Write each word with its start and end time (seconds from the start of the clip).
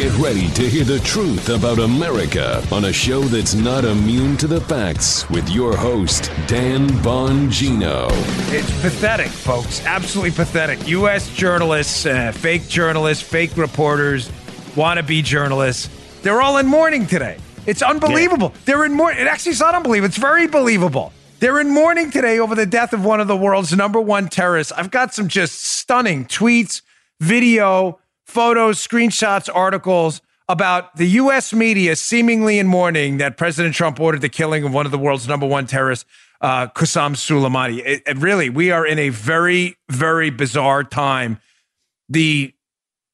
Get 0.00 0.16
ready 0.16 0.48
to 0.52 0.62
hear 0.62 0.84
the 0.84 0.98
truth 1.00 1.50
about 1.50 1.78
America 1.78 2.66
on 2.72 2.86
a 2.86 2.92
show 2.92 3.20
that's 3.20 3.52
not 3.52 3.84
immune 3.84 4.38
to 4.38 4.46
the 4.46 4.62
facts 4.62 5.28
with 5.28 5.46
your 5.50 5.76
host, 5.76 6.32
Dan 6.46 6.88
Bongino. 7.04 8.08
It's 8.50 8.70
pathetic, 8.80 9.28
folks. 9.28 9.84
Absolutely 9.84 10.30
pathetic. 10.30 10.88
U.S. 10.88 11.28
journalists, 11.34 12.06
uh, 12.06 12.32
fake 12.32 12.66
journalists, 12.66 13.22
fake 13.22 13.54
reporters, 13.58 14.30
wannabe 14.74 15.22
journalists, 15.22 15.90
they're 16.22 16.40
all 16.40 16.56
in 16.56 16.66
mourning 16.66 17.06
today. 17.06 17.36
It's 17.66 17.82
unbelievable. 17.82 18.52
Yeah. 18.54 18.60
They're 18.64 18.84
in 18.86 18.94
mourning. 18.94 19.20
It 19.20 19.26
actually 19.26 19.52
is 19.52 19.60
not 19.60 19.74
unbelievable. 19.74 20.08
It's 20.08 20.16
very 20.16 20.46
believable. 20.46 21.12
They're 21.40 21.60
in 21.60 21.68
mourning 21.68 22.10
today 22.10 22.38
over 22.38 22.54
the 22.54 22.64
death 22.64 22.94
of 22.94 23.04
one 23.04 23.20
of 23.20 23.28
the 23.28 23.36
world's 23.36 23.76
number 23.76 24.00
one 24.00 24.30
terrorists. 24.30 24.72
I've 24.72 24.90
got 24.90 25.12
some 25.12 25.28
just 25.28 25.62
stunning 25.62 26.24
tweets, 26.24 26.80
video, 27.20 27.99
photos, 28.30 28.84
screenshots, 28.86 29.48
articles 29.52 30.22
about 30.48 30.96
the 30.96 31.06
U.S. 31.06 31.52
media 31.52 31.94
seemingly 31.96 32.58
in 32.58 32.66
mourning 32.66 33.18
that 33.18 33.36
President 33.36 33.74
Trump 33.74 34.00
ordered 34.00 34.20
the 34.20 34.28
killing 34.28 34.64
of 34.64 34.72
one 34.72 34.86
of 34.86 34.92
the 34.92 34.98
world's 34.98 35.28
number 35.28 35.46
one 35.46 35.66
terrorists, 35.66 36.04
uh, 36.40 36.66
Qasem 36.68 37.14
Soleimani. 37.14 37.82
It, 37.84 38.02
it 38.06 38.16
really, 38.18 38.50
we 38.50 38.70
are 38.70 38.86
in 38.86 38.98
a 38.98 39.10
very, 39.10 39.76
very 39.88 40.30
bizarre 40.30 40.84
time. 40.84 41.40
The 42.08 42.54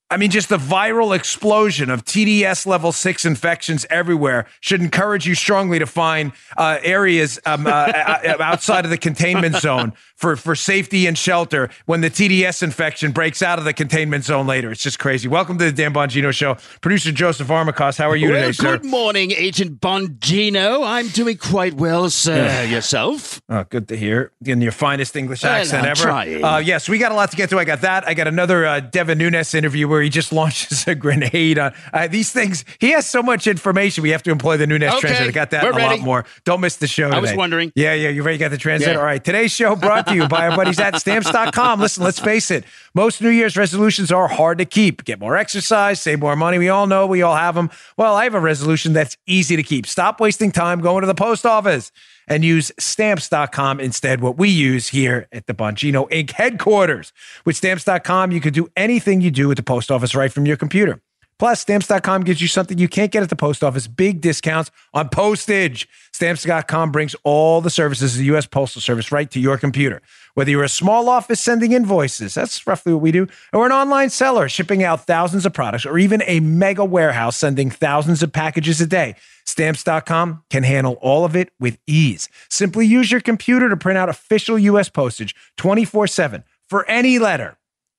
I 0.09 0.19
mean, 0.19 0.30
just 0.30 0.48
the 0.48 0.57
viral 0.57 1.16
explosion 1.16 1.91
of 1.91 2.05
TDS 2.05 2.65
level 2.65 2.93
six 2.93 3.24
infections 3.24 3.85
everywhere 3.91 4.46
should 4.60 4.80
encourage 4.80 5.27
you 5.27 5.35
strongly 5.35 5.80
to 5.80 5.87
find 5.87 6.30
uh, 6.57 6.79
areas 6.83 7.41
um, 7.45 7.66
uh, 7.66 7.71
outside 8.41 8.85
of 8.85 8.93
the 8.93 8.98
containment 8.98 9.57
zone 9.57 9.95
for, 10.16 10.34
for 10.34 10.55
safety 10.55 11.06
and 11.06 11.16
shelter 11.16 11.69
when 11.84 12.01
the 12.01 12.11
TDS 12.11 12.62
infection 12.62 13.12
breaks 13.12 13.43
out 13.43 13.59
of 13.59 13.65
the 13.65 13.73
containment 13.73 14.24
zone 14.24 14.47
later. 14.47 14.70
It's 14.70 14.83
just 14.83 14.98
crazy. 14.98 15.29
Welcome 15.29 15.59
to 15.59 15.65
the 15.66 15.73
Dan 15.73 15.93
Bongino 15.93 16.33
Show. 16.33 16.57
Producer 16.80 17.12
Joseph 17.12 17.48
Armacost, 17.48 17.98
how 17.98 18.09
are 18.09 18.16
you 18.16 18.30
well, 18.30 18.40
today, 18.40 18.52
sir? 18.52 18.79
Good 18.79 18.87
morning, 18.87 19.32
Agent 19.32 19.80
Bongino. 19.80 20.87
I'm 20.87 21.09
doing 21.09 21.37
quite 21.37 21.74
well, 21.74 22.09
sir. 22.10 22.37
Yeah. 22.37 22.63
Yourself? 22.63 23.43
Oh, 23.49 23.65
good 23.68 23.88
to 23.88 23.96
hear. 23.96 24.32
In 24.45 24.60
your 24.60 24.73
finest 24.73 25.15
English 25.16 25.43
well, 25.43 25.52
accent 25.52 25.85
I'm 25.85 25.90
ever. 25.90 26.02
Trying. 26.02 26.45
Uh, 26.45 26.59
yes, 26.59 26.88
we 26.88 26.99
got 26.99 27.12
a 27.12 27.15
lot 27.15 27.30
to 27.30 27.37
get 27.37 27.51
to. 27.51 27.59
I 27.59 27.65
got 27.65 27.83
that. 27.83 28.09
I 28.09 28.15
got 28.15 28.27
another 28.27 28.65
uh, 28.65 28.80
Devin 28.80 29.18
Nunes 29.18 29.55
interview 29.55 29.87
where 29.87 30.01
he 30.01 30.09
just 30.09 30.33
launches 30.37 30.87
a 30.88 30.95
grenade 30.95 31.59
on 31.59 31.74
uh, 31.93 32.09
these 32.09 32.33
things. 32.33 32.65
He 32.79 32.90
has 32.93 33.07
so 33.07 33.23
much 33.23 33.46
information. 33.46 34.02
We 34.02 34.10
have 34.10 34.23
to 34.24 34.30
employ 34.30 34.57
the 34.57 34.66
Nunes 34.66 34.85
okay. 34.85 35.01
translator. 35.01 35.29
I 35.29 35.33
got 35.33 35.51
that 35.51 35.62
We're 35.62 35.73
a 35.73 35.77
ready. 35.77 35.96
lot 35.99 36.05
more. 36.05 36.24
Don't 36.45 36.60
miss 36.60 36.77
the 36.77 36.87
show. 36.87 37.09
Today. 37.09 37.18
I 37.18 37.21
was 37.21 37.35
wondering. 37.35 37.73
Yeah, 37.74 37.93
yeah. 37.93 38.09
You 38.09 38.23
ready? 38.23 38.38
Got 38.38 38.51
the 38.51 38.59
translator? 38.59 38.95
Yeah. 38.95 38.99
All 38.99 39.05
right. 39.05 39.23
Today's 39.23 39.52
show 39.52 39.77
brought 39.77 40.05
to 40.07 40.15
you 40.15 40.29
by 40.29 40.49
our 40.49 40.57
buddies 40.57 40.80
at 40.80 40.96
stamps.com. 41.01 41.80
Listen, 41.80 42.04
let's 42.04 42.18
face 42.18 42.51
it. 42.51 42.65
Most 42.95 43.21
New 43.21 43.29
Year's 43.29 43.57
resolutions 43.57 44.10
are 44.10 44.29
hard 44.29 44.59
to 44.59 44.65
keep. 44.65 45.04
Get 45.04 45.21
more 45.21 45.37
exercise, 45.37 46.01
save 46.01 46.21
more 46.21 46.37
money. 46.37 46.59
We 46.59 46.68
all 46.68 46.87
know 46.87 47.07
we 47.07 47.23
all 47.23 47.37
have 47.37 47.54
them. 47.54 47.71
Well, 47.96 48.15
I 48.15 48.24
have 48.24 48.34
a 48.34 48.40
resolution 48.40 48.93
that's 48.93 49.16
easy 49.27 49.57
to 49.57 49.62
keep. 49.62 49.87
Stop 49.87 50.21
wasting 50.21 50.52
time 50.52 50.80
going 50.80 51.02
to 51.02 51.07
the 51.07 51.15
post 51.15 51.45
office 51.45 51.93
and 52.29 52.45
use 52.45 52.73
stamps.com 52.79 53.80
instead, 53.80 54.21
what 54.21 54.37
we 54.37 54.49
use 54.49 54.88
here 54.88 55.29
at 55.32 55.46
the 55.46 55.54
Bongino 55.54 56.10
Inc. 56.10 56.32
headquarters. 56.32 57.12
With 57.45 57.57
stamps.com, 57.57 58.32
you 58.32 58.40
can 58.40 58.52
do 58.52 58.68
anything 58.77 59.21
you 59.21 59.30
do 59.30 59.51
at 59.51 59.57
the 59.57 59.62
post 59.62 59.90
office 59.90 60.15
right 60.15 60.32
from 60.32 60.46
your 60.46 60.57
computer. 60.57 61.01
Plus, 61.38 61.60
stamps.com 61.60 62.24
gives 62.24 62.40
you 62.40 62.48
something 62.48 62.79
you 62.79 62.88
can't 62.88 63.12
get 63.12 63.23
at 63.23 63.29
the 63.29 63.37
post 63.37 63.62
office 63.62 63.87
big 63.87 64.22
discounts 64.22 64.70
on 64.94 65.10
postage. 65.10 65.87
Stamps.com 66.12 66.91
brings 66.91 67.15
all 67.25 67.60
the 67.60 67.69
services 67.69 68.15
of 68.15 68.20
the 68.20 68.25
U.S. 68.26 68.47
Postal 68.47 68.81
Service 68.81 69.12
right 69.12 69.31
to 69.31 69.38
your 69.38 69.59
computer. 69.59 70.00
Whether 70.32 70.50
you're 70.50 70.65
a 70.65 70.69
small 70.69 71.10
office 71.10 71.41
sending 71.41 71.72
invoices, 71.72 72.34
that's 72.34 72.66
roughly 72.66 72.94
what 72.94 73.03
we 73.03 73.12
do, 73.12 73.26
or 73.53 73.66
an 73.66 73.72
online 73.72 74.09
seller 74.09 74.48
shipping 74.48 74.82
out 74.82 75.06
thousands 75.06 75.44
of 75.44 75.53
products, 75.53 75.84
or 75.84 75.98
even 75.98 76.22
a 76.26 76.41
mega 76.41 76.84
warehouse 76.84 77.37
sending 77.37 77.71
thousands 77.71 78.22
of 78.22 78.32
packages 78.32 78.81
a 78.81 78.87
day, 78.87 79.15
Stamps.com 79.44 80.43
can 80.48 80.62
handle 80.62 80.94
all 81.03 81.25
of 81.25 81.37
it 81.37 81.50
with 81.60 81.78
ease. 81.87 82.28
Simply 82.49 82.87
use 82.87 83.12
your 83.12 83.21
computer 83.21 83.69
to 83.69 83.77
print 83.77 83.99
out 83.99 84.09
official 84.09 84.59
U.S. 84.59 84.88
postage 84.88 85.34
24 85.59 86.06
7 86.06 86.44
for 86.69 86.87
any 86.87 87.19
letter, 87.19 87.59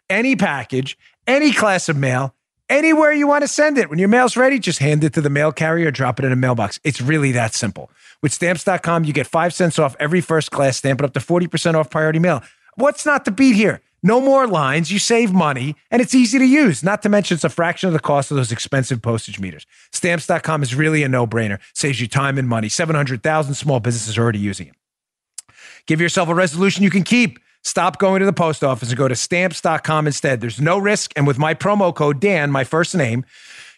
any 0.09 0.35
package, 0.35 0.97
any 1.27 1.53
class 1.53 1.87
of 1.87 1.97
mail 1.97 2.33
anywhere 2.69 3.11
you 3.11 3.27
want 3.27 3.43
to 3.43 3.47
send 3.47 3.77
it. 3.77 3.89
When 3.89 3.99
your 3.99 4.09
mail's 4.09 4.37
ready, 4.37 4.59
just 4.59 4.79
hand 4.79 5.03
it 5.03 5.13
to 5.13 5.21
the 5.21 5.29
mail 5.29 5.51
carrier, 5.51 5.91
drop 5.91 6.19
it 6.19 6.25
in 6.25 6.31
a 6.31 6.35
mailbox. 6.35 6.79
It's 6.83 7.01
really 7.01 7.31
that 7.33 7.53
simple. 7.53 7.91
With 8.21 8.33
stamps.com, 8.33 9.03
you 9.03 9.13
get 9.13 9.27
five 9.27 9.53
cents 9.53 9.79
off 9.79 9.95
every 9.99 10.21
first 10.21 10.51
class 10.51 10.77
stamp, 10.77 10.99
but 10.99 11.05
up 11.05 11.13
to 11.13 11.19
40% 11.19 11.75
off 11.75 11.89
priority 11.89 12.19
mail. 12.19 12.43
What's 12.75 13.05
not 13.05 13.25
to 13.25 13.31
beat 13.31 13.55
here? 13.55 13.81
No 14.03 14.21
more 14.21 14.47
lines, 14.47 14.91
you 14.91 14.99
save 14.99 15.33
money, 15.33 15.75
and 15.89 16.01
it's 16.01 16.13
easy 16.13 16.37
to 16.37 16.45
use. 16.45 16.83
Not 16.83 17.01
to 17.01 17.09
mention, 17.09 17.35
it's 17.35 17.43
a 17.43 17.49
fraction 17.49 17.87
of 17.87 17.93
the 17.93 17.99
cost 17.99 18.29
of 18.29 18.37
those 18.37 18.51
expensive 18.51 19.01
postage 19.01 19.39
meters. 19.39 19.65
Stamps.com 19.91 20.61
is 20.61 20.75
really 20.75 21.01
a 21.03 21.09
no 21.09 21.25
brainer, 21.25 21.59
saves 21.73 21.99
you 21.99 22.07
time 22.07 22.37
and 22.37 22.47
money. 22.47 22.69
700,000 22.69 23.55
small 23.55 23.79
businesses 23.79 24.17
are 24.17 24.21
already 24.21 24.39
using 24.39 24.67
it. 24.67 24.75
Give 25.87 25.99
yourself 25.99 26.29
a 26.29 26.35
resolution 26.35 26.83
you 26.83 26.89
can 26.89 27.03
keep. 27.03 27.39
Stop 27.67 27.99
going 27.99 28.21
to 28.21 28.25
the 28.25 28.31
post 28.31 28.63
office 28.63 28.89
and 28.89 28.97
go 28.97 29.09
to 29.09 29.15
stamps.com 29.15 30.07
instead. 30.07 30.39
There's 30.39 30.61
no 30.61 30.77
risk. 30.77 31.11
And 31.17 31.27
with 31.27 31.37
my 31.37 31.53
promo 31.53 31.93
code, 31.93 32.21
Dan, 32.21 32.49
my 32.49 32.63
first 32.63 32.95
name, 32.95 33.25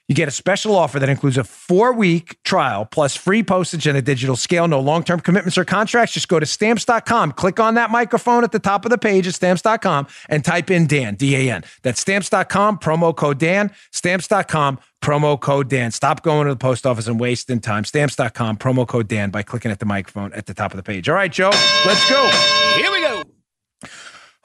you 0.08 0.14
get 0.14 0.28
a 0.28 0.32
special 0.32 0.76
offer 0.76 1.00
that 1.00 1.10
includes 1.10 1.38
a 1.38 1.44
four 1.44 1.94
week 1.94 2.38
trial 2.44 2.86
plus 2.86 3.16
free 3.16 3.42
postage 3.42 3.88
and 3.88 3.98
a 3.98 4.02
digital 4.04 4.36
scale. 4.36 4.68
No 4.68 4.80
long 4.80 5.04
term 5.04 5.20
commitments 5.20 5.58
or 5.58 5.66
contracts. 5.66 6.14
Just 6.14 6.28
go 6.28 6.40
to 6.40 6.46
stamps.com, 6.46 7.32
click 7.32 7.60
on 7.60 7.74
that 7.76 7.90
microphone 7.90 8.44
at 8.44 8.52
the 8.52 8.60
top 8.60 8.86
of 8.86 8.92
the 8.92 9.00
page 9.00 9.26
at 9.28 9.34
stamps.com, 9.34 10.06
and 10.30 10.46
type 10.46 10.70
in 10.70 10.86
Dan, 10.86 11.16
D 11.16 11.36
A 11.36 11.52
N. 11.52 11.64
That's 11.82 12.00
stamps.com, 12.00 12.78
promo 12.78 13.16
code 13.16 13.40
Dan, 13.40 13.72
stamps.com, 13.92 14.80
promo 15.02 15.40
code 15.40 15.68
Dan. 15.68 15.90
Stop 15.90 16.22
going 16.22 16.46
to 16.46 16.54
the 16.54 16.60
post 16.60 16.86
office 16.86 17.08
and 17.08 17.20
wasting 17.20 17.60
time. 17.60 17.86
Stamps.com, 17.86 18.58
promo 18.58 18.88
code 18.88 19.08
Dan 19.08 19.32
by 19.32 19.42
clicking 19.42 19.72
at 19.72 19.80
the 19.80 19.86
microphone 19.88 20.32
at 20.34 20.46
the 20.46 20.54
top 20.54 20.74
of 20.74 20.78
the 20.78 20.84
page. 20.84 21.10
All 21.10 21.16
right, 21.16 21.32
Joe, 21.32 21.50
let's 21.88 22.08
go. 22.08 22.28
Here 22.76 22.92
we 22.92 23.02
go. 23.02 23.29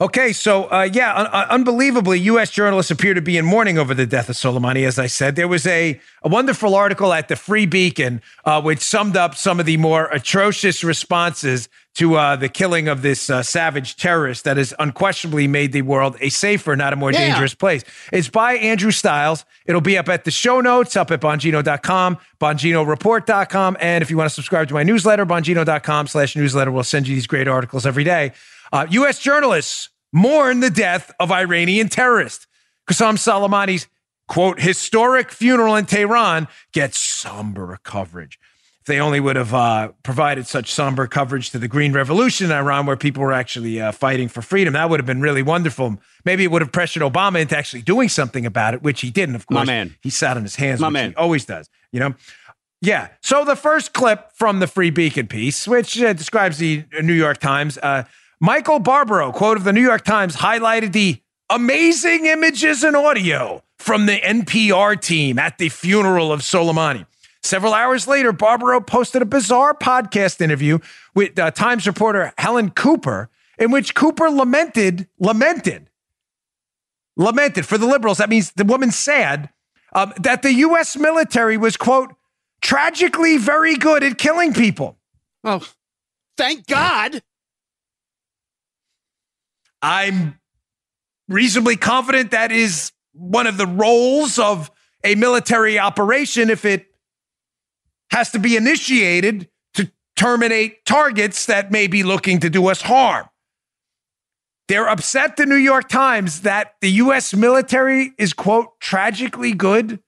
Okay, 0.01 0.33
so 0.33 0.65
uh, 0.65 0.89
yeah, 0.91 1.15
un- 1.15 1.27
unbelievably, 1.27 2.19
U.S. 2.21 2.51
journalists 2.51 2.91
appear 2.91 3.13
to 3.13 3.21
be 3.21 3.37
in 3.37 3.45
mourning 3.45 3.77
over 3.77 3.93
the 3.93 4.05
death 4.05 4.27
of 4.27 4.35
Soleimani. 4.35 4.85
As 4.85 4.99
I 4.99 5.07
said, 5.07 5.37
there 5.37 5.47
was 5.47 5.65
a, 5.65 6.01
a 6.21 6.27
wonderful 6.27 6.75
article 6.75 7.13
at 7.13 7.29
the 7.29 7.37
Free 7.37 7.65
Beacon 7.65 8.21
uh, 8.43 8.61
which 8.61 8.79
summed 8.79 9.15
up 9.15 9.35
some 9.35 9.57
of 9.57 9.65
the 9.65 9.77
more 9.77 10.07
atrocious 10.11 10.83
responses 10.83 11.69
to 11.93 12.15
uh, 12.15 12.35
the 12.35 12.49
killing 12.49 12.89
of 12.89 13.03
this 13.03 13.29
uh, 13.29 13.41
savage 13.41 13.95
terrorist 13.95 14.43
that 14.43 14.57
has 14.57 14.73
unquestionably 14.79 15.47
made 15.47 15.71
the 15.71 15.81
world 15.81 16.17
a 16.19 16.27
safer, 16.27 16.75
not 16.75 16.91
a 16.91 16.97
more 16.97 17.13
Yeah. 17.13 17.29
dangerous 17.29 17.53
place. 17.55 17.85
It's 18.11 18.27
by 18.27 18.55
Andrew 18.55 18.91
Stiles. 18.91 19.45
It'll 19.65 19.79
be 19.79 19.97
up 19.97 20.09
at 20.09 20.25
the 20.25 20.31
show 20.31 20.59
notes, 20.59 20.97
up 20.97 21.09
at 21.09 21.21
Bongino.com, 21.21 22.17
BonginoReport.com. 22.41 23.77
And 23.79 24.01
if 24.01 24.11
you 24.11 24.17
want 24.17 24.29
to 24.29 24.33
subscribe 24.35 24.67
to 24.67 24.73
my 24.73 24.83
newsletter, 24.83 25.25
Bongino.com 25.25 26.07
slash 26.07 26.35
newsletter, 26.35 26.69
we'll 26.69 26.83
send 26.83 27.07
you 27.07 27.15
these 27.15 27.27
great 27.27 27.47
articles 27.47 27.85
every 27.85 28.03
day. 28.03 28.33
Uh, 28.71 28.87
U.S. 28.89 29.19
journalists 29.19 29.89
mourn 30.11 30.59
the 30.59 30.69
death 30.69 31.11
of 31.19 31.31
Iranian 31.31 31.89
terrorist. 31.89 32.47
Qasem 32.89 33.15
Soleimani's, 33.17 33.87
quote, 34.27 34.59
historic 34.61 35.31
funeral 35.31 35.75
in 35.75 35.85
Tehran 35.85 36.47
gets 36.71 36.99
somber 36.99 37.77
coverage. 37.83 38.39
If 38.81 38.87
they 38.87 38.99
only 38.99 39.19
would 39.19 39.35
have 39.35 39.51
uh, 39.53 39.89
provided 40.03 40.45
such 40.45 40.71
somber 40.71 41.07
coverage 41.07 41.49
to 41.49 41.57
the 41.57 41.67
Green 41.67 41.91
Revolution 41.91 42.45
in 42.45 42.51
Iran, 42.51 42.85
where 42.85 42.95
people 42.95 43.23
were 43.23 43.33
actually 43.33 43.81
uh, 43.81 43.91
fighting 43.91 44.27
for 44.27 44.43
freedom, 44.43 44.73
that 44.73 44.91
would 44.91 44.99
have 44.99 45.07
been 45.07 45.21
really 45.21 45.41
wonderful. 45.41 45.97
Maybe 46.23 46.43
it 46.43 46.51
would 46.51 46.61
have 46.61 46.71
pressured 46.71 47.01
Obama 47.01 47.41
into 47.41 47.57
actually 47.57 47.81
doing 47.81 48.09
something 48.09 48.45
about 48.45 48.75
it, 48.75 48.83
which 48.83 49.01
he 49.01 49.09
didn't. 49.09 49.33
Of 49.33 49.47
course. 49.47 49.55
My 49.57 49.65
man. 49.65 49.95
he 50.01 50.11
sat 50.11 50.37
on 50.37 50.43
his 50.43 50.55
hands, 50.57 50.79
My 50.79 50.89
man. 50.89 51.09
he 51.09 51.15
always 51.15 51.45
does. 51.45 51.67
You 51.91 51.99
know, 51.99 52.13
yeah. 52.79 53.07
So 53.21 53.43
the 53.43 53.55
first 53.55 53.93
clip 53.93 54.31
from 54.35 54.59
the 54.59 54.67
Free 54.67 54.91
Beacon 54.91 55.25
piece, 55.25 55.67
which 55.67 55.99
uh, 55.99 56.13
describes 56.13 56.59
the 56.59 56.85
New 57.01 57.13
York 57.13 57.39
Times, 57.39 57.79
uh, 57.79 58.03
Michael 58.39 58.79
Barbaro, 58.79 59.31
quote 59.31 59.57
of 59.57 59.63
the 59.63 59.73
New 59.73 59.81
York 59.81 60.03
Times, 60.03 60.35
highlighted 60.37 60.91
the 60.91 61.21
amazing 61.49 62.25
images 62.25 62.83
and 62.83 62.95
audio 62.95 63.63
from 63.77 64.05
the 64.05 64.19
NPR 64.19 64.99
team 64.99 65.39
at 65.39 65.57
the 65.57 65.69
funeral 65.69 66.31
of 66.31 66.41
Soleimani. 66.41 67.05
Several 67.43 67.73
hours 67.73 68.07
later, 68.07 68.33
Barbaro 68.33 68.81
posted 68.81 69.21
a 69.21 69.25
bizarre 69.25 69.75
podcast 69.75 70.41
interview 70.41 70.79
with 71.13 71.37
uh, 71.37 71.51
Times 71.51 71.85
reporter 71.85 72.33
Helen 72.37 72.71
Cooper, 72.71 73.29
in 73.59 73.71
which 73.71 73.93
Cooper 73.93 74.29
lamented, 74.29 75.07
lamented, 75.19 75.89
lamented 77.15 77.65
for 77.65 77.77
the 77.77 77.85
liberals. 77.85 78.17
That 78.17 78.29
means 78.29 78.51
the 78.53 78.65
woman's 78.65 78.95
sad 78.95 79.49
um, 79.93 80.11
that 80.17 80.41
the 80.41 80.53
U.S. 80.55 80.97
military 80.97 81.55
was, 81.55 81.77
quote, 81.77 82.15
tragically 82.61 83.37
very 83.37 83.75
good 83.75 84.03
at 84.03 84.17
killing 84.17 84.53
people. 84.53 84.97
Oh, 85.43 85.65
thank 86.37 86.65
God. 86.65 87.21
I'm 89.85 90.39
reasonably 91.27 91.75
confident 91.77 92.31
that 92.31 92.51
is 92.51 92.91
one 93.13 93.45
of 93.45 93.57
the 93.57 93.67
roles 93.67 94.39
of 94.39 94.71
a 95.03 95.13
military 95.15 95.77
operation 95.77 96.49
if 96.49 96.65
it 96.65 96.87
has 98.11 98.31
to 98.31 98.39
be 98.39 98.55
initiated 98.55 99.47
to 99.75 99.91
terminate 100.15 100.85
targets 100.85 101.45
that 101.45 101.71
may 101.71 101.85
be 101.87 102.01
looking 102.03 102.39
to 102.39 102.49
do 102.49 102.65
us 102.67 102.81
harm. 102.81 103.27
They're 104.67 104.87
upset 104.89 105.37
the 105.37 105.45
New 105.45 105.55
York 105.55 105.87
Times 105.87 106.41
that 106.41 106.73
the 106.81 106.89
U.S. 106.93 107.35
military 107.35 108.13
is, 108.17 108.33
quote, 108.33 108.79
tragically 108.79 109.53
good 109.53 109.99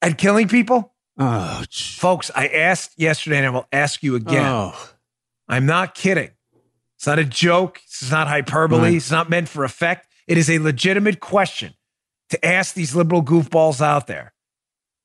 at 0.00 0.16
killing 0.16 0.48
people? 0.48 0.94
Oh, 1.18 1.64
j- 1.68 2.00
Folks, 2.00 2.30
I 2.34 2.46
asked 2.48 2.92
yesterday 2.96 3.38
and 3.38 3.46
I 3.46 3.50
will 3.50 3.68
ask 3.72 4.02
you 4.02 4.14
again. 4.14 4.46
oh. 4.46 4.90
I'm 5.46 5.66
not 5.66 5.94
kidding. 5.94 6.30
It's 6.98 7.06
not 7.06 7.20
a 7.20 7.24
joke. 7.24 7.80
It's 7.84 8.10
not 8.10 8.26
hyperbole. 8.26 8.82
Right. 8.82 8.94
It's 8.94 9.10
not 9.10 9.30
meant 9.30 9.48
for 9.48 9.62
effect. 9.62 10.08
It 10.26 10.36
is 10.36 10.50
a 10.50 10.58
legitimate 10.58 11.20
question 11.20 11.74
to 12.30 12.44
ask 12.44 12.74
these 12.74 12.94
liberal 12.94 13.22
goofballs 13.22 13.80
out 13.80 14.08
there 14.08 14.32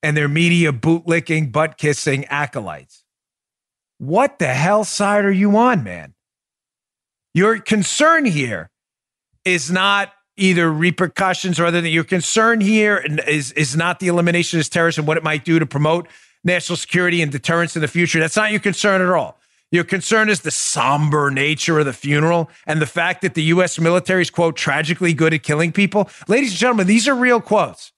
and 0.02 0.18
their 0.18 0.28
media 0.28 0.74
bootlicking, 0.74 1.52
butt 1.52 1.78
kissing 1.78 2.26
acolytes. 2.26 3.04
What 4.00 4.40
the 4.40 4.48
hell 4.48 4.84
side 4.84 5.24
are 5.24 5.32
you 5.32 5.56
on, 5.56 5.84
man? 5.84 6.16
Your 7.36 7.60
concern 7.60 8.26
here 8.26 8.72
is 9.46 9.72
not 9.72 10.12
either 10.36 10.72
repercussions 10.72 11.60
or 11.60 11.66
other 11.66 11.80
than 11.80 11.92
your 11.92 12.04
concern 12.04 12.60
here 12.60 13.06
is, 13.28 13.52
is 13.52 13.76
not 13.76 14.00
the 14.00 14.08
elimination 14.08 14.60
of 14.60 14.68
terrorism, 14.70 15.06
what 15.06 15.18
it 15.18 15.24
might 15.24 15.46
do 15.46 15.60
to 15.60 15.66
promote 15.66 16.08
national 16.44 16.76
security 16.76 17.22
and 17.22 17.32
deterrence 17.32 17.76
in 17.76 17.84
the 17.84 17.88
future. 17.88 18.20
That's 18.20 18.36
not 18.36 18.50
your 18.50 18.60
concern 18.60 19.02
at 19.02 19.10
all. 19.10 19.40
Your 19.74 19.84
concern 19.84 20.30
is 20.30 20.42
the 20.42 20.52
somber 20.52 21.32
nature 21.32 21.80
of 21.80 21.88
the 21.88 21.94
funeral 21.94 22.52
and 22.68 22.80
the 22.80 22.86
fact 22.86 23.24
that 23.24 23.34
the 23.34 23.42
U.S. 23.56 23.80
military 23.80 24.22
is, 24.22 24.30
quote, 24.30 24.56
tragically 24.56 25.14
good 25.16 25.34
at 25.34 25.42
killing 25.42 25.72
people. 25.72 26.12
Ladies 26.28 26.52
and 26.52 26.60
gentlemen, 26.60 26.86
these 26.86 27.08
are 27.08 27.16
real 27.16 27.42
quotes. 27.42 27.92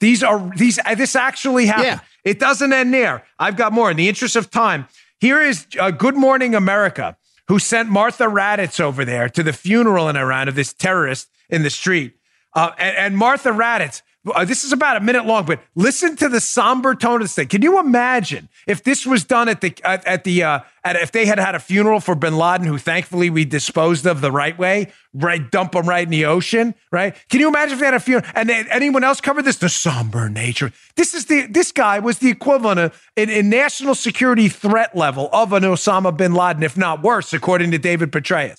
These 0.00 0.24
are 0.24 0.50
these. 0.56 0.80
uh, 0.84 0.96
This 0.96 1.14
actually 1.14 1.66
happened. 1.66 1.86
Yeah. 1.86 2.00
It 2.24 2.40
doesn't 2.40 2.72
end 2.72 2.92
there. 2.92 3.24
I've 3.38 3.56
got 3.56 3.72
more. 3.72 3.92
In 3.92 3.96
the 3.96 4.08
interest 4.08 4.34
of 4.34 4.50
time, 4.50 4.88
here 5.20 5.40
is 5.40 5.68
uh, 5.78 5.92
Good 5.92 6.16
Morning 6.16 6.56
America, 6.56 7.16
who 7.46 7.60
sent 7.60 7.88
Martha 7.88 8.24
Raddatz 8.24 8.80
over 8.80 9.04
there 9.04 9.28
to 9.28 9.44
the 9.44 9.52
funeral 9.52 10.08
in 10.08 10.16
Iran 10.16 10.48
of 10.48 10.56
this 10.56 10.72
terrorist 10.72 11.28
in 11.48 11.62
the 11.62 11.70
street. 11.70 12.14
Uh, 12.54 12.72
and, 12.76 12.96
and 12.96 13.16
Martha 13.16 13.50
Raddatz, 13.50 14.02
uh, 14.26 14.44
this 14.44 14.64
is 14.64 14.72
about 14.72 14.98
a 14.98 15.00
minute 15.00 15.24
long, 15.24 15.46
but 15.46 15.60
listen 15.74 16.14
to 16.16 16.28
the 16.28 16.40
somber 16.40 16.94
tone 16.94 17.16
of 17.16 17.22
this 17.22 17.34
thing. 17.34 17.48
Can 17.48 17.62
you 17.62 17.80
imagine 17.80 18.50
if 18.66 18.84
this 18.84 19.06
was 19.06 19.24
done 19.24 19.48
at 19.48 19.62
the 19.62 19.74
at, 19.82 20.06
at 20.06 20.24
the 20.24 20.42
uh, 20.42 20.60
at, 20.84 20.96
if 20.96 21.10
they 21.10 21.24
had 21.24 21.38
had 21.38 21.54
a 21.54 21.58
funeral 21.58 22.00
for 22.00 22.14
Bin 22.14 22.36
Laden, 22.36 22.66
who 22.66 22.76
thankfully 22.76 23.30
we 23.30 23.46
disposed 23.46 24.04
of 24.06 24.20
the 24.20 24.30
right 24.30 24.58
way, 24.58 24.92
right? 25.14 25.50
Dump 25.50 25.74
him 25.74 25.88
right 25.88 26.04
in 26.04 26.10
the 26.10 26.26
ocean, 26.26 26.74
right? 26.92 27.16
Can 27.30 27.40
you 27.40 27.48
imagine 27.48 27.74
if 27.74 27.78
they 27.80 27.86
had 27.86 27.94
a 27.94 28.00
funeral 28.00 28.30
and 28.34 28.50
then 28.50 28.66
anyone 28.70 29.04
else 29.04 29.22
covered 29.22 29.46
this? 29.46 29.56
The 29.56 29.70
somber 29.70 30.28
nature. 30.28 30.70
This 30.96 31.14
is 31.14 31.24
the 31.24 31.46
this 31.46 31.72
guy 31.72 31.98
was 31.98 32.18
the 32.18 32.28
equivalent 32.28 32.78
of 32.78 33.02
in, 33.16 33.30
in 33.30 33.48
national 33.48 33.94
security 33.94 34.50
threat 34.50 34.94
level 34.94 35.30
of 35.32 35.54
an 35.54 35.62
Osama 35.62 36.14
bin 36.14 36.34
Laden, 36.34 36.62
if 36.62 36.76
not 36.76 37.02
worse, 37.02 37.32
according 37.32 37.70
to 37.70 37.78
David 37.78 38.12
Petraeus 38.12 38.58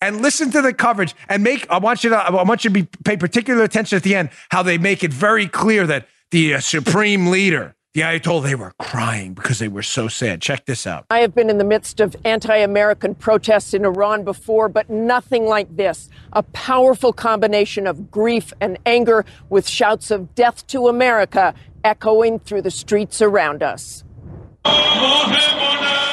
and 0.00 0.20
listen 0.20 0.50
to 0.50 0.62
the 0.62 0.72
coverage 0.72 1.14
and 1.28 1.42
make 1.42 1.68
I 1.70 1.78
want 1.78 2.04
you 2.04 2.10
to 2.10 2.16
I 2.16 2.42
want 2.42 2.64
you 2.64 2.70
to 2.70 2.74
be 2.74 2.88
pay 3.04 3.16
particular 3.16 3.62
attention 3.64 3.96
at 3.96 4.02
the 4.02 4.14
end 4.14 4.30
how 4.50 4.62
they 4.62 4.78
make 4.78 5.02
it 5.02 5.12
very 5.12 5.48
clear 5.48 5.86
that 5.86 6.08
the 6.30 6.54
uh, 6.54 6.60
supreme 6.60 7.28
leader 7.28 7.76
the 7.96 8.02
Ayatollah 8.02 8.42
they 8.42 8.54
were 8.54 8.74
crying 8.78 9.32
because 9.32 9.58
they 9.58 9.68
were 9.68 9.82
so 9.82 10.06
sad. 10.06 10.42
Check 10.42 10.66
this 10.66 10.86
out. 10.86 11.06
I 11.08 11.20
have 11.20 11.34
been 11.34 11.48
in 11.48 11.56
the 11.56 11.64
midst 11.64 11.98
of 11.98 12.14
anti 12.26 12.54
American 12.54 13.14
protests 13.14 13.72
in 13.72 13.86
Iran 13.86 14.22
before, 14.22 14.68
but 14.68 14.90
nothing 14.90 15.46
like 15.46 15.74
this. 15.74 16.10
A 16.34 16.42
powerful 16.42 17.14
combination 17.14 17.86
of 17.86 18.10
grief 18.10 18.52
and 18.60 18.76
anger 18.84 19.24
with 19.48 19.66
shouts 19.66 20.10
of 20.10 20.34
death 20.34 20.66
to 20.66 20.88
America 20.88 21.54
echoing 21.84 22.38
through 22.38 22.60
the 22.60 22.70
streets 22.70 23.22
around 23.22 23.62
us. 23.62 24.04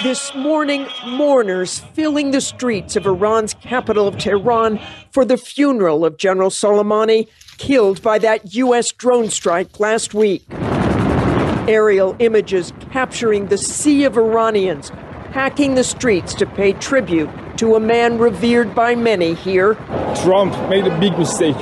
This 0.03 0.35
morning, 0.35 0.85
mourners 1.07 1.79
filling 1.94 2.31
the 2.31 2.41
streets 2.41 2.95
of 2.95 3.05
Iran's 3.05 3.53
capital 3.53 4.07
of 4.07 4.17
Tehran 4.17 4.79
for 5.11 5.23
the 5.23 5.38
funeral 5.38 6.05
of 6.05 6.17
General 6.17 6.50
Soleimani, 6.50 7.29
killed 7.57 8.01
by 8.01 8.19
that 8.19 8.53
U.S. 8.53 8.91
drone 8.91 9.29
strike 9.29 9.79
last 9.79 10.13
week. 10.13 10.44
Aerial 11.69 12.17
images 12.19 12.73
capturing 12.91 13.47
the 13.47 13.57
sea 13.57 14.03
of 14.03 14.17
Iranians 14.17 14.91
packing 15.33 15.73
the 15.73 15.83
streets 15.83 16.35
to 16.35 16.45
pay 16.45 16.73
tribute 16.73 17.29
to 17.57 17.75
a 17.75 17.79
man 17.79 18.19
revered 18.19 18.75
by 18.75 18.94
many 18.94 19.33
here. 19.33 19.73
Trump 20.21 20.53
made 20.69 20.85
a 20.85 21.00
big 21.00 21.17
mistake. 21.17 21.55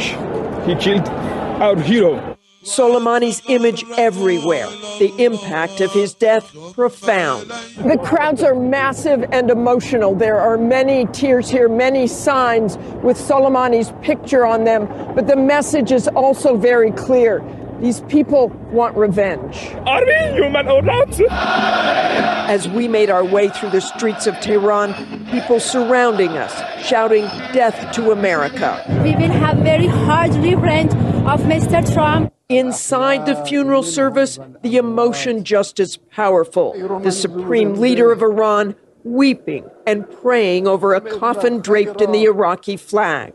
He 0.65 0.75
killed 0.75 1.07
our 1.07 1.79
hero. 1.79 2.30
Soleimani's 2.63 3.41
image 3.47 3.83
everywhere. 3.97 4.67
The 4.99 5.13
impact 5.17 5.81
of 5.81 5.91
his 5.91 6.13
death 6.13 6.55
profound. 6.73 7.49
The 7.49 7.99
crowds 8.03 8.43
are 8.43 8.53
massive 8.53 9.25
and 9.31 9.49
emotional. 9.49 10.13
There 10.13 10.39
are 10.39 10.57
many 10.57 11.07
tears 11.07 11.49
here, 11.49 11.67
many 11.67 12.05
signs 12.05 12.77
with 13.03 13.17
Soleimani's 13.17 13.91
picture 14.03 14.45
on 14.45 14.63
them, 14.63 14.87
but 15.15 15.27
the 15.27 15.35
message 15.35 15.91
is 15.91 16.07
also 16.09 16.55
very 16.55 16.91
clear. 16.91 17.43
These 17.79 18.01
people 18.01 18.49
want 18.71 18.95
revenge. 18.95 19.73
Are 19.87 20.05
we 20.05 20.13
human 20.33 20.67
or 20.67 20.83
not? 20.83 21.19
As 21.31 22.69
we 22.69 22.87
made 22.87 23.09
our 23.09 23.25
way 23.25 23.49
through 23.49 23.71
the 23.71 23.81
streets 23.81 24.27
of 24.27 24.39
Tehran, 24.39 24.93
people 25.31 25.59
surrounding 25.59 26.37
us, 26.37 26.53
shouting 26.85 27.23
death 27.53 27.91
to 27.95 28.11
America. 28.11 28.83
We 29.03 29.15
will 29.15 29.31
have 29.31 29.57
very 29.57 29.87
hard 29.87 30.35
revenge 30.35 30.91
of 31.25 31.41
Mr. 31.41 31.91
Trump. 31.91 32.31
Inside 32.57 33.25
the 33.25 33.45
funeral 33.45 33.83
service, 33.83 34.38
the 34.62 34.77
emotion 34.77 35.44
just 35.44 35.80
as 35.80 35.98
powerful. 35.98 37.00
The 37.01 37.12
supreme 37.12 37.75
leader 37.75 38.12
of 38.12 38.21
Iran 38.21 38.75
weeping 39.03 39.69
and 39.88 40.09
praying 40.21 40.68
over 40.68 40.94
a 40.94 41.01
coffin 41.01 41.62
draped 41.62 42.01
in 42.01 42.12
the 42.12 42.25
Iraqi 42.25 42.77
flag. 42.77 43.33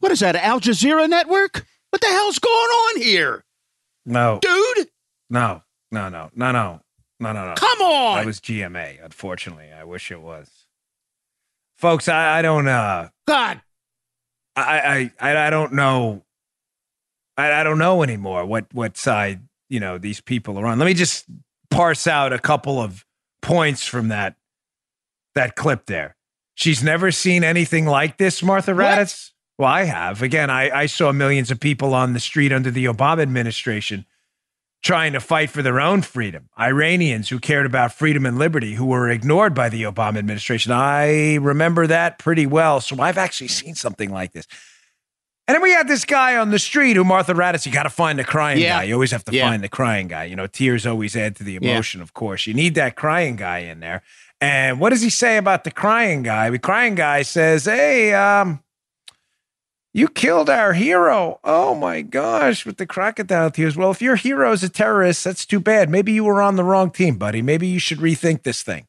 What 0.00 0.12
is 0.12 0.20
that, 0.20 0.36
Al 0.36 0.60
Jazeera 0.60 1.08
Network? 1.08 1.66
What 1.90 2.00
the 2.00 2.08
hell's 2.08 2.38
going 2.38 2.52
on 2.52 3.00
here? 3.00 3.44
No. 4.06 4.38
Dude? 4.40 4.88
No, 5.30 5.62
no, 5.90 6.08
no, 6.08 6.30
no, 6.34 6.52
no, 6.52 6.80
no, 7.20 7.32
no, 7.32 7.46
no. 7.48 7.54
Come 7.56 7.80
on! 7.80 8.18
That 8.18 8.26
was 8.26 8.40
GMA, 8.40 9.04
unfortunately. 9.04 9.70
I 9.72 9.84
wish 9.84 10.10
it 10.10 10.20
was. 10.20 10.50
Folks, 11.76 12.08
I, 12.08 12.38
I 12.38 12.42
don't, 12.42 12.68
uh. 12.68 13.08
God! 13.26 13.60
I, 14.56 15.10
I, 15.20 15.30
I, 15.30 15.46
I 15.46 15.50
don't 15.50 15.72
know 15.72 16.23
I, 17.36 17.52
I 17.60 17.64
don't 17.64 17.78
know 17.78 18.02
anymore 18.02 18.44
what 18.44 18.66
what 18.72 18.96
side 18.96 19.40
you 19.68 19.80
know 19.80 19.98
these 19.98 20.20
people 20.20 20.58
are 20.58 20.66
on. 20.66 20.78
Let 20.78 20.86
me 20.86 20.94
just 20.94 21.26
parse 21.70 22.06
out 22.06 22.32
a 22.32 22.38
couple 22.38 22.80
of 22.80 23.04
points 23.42 23.86
from 23.86 24.08
that 24.08 24.36
that 25.34 25.56
clip 25.56 25.86
there. 25.86 26.16
She's 26.54 26.82
never 26.82 27.10
seen 27.10 27.42
anything 27.42 27.86
like 27.86 28.16
this, 28.16 28.42
Martha 28.42 28.74
What? 28.74 28.84
Raddatz. 28.84 29.30
Well, 29.58 29.68
I 29.68 29.84
have. 29.84 30.22
Again, 30.22 30.50
I, 30.50 30.70
I 30.70 30.86
saw 30.86 31.12
millions 31.12 31.50
of 31.50 31.60
people 31.60 31.94
on 31.94 32.12
the 32.12 32.20
street 32.20 32.52
under 32.52 32.70
the 32.70 32.86
Obama 32.86 33.22
administration 33.22 34.04
trying 34.82 35.14
to 35.14 35.20
fight 35.20 35.48
for 35.48 35.62
their 35.62 35.80
own 35.80 36.02
freedom. 36.02 36.48
Iranians 36.58 37.30
who 37.30 37.38
cared 37.38 37.64
about 37.64 37.92
freedom 37.92 38.26
and 38.26 38.38
liberty 38.38 38.74
who 38.74 38.84
were 38.84 39.08
ignored 39.08 39.54
by 39.54 39.68
the 39.68 39.82
Obama 39.84 40.18
administration. 40.18 40.72
I 40.72 41.36
remember 41.36 41.86
that 41.86 42.18
pretty 42.18 42.46
well. 42.46 42.80
So 42.80 43.00
I've 43.00 43.16
actually 43.16 43.48
seen 43.48 43.74
something 43.74 44.10
like 44.10 44.32
this. 44.32 44.46
And 45.46 45.54
then 45.54 45.62
we 45.62 45.72
had 45.72 45.88
this 45.88 46.06
guy 46.06 46.36
on 46.38 46.50
the 46.50 46.58
street 46.58 46.96
who 46.96 47.04
Martha 47.04 47.34
Raddatz, 47.34 47.66
you 47.66 47.72
got 47.72 47.82
to 47.82 47.90
find 47.90 48.18
the 48.18 48.24
crying 48.24 48.60
Yeah. 48.60 48.78
guy. 48.78 48.84
You 48.84 48.94
always 48.94 49.10
have 49.10 49.24
to 49.26 49.32
Yeah. 49.32 49.48
find 49.50 49.62
the 49.62 49.68
crying 49.68 50.08
guy. 50.08 50.24
You 50.24 50.36
know, 50.36 50.46
tears 50.46 50.86
always 50.86 51.14
add 51.16 51.36
to 51.36 51.44
the 51.44 51.52
Yeah. 51.60 51.72
emotion, 51.72 52.00
of 52.00 52.14
course. 52.14 52.46
You 52.46 52.54
need 52.54 52.74
that 52.76 52.96
crying 52.96 53.36
guy 53.36 53.58
in 53.58 53.80
there. 53.80 54.02
And 54.40 54.80
what 54.80 54.90
does 54.90 55.02
he 55.02 55.10
say 55.10 55.36
about 55.36 55.64
the 55.64 55.70
crying 55.70 56.22
guy? 56.22 56.48
The 56.48 56.58
crying 56.58 56.94
guy 56.94 57.22
says, 57.22 57.66
Hey, 57.66 58.14
um, 58.14 58.62
you 59.92 60.08
killed 60.08 60.48
our 60.48 60.72
hero. 60.72 61.38
Oh 61.44 61.74
my 61.74 62.00
gosh, 62.00 62.64
with 62.64 62.78
the 62.78 62.86
crocodile 62.86 63.50
tears. 63.50 63.76
Well, 63.76 63.90
if 63.90 64.00
your 64.00 64.16
hero's 64.16 64.62
a 64.64 64.68
terrorist, 64.70 65.24
that's 65.24 65.44
too 65.44 65.60
bad. 65.60 65.90
Maybe 65.90 66.12
you 66.12 66.24
were 66.24 66.40
on 66.42 66.56
the 66.56 66.64
wrong 66.64 66.90
team, 66.90 67.16
buddy. 67.16 67.42
Maybe 67.42 67.66
you 67.66 67.78
should 67.78 67.98
rethink 67.98 68.44
this 68.44 68.62
thing. 68.62 68.86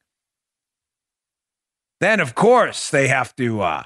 Then, 2.00 2.20
of 2.22 2.34
course, 2.34 2.90
they 2.90 3.08
have 3.10 3.36
to 3.36 3.62
uh, 3.62 3.84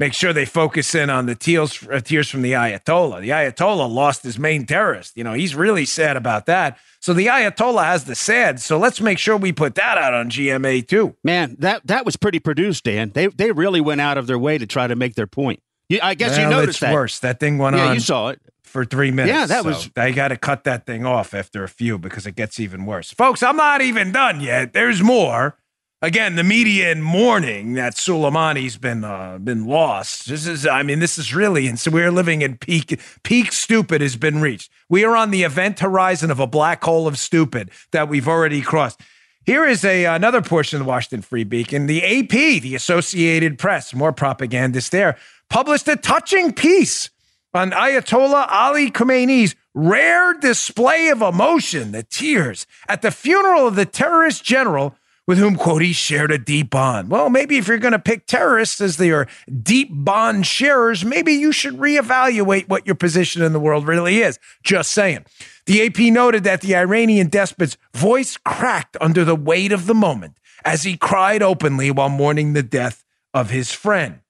make 0.00 0.12
sure 0.14 0.32
they 0.32 0.44
focus 0.46 0.94
in 0.96 1.10
on 1.10 1.26
the 1.26 1.36
tears, 1.36 1.86
uh, 1.88 2.00
tears 2.00 2.28
from 2.28 2.42
the 2.42 2.52
Ayatollah. 2.52 3.20
The 3.20 3.28
Ayatollah 3.28 3.88
lost 3.88 4.24
his 4.24 4.36
main 4.38 4.66
terrorist. 4.66 5.16
You 5.16 5.22
know, 5.22 5.34
he's 5.34 5.54
really 5.54 5.84
sad 5.84 6.16
about 6.16 6.46
that. 6.46 6.76
So 6.98 7.12
the 7.14 7.26
Ayatollah 7.28 7.84
has 7.84 8.04
the 8.04 8.16
sad. 8.16 8.58
So 8.60 8.78
let's 8.78 9.00
make 9.00 9.18
sure 9.18 9.36
we 9.36 9.52
put 9.52 9.76
that 9.76 9.96
out 9.98 10.12
on 10.14 10.28
GMA 10.30 10.88
too. 10.88 11.14
man, 11.22 11.54
that 11.60 11.86
that 11.86 12.04
was 12.04 12.16
pretty 12.16 12.40
produced, 12.40 12.82
Dan. 12.84 13.12
They 13.14 13.28
they 13.28 13.52
really 13.52 13.80
went 13.80 14.00
out 14.00 14.18
of 14.18 14.26
their 14.26 14.38
way 14.38 14.58
to 14.58 14.66
try 14.66 14.88
to 14.88 14.96
make 14.96 15.14
their 15.14 15.28
point. 15.28 15.62
You, 15.88 16.00
I 16.02 16.14
guess 16.14 16.36
you 16.36 16.42
Well, 16.44 16.50
noticed 16.60 16.68
it's 16.76 16.80
that. 16.80 16.92
worse. 16.94 17.18
That 17.20 17.38
thing 17.38 17.58
went 17.58 17.76
Yeah, 17.76 17.86
on 17.88 17.94
you 17.94 18.00
saw 18.00 18.28
it. 18.28 18.40
for 18.62 18.84
three 18.84 19.10
minutes. 19.10 19.34
Yeah, 19.36 19.46
that 19.46 19.62
So 19.64 19.68
was- 19.68 19.90
I 19.96 20.12
got 20.12 20.28
to 20.28 20.36
cut 20.36 20.62
that 20.64 20.86
thing 20.86 21.04
off 21.04 21.34
after 21.34 21.64
a 21.64 21.68
few 21.68 21.98
because 21.98 22.24
it 22.26 22.36
gets 22.36 22.60
even 22.60 22.86
worse. 22.86 23.10
Folks, 23.12 23.42
I'm 23.42 23.56
not 23.56 23.80
even 23.82 24.12
done 24.12 24.40
yet. 24.40 24.72
There's 24.72 25.02
more. 25.02 25.56
Again, 26.02 26.36
the 26.36 26.44
media 26.44 26.90
in 26.90 27.02
mourning 27.02 27.74
that 27.74 27.94
Soleimani's 27.94 28.78
been 28.78 29.04
uh, 29.04 29.36
been 29.36 29.66
lost. 29.66 30.28
This 30.28 30.46
is, 30.46 30.66
I 30.66 30.82
mean, 30.82 30.98
this 30.98 31.18
is 31.18 31.34
really, 31.34 31.66
and 31.66 31.78
so 31.78 31.90
we're 31.90 32.10
living 32.10 32.40
in 32.40 32.56
peak 32.56 32.98
peak 33.22 33.52
stupid 33.52 34.00
has 34.00 34.16
been 34.16 34.40
reached. 34.40 34.70
We 34.88 35.04
are 35.04 35.14
on 35.14 35.30
the 35.30 35.42
event 35.42 35.80
horizon 35.80 36.30
of 36.30 36.40
a 36.40 36.46
black 36.46 36.82
hole 36.82 37.06
of 37.06 37.18
stupid 37.18 37.70
that 37.90 38.08
we've 38.08 38.26
already 38.26 38.62
crossed. 38.62 38.98
Here 39.44 39.66
is 39.66 39.84
a 39.84 40.06
another 40.06 40.40
portion 40.40 40.80
of 40.80 40.86
the 40.86 40.88
Washington 40.88 41.20
Free 41.20 41.44
Beacon. 41.44 41.86
The 41.86 42.02
AP, 42.02 42.62
the 42.62 42.74
Associated 42.74 43.58
Press, 43.58 43.92
more 43.94 44.12
propagandist 44.12 44.92
there, 44.92 45.18
published 45.50 45.86
a 45.86 45.96
touching 45.96 46.54
piece 46.54 47.10
on 47.52 47.72
Ayatollah 47.72 48.46
Ali 48.50 48.90
Khamenei's 48.90 49.54
rare 49.74 50.32
display 50.32 51.08
of 51.08 51.20
emotion, 51.20 51.92
the 51.92 52.04
tears, 52.04 52.66
at 52.88 53.02
the 53.02 53.10
funeral 53.10 53.66
of 53.66 53.76
the 53.76 53.84
terrorist 53.84 54.42
general 54.44 54.94
with 55.30 55.38
whom, 55.38 55.54
quote, 55.54 55.80
he 55.80 55.92
shared 55.92 56.32
a 56.32 56.38
deep 56.38 56.70
bond. 56.70 57.08
Well, 57.08 57.30
maybe 57.30 57.56
if 57.56 57.68
you're 57.68 57.78
going 57.78 57.92
to 57.92 58.00
pick 58.00 58.26
terrorists 58.26 58.80
as 58.80 58.96
their 58.96 59.28
deep 59.62 59.88
bond 59.92 60.44
sharers, 60.44 61.04
maybe 61.04 61.34
you 61.34 61.52
should 61.52 61.74
reevaluate 61.74 62.68
what 62.68 62.84
your 62.84 62.96
position 62.96 63.40
in 63.40 63.52
the 63.52 63.60
world 63.60 63.86
really 63.86 64.22
is. 64.22 64.40
Just 64.64 64.90
saying. 64.90 65.24
The 65.66 65.86
AP 65.86 66.12
noted 66.12 66.42
that 66.42 66.62
the 66.62 66.74
Iranian 66.74 67.28
despot's 67.28 67.76
voice 67.94 68.38
cracked 68.38 68.96
under 69.00 69.24
the 69.24 69.36
weight 69.36 69.70
of 69.70 69.86
the 69.86 69.94
moment 69.94 70.36
as 70.64 70.82
he 70.82 70.96
cried 70.96 71.44
openly 71.44 71.92
while 71.92 72.08
mourning 72.08 72.54
the 72.54 72.64
death 72.64 73.04
of 73.32 73.50
his 73.50 73.70
friend. 73.70 74.22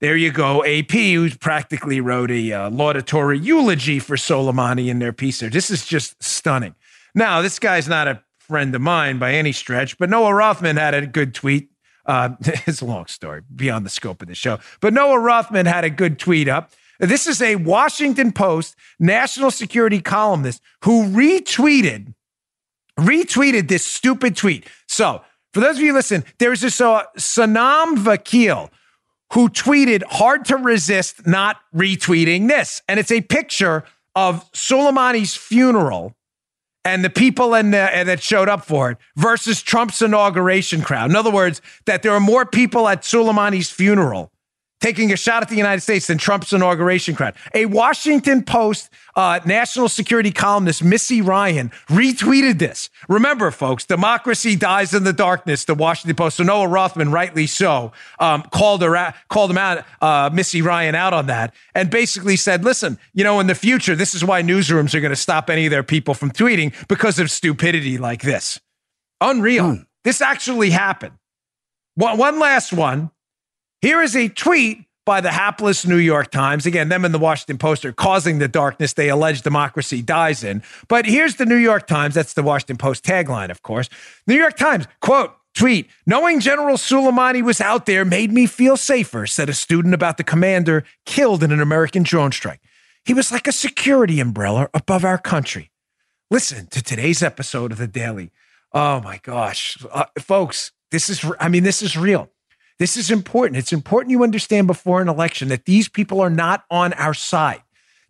There 0.00 0.16
you 0.16 0.32
go, 0.32 0.64
AP, 0.64 0.92
who 0.92 1.28
practically 1.36 2.00
wrote 2.00 2.30
a 2.30 2.50
uh, 2.50 2.70
laudatory 2.70 3.38
eulogy 3.38 3.98
for 3.98 4.16
Soleimani 4.16 4.88
in 4.88 5.00
their 5.00 5.12
piece 5.12 5.40
there. 5.40 5.50
This 5.50 5.70
is 5.70 5.84
just 5.84 6.22
stunning. 6.22 6.74
Now, 7.14 7.42
this 7.42 7.58
guy's 7.58 7.88
not 7.88 8.08
a 8.08 8.22
friend 8.50 8.74
of 8.74 8.80
mine 8.80 9.16
by 9.20 9.32
any 9.32 9.52
stretch, 9.52 9.96
but 9.96 10.10
Noah 10.10 10.34
Rothman 10.34 10.76
had 10.76 10.92
a 10.92 11.06
good 11.06 11.34
tweet. 11.34 11.70
Uh, 12.04 12.30
it's 12.40 12.80
a 12.80 12.84
long 12.84 13.06
story 13.06 13.42
beyond 13.54 13.86
the 13.86 13.90
scope 13.90 14.20
of 14.22 14.26
the 14.26 14.34
show, 14.34 14.58
but 14.80 14.92
Noah 14.92 15.20
Rothman 15.20 15.66
had 15.66 15.84
a 15.84 15.90
good 15.90 16.18
tweet 16.18 16.48
up. 16.48 16.72
This 16.98 17.28
is 17.28 17.40
a 17.40 17.54
Washington 17.56 18.32
Post 18.32 18.74
national 18.98 19.52
security 19.52 20.00
columnist 20.00 20.60
who 20.84 21.04
retweeted 21.04 22.14
retweeted 22.98 23.68
this 23.68 23.86
stupid 23.86 24.36
tweet. 24.36 24.66
So, 24.88 25.22
for 25.54 25.60
those 25.60 25.76
of 25.76 25.82
you 25.82 25.92
listen, 25.92 26.24
there's 26.40 26.60
this 26.60 26.80
uh, 26.80 27.04
Sanam 27.16 27.96
Vakil 27.98 28.68
who 29.32 29.48
tweeted, 29.48 30.02
"Hard 30.10 30.44
to 30.46 30.56
resist 30.56 31.24
not 31.24 31.58
retweeting 31.72 32.48
this," 32.48 32.82
and 32.88 32.98
it's 32.98 33.12
a 33.12 33.20
picture 33.20 33.84
of 34.16 34.50
Soleimani's 34.50 35.36
funeral 35.36 36.16
and 36.84 37.04
the 37.04 37.10
people 37.10 37.54
the, 37.72 37.90
that 38.06 38.22
showed 38.22 38.48
up 38.48 38.64
for 38.64 38.90
it 38.90 38.98
versus 39.16 39.62
Trump's 39.62 40.00
inauguration 40.02 40.82
crowd. 40.82 41.10
In 41.10 41.16
other 41.16 41.30
words, 41.30 41.60
that 41.84 42.02
there 42.02 42.12
are 42.12 42.20
more 42.20 42.46
people 42.46 42.88
at 42.88 43.02
Soleimani's 43.02 43.70
funeral 43.70 44.32
taking 44.80 45.12
a 45.12 45.16
shot 45.16 45.42
at 45.42 45.48
the 45.48 45.56
United 45.56 45.80
States 45.80 46.06
than 46.06 46.18
Trump's 46.18 46.52
inauguration 46.52 47.14
crowd. 47.14 47.34
A 47.54 47.66
Washington 47.66 48.42
Post 48.42 48.90
uh, 49.16 49.40
national 49.44 49.88
security 49.88 50.30
columnist, 50.30 50.82
Missy 50.82 51.20
Ryan, 51.20 51.70
retweeted 51.88 52.58
this. 52.58 52.90
Remember, 53.08 53.50
folks, 53.50 53.84
democracy 53.84 54.56
dies 54.56 54.94
in 54.94 55.04
the 55.04 55.12
darkness. 55.12 55.64
The 55.64 55.74
Washington 55.74 56.16
Post. 56.16 56.38
So 56.38 56.44
Noah 56.44 56.68
Rothman, 56.68 57.10
rightly 57.10 57.46
so, 57.46 57.92
um, 58.18 58.42
called 58.52 58.82
her 58.82 58.96
out, 58.96 59.14
called 59.28 59.50
him 59.50 59.58
out, 59.58 59.84
uh, 60.00 60.30
Missy 60.32 60.62
Ryan 60.62 60.94
out 60.94 61.12
on 61.12 61.26
that, 61.26 61.54
and 61.74 61.90
basically 61.90 62.36
said, 62.36 62.64
"Listen, 62.64 62.98
you 63.12 63.24
know, 63.24 63.40
in 63.40 63.46
the 63.46 63.54
future, 63.54 63.94
this 63.94 64.14
is 64.14 64.24
why 64.24 64.42
newsrooms 64.42 64.94
are 64.94 65.00
going 65.00 65.10
to 65.10 65.16
stop 65.16 65.50
any 65.50 65.66
of 65.66 65.70
their 65.70 65.82
people 65.82 66.14
from 66.14 66.30
tweeting 66.30 66.72
because 66.88 67.18
of 67.18 67.30
stupidity 67.30 67.98
like 67.98 68.22
this. 68.22 68.60
Unreal. 69.20 69.74
Hmm. 69.74 69.82
This 70.04 70.20
actually 70.20 70.70
happened. 70.70 71.14
One, 71.94 72.16
one 72.16 72.38
last 72.38 72.72
one. 72.72 73.10
Here 73.82 74.02
is 74.02 74.14
a 74.14 74.28
tweet 74.28 74.84
by 75.06 75.20
the 75.20 75.32
hapless 75.32 75.86
New 75.86 75.96
York 75.96 76.30
Times. 76.30 76.66
Again, 76.66 76.88
them 76.90 77.04
and 77.04 77.14
the 77.14 77.18
Washington 77.18 77.58
Post 77.58 77.84
are 77.84 77.92
causing 77.92 78.38
the 78.38 78.48
darkness 78.48 78.92
they 78.92 79.08
allege 79.08 79.42
democracy 79.42 80.02
dies 80.02 80.44
in. 80.44 80.62
But 80.86 81.06
here's 81.06 81.36
the 81.36 81.46
New 81.46 81.56
York 81.56 81.86
Times. 81.86 82.14
That's 82.14 82.34
the 82.34 82.42
Washington 82.42 82.76
Post 82.76 83.04
tagline, 83.04 83.50
of 83.50 83.62
course. 83.62 83.88
New 84.26 84.34
York 84.34 84.56
Times, 84.56 84.86
quote, 85.00 85.34
tweet, 85.54 85.88
knowing 86.06 86.40
General 86.40 86.76
Soleimani 86.76 87.42
was 87.42 87.60
out 87.60 87.86
there 87.86 88.04
made 88.04 88.30
me 88.30 88.46
feel 88.46 88.76
safer, 88.76 89.26
said 89.26 89.48
a 89.48 89.54
student 89.54 89.94
about 89.94 90.18
the 90.18 90.24
commander 90.24 90.84
killed 91.06 91.42
in 91.42 91.50
an 91.50 91.60
American 91.60 92.02
drone 92.02 92.32
strike. 92.32 92.60
He 93.04 93.14
was 93.14 93.32
like 93.32 93.48
a 93.48 93.52
security 93.52 94.20
umbrella 94.20 94.68
above 94.74 95.04
our 95.04 95.18
country. 95.18 95.70
Listen 96.30 96.66
to 96.66 96.82
today's 96.82 97.22
episode 97.22 97.72
of 97.72 97.78
The 97.78 97.88
Daily. 97.88 98.30
Oh 98.72 99.00
my 99.00 99.18
gosh. 99.22 99.78
Uh, 99.90 100.04
folks, 100.18 100.70
this 100.90 101.08
is, 101.08 101.24
I 101.40 101.48
mean, 101.48 101.64
this 101.64 101.82
is 101.82 101.96
real. 101.96 102.30
This 102.80 102.96
is 102.96 103.10
important. 103.10 103.58
It's 103.58 103.74
important 103.74 104.10
you 104.10 104.24
understand 104.24 104.66
before 104.66 105.02
an 105.02 105.08
election 105.08 105.48
that 105.48 105.66
these 105.66 105.86
people 105.86 106.18
are 106.20 106.30
not 106.30 106.64
on 106.70 106.94
our 106.94 107.12
side. 107.12 107.62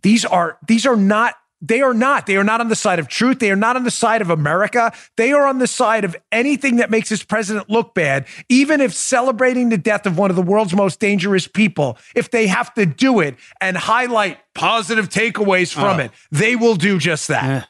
These 0.02 0.24
are 0.24 0.58
these 0.66 0.86
are 0.86 0.96
not 0.96 1.34
they 1.60 1.82
are 1.82 1.92
not. 1.92 2.26
They 2.26 2.36
are 2.36 2.44
not 2.44 2.60
on 2.60 2.68
the 2.68 2.76
side 2.76 3.00
of 3.00 3.08
truth. 3.08 3.40
They 3.40 3.50
are 3.50 3.56
not 3.56 3.74
on 3.74 3.82
the 3.82 3.90
side 3.90 4.22
of 4.22 4.30
America. 4.30 4.92
They 5.16 5.32
are 5.32 5.44
on 5.44 5.58
the 5.58 5.66
side 5.66 6.04
of 6.04 6.16
anything 6.30 6.76
that 6.76 6.88
makes 6.88 7.08
this 7.08 7.22
president 7.24 7.68
look 7.68 7.94
bad, 7.94 8.26
even 8.48 8.80
if 8.80 8.94
celebrating 8.94 9.70
the 9.70 9.76
death 9.76 10.06
of 10.06 10.16
one 10.16 10.30
of 10.30 10.36
the 10.36 10.42
world's 10.42 10.72
most 10.72 11.00
dangerous 11.00 11.48
people, 11.48 11.98
if 12.14 12.30
they 12.30 12.46
have 12.46 12.72
to 12.74 12.86
do 12.86 13.18
it 13.18 13.34
and 13.60 13.76
highlight 13.76 14.38
positive 14.54 15.08
takeaways 15.08 15.72
from 15.72 15.98
oh. 15.98 16.04
it, 16.04 16.12
they 16.30 16.54
will 16.54 16.76
do 16.76 16.98
just 16.98 17.26
that. 17.28 17.44
Eh. 17.44 17.66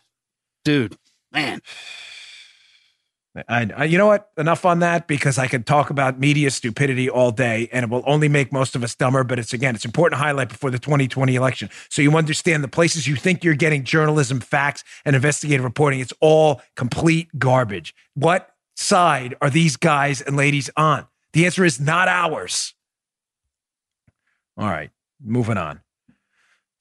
Dude, 0.64 0.96
man. 1.32 1.62
I, 3.48 3.70
I, 3.76 3.84
you 3.84 3.96
know 3.96 4.08
what? 4.08 4.28
Enough 4.36 4.64
on 4.64 4.80
that 4.80 5.06
because 5.06 5.38
I 5.38 5.46
could 5.46 5.64
talk 5.64 5.90
about 5.90 6.18
media 6.18 6.50
stupidity 6.50 7.08
all 7.08 7.30
day 7.30 7.68
and 7.72 7.84
it 7.84 7.90
will 7.90 8.02
only 8.04 8.28
make 8.28 8.52
most 8.52 8.74
of 8.74 8.82
us 8.82 8.94
dumber. 8.96 9.22
But 9.22 9.38
it's 9.38 9.52
again, 9.52 9.76
it's 9.76 9.84
important 9.84 10.18
to 10.18 10.24
highlight 10.24 10.48
before 10.48 10.70
the 10.70 10.80
2020 10.80 11.36
election. 11.36 11.70
So 11.88 12.02
you 12.02 12.16
understand 12.16 12.64
the 12.64 12.68
places 12.68 13.06
you 13.06 13.14
think 13.14 13.44
you're 13.44 13.54
getting 13.54 13.84
journalism, 13.84 14.40
facts, 14.40 14.82
and 15.04 15.14
investigative 15.14 15.62
reporting. 15.62 16.00
It's 16.00 16.12
all 16.20 16.60
complete 16.74 17.28
garbage. 17.38 17.94
What 18.14 18.50
side 18.74 19.36
are 19.40 19.50
these 19.50 19.76
guys 19.76 20.20
and 20.20 20.36
ladies 20.36 20.68
on? 20.76 21.06
The 21.32 21.46
answer 21.46 21.64
is 21.64 21.78
not 21.78 22.08
ours. 22.08 22.74
All 24.56 24.68
right, 24.68 24.90
moving 25.22 25.56
on. 25.56 25.80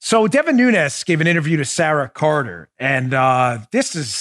So 0.00 0.26
Devin 0.26 0.56
Nunes 0.56 1.04
gave 1.04 1.20
an 1.20 1.26
interview 1.26 1.58
to 1.58 1.64
Sarah 1.64 2.08
Carter, 2.08 2.70
and 2.78 3.14
uh, 3.14 3.58
this 3.70 3.94
is 3.94 4.12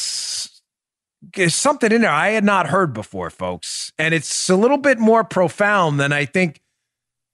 something 1.48 1.92
in 1.92 2.02
there 2.02 2.12
I 2.12 2.30
had 2.30 2.44
not 2.44 2.68
heard 2.68 2.94
before, 2.94 3.30
folks. 3.30 3.92
And 3.98 4.14
it's 4.14 4.50
a 4.50 4.56
little 4.56 4.78
bit 4.78 5.00
more 5.00 5.24
profound 5.24 6.00
than 6.00 6.12
I 6.12 6.26
think 6.26 6.62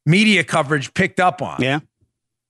media 0.05 0.43
coverage 0.43 0.93
picked 0.93 1.19
up 1.19 1.41
on. 1.41 1.61
Yeah. 1.61 1.79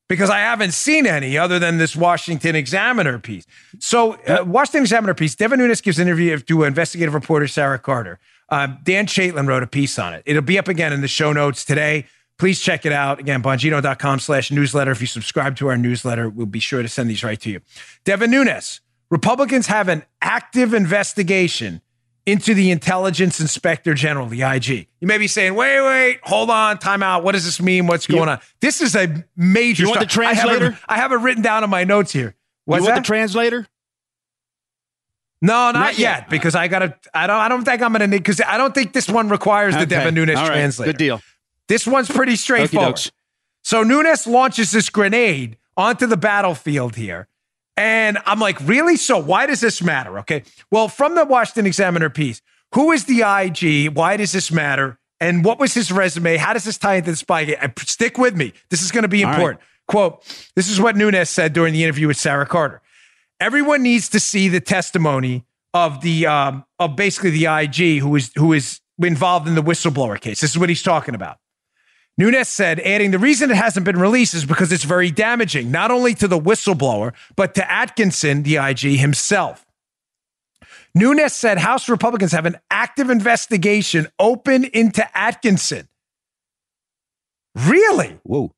Because 0.07 0.29
I 0.29 0.37
haven't 0.37 0.73
seen 0.73 1.07
any 1.07 1.35
other 1.35 1.57
than 1.57 1.79
this 1.79 1.95
Washington 1.95 2.55
Examiner 2.55 3.17
piece. 3.17 3.45
So, 3.79 4.13
uh, 4.27 4.43
Washington 4.45 4.81
Examiner 4.83 5.15
piece, 5.15 5.33
Devin 5.33 5.57
Nunes 5.57 5.81
gives 5.81 5.97
an 5.97 6.07
interview 6.07 6.37
to 6.37 6.63
investigative 6.63 7.15
reporter 7.15 7.47
Sarah 7.47 7.79
Carter. 7.79 8.19
Um, 8.49 8.77
Dan 8.83 9.07
Chaitin 9.07 9.47
wrote 9.47 9.63
a 9.63 9.67
piece 9.67 9.97
on 9.97 10.13
it. 10.13 10.21
It'll 10.27 10.43
be 10.43 10.59
up 10.59 10.67
again 10.67 10.93
in 10.93 11.01
the 11.01 11.07
show 11.07 11.33
notes 11.33 11.65
today. 11.65 12.05
Please 12.37 12.59
check 12.59 12.85
it 12.85 12.91
out. 12.91 13.19
Again, 13.19 13.41
bongino.com 13.41 14.19
slash 14.19 14.51
newsletter. 14.51 14.91
If 14.91 15.01
you 15.01 15.07
subscribe 15.07 15.55
to 15.57 15.69
our 15.69 15.77
newsletter, 15.77 16.29
we'll 16.29 16.45
be 16.45 16.59
sure 16.59 16.81
to 16.81 16.87
send 16.89 17.09
these 17.09 17.23
right 17.23 17.39
to 17.41 17.49
you. 17.49 17.61
Devin 18.03 18.29
Nunes 18.29 18.81
Republicans 19.09 19.67
have 19.67 19.87
an 19.87 20.03
active 20.21 20.73
investigation 20.73 21.81
into 22.25 22.53
the 22.53 22.71
Intelligence 22.71 23.39
Inspector 23.39 23.93
General, 23.93 24.27
the 24.27 24.41
IG. 24.41 24.87
You 24.99 25.07
may 25.07 25.17
be 25.17 25.27
saying, 25.27 25.53
wait, 25.53 25.79
wait, 25.81 26.19
hold 26.23 26.49
on, 26.49 26.79
time 26.79 27.03
out. 27.03 27.23
What 27.23 27.33
does 27.33 27.45
this 27.45 27.61
mean? 27.61 27.85
What's 27.87 28.07
going 28.07 28.27
on? 28.29 28.39
This 28.61 28.81
is 28.81 28.95
a 28.95 29.25
major. 29.35 29.83
You 29.83 29.89
want 29.89 30.01
the 30.01 30.07
translator? 30.07 30.49
I 30.49 30.53
have, 30.53 30.73
it, 30.73 30.79
I 30.87 30.97
have, 30.97 31.11
it, 31.11 31.17
written 31.17 31.43
down 31.43 31.63
in 31.63 31.69
my 31.69 31.83
notes 31.83 32.11
here. 32.11 32.35
What's 32.65 32.81
you 32.81 32.85
want 32.85 32.95
that? 32.95 33.03
the 33.03 33.07
translator? 33.07 33.67
No, 35.41 35.53
not, 35.53 35.75
not 35.75 35.99
yet, 35.99 36.21
yet, 36.21 36.29
because 36.29 36.55
I 36.55 36.67
gotta. 36.67 36.97
I 37.13 37.27
don't. 37.27 37.35
I 37.35 37.49
don't 37.49 37.63
think 37.63 37.81
I'm 37.83 37.91
gonna 37.91 38.07
need 38.07 38.17
because 38.17 38.41
I 38.41 38.57
don't 38.57 38.73
think 38.73 38.93
this 38.93 39.07
one 39.07 39.29
requires 39.29 39.75
okay. 39.75 39.83
the 39.83 39.89
Devin 39.89 40.15
Nunes 40.15 40.33
right. 40.33 40.47
translator. 40.47 40.93
Good 40.93 40.97
deal. 40.97 41.21
This 41.67 41.85
one's 41.85 42.09
pretty 42.09 42.35
straightforward. 42.35 43.11
So 43.63 43.83
Nunes 43.83 44.25
launches 44.25 44.71
this 44.71 44.89
grenade 44.89 45.57
onto 45.77 46.07
the 46.07 46.17
battlefield 46.17 46.95
here 46.95 47.27
and 47.77 48.17
I'm 48.25 48.39
like, 48.39 48.59
really? 48.61 48.95
So 48.95 49.17
why 49.17 49.45
does 49.45 49.61
this 49.61 49.81
matter? 49.81 50.19
Okay. 50.19 50.43
Well, 50.71 50.87
from 50.87 51.15
the 51.15 51.25
Washington 51.25 51.65
Examiner 51.65 52.09
piece, 52.09 52.41
who 52.73 52.91
is 52.91 53.05
the 53.05 53.21
IG? 53.21 53.95
Why 53.95 54.17
does 54.17 54.31
this 54.31 54.51
matter? 54.51 54.97
And 55.19 55.45
what 55.45 55.59
was 55.59 55.73
his 55.73 55.91
resume? 55.91 56.37
How 56.37 56.53
does 56.53 56.65
this 56.65 56.77
tie 56.77 56.95
into 56.95 57.11
the 57.11 57.17
spy? 57.17 57.45
Stick 57.79 58.17
with 58.17 58.35
me. 58.35 58.53
This 58.69 58.81
is 58.81 58.91
going 58.91 59.03
to 59.03 59.07
be 59.07 59.21
important. 59.21 59.59
Right. 59.59 59.67
Quote, 59.87 60.45
this 60.55 60.69
is 60.69 60.81
what 60.81 60.95
Nunes 60.95 61.29
said 61.29 61.53
during 61.53 61.73
the 61.73 61.83
interview 61.83 62.07
with 62.07 62.17
Sarah 62.17 62.45
Carter. 62.45 62.81
Everyone 63.39 63.83
needs 63.83 64.09
to 64.09 64.19
see 64.19 64.49
the 64.49 64.59
testimony 64.61 65.45
of 65.73 66.01
the 66.01 66.25
um, 66.25 66.65
of 66.79 66.95
basically 66.95 67.31
the 67.31 67.45
IG 67.45 67.99
who 67.99 68.15
is 68.15 68.31
who 68.35 68.53
is 68.53 68.79
involved 68.97 69.47
in 69.47 69.55
the 69.55 69.61
whistleblower 69.61 70.19
case. 70.19 70.41
This 70.41 70.51
is 70.51 70.57
what 70.57 70.69
he's 70.69 70.81
talking 70.83 71.15
about. 71.15 71.37
Nunes 72.17 72.47
said, 72.47 72.79
adding, 72.79 73.11
the 73.11 73.19
reason 73.19 73.51
it 73.51 73.57
hasn't 73.57 73.85
been 73.85 73.99
released 73.99 74.33
is 74.33 74.45
because 74.45 74.71
it's 74.71 74.85
very 74.85 75.11
damaging, 75.11 75.69
not 75.69 75.91
only 75.91 76.13
to 76.15 76.27
the 76.27 76.39
whistleblower, 76.39 77.13
but 77.35 77.55
to 77.55 77.71
Atkinson, 77.71 78.43
the 78.43 78.55
IG 78.55 78.97
himself. 78.97 79.65
Nunes 80.93 81.33
said 81.33 81.57
House 81.57 81.89
Republicans 81.89 82.31
have 82.31 82.45
an 82.45 82.57
active 82.71 83.09
investigation 83.09 84.07
open 84.17 84.63
into 84.63 85.05
Atkinson. 85.17 85.89
Really? 87.53 88.17
Whoa. 88.23 88.51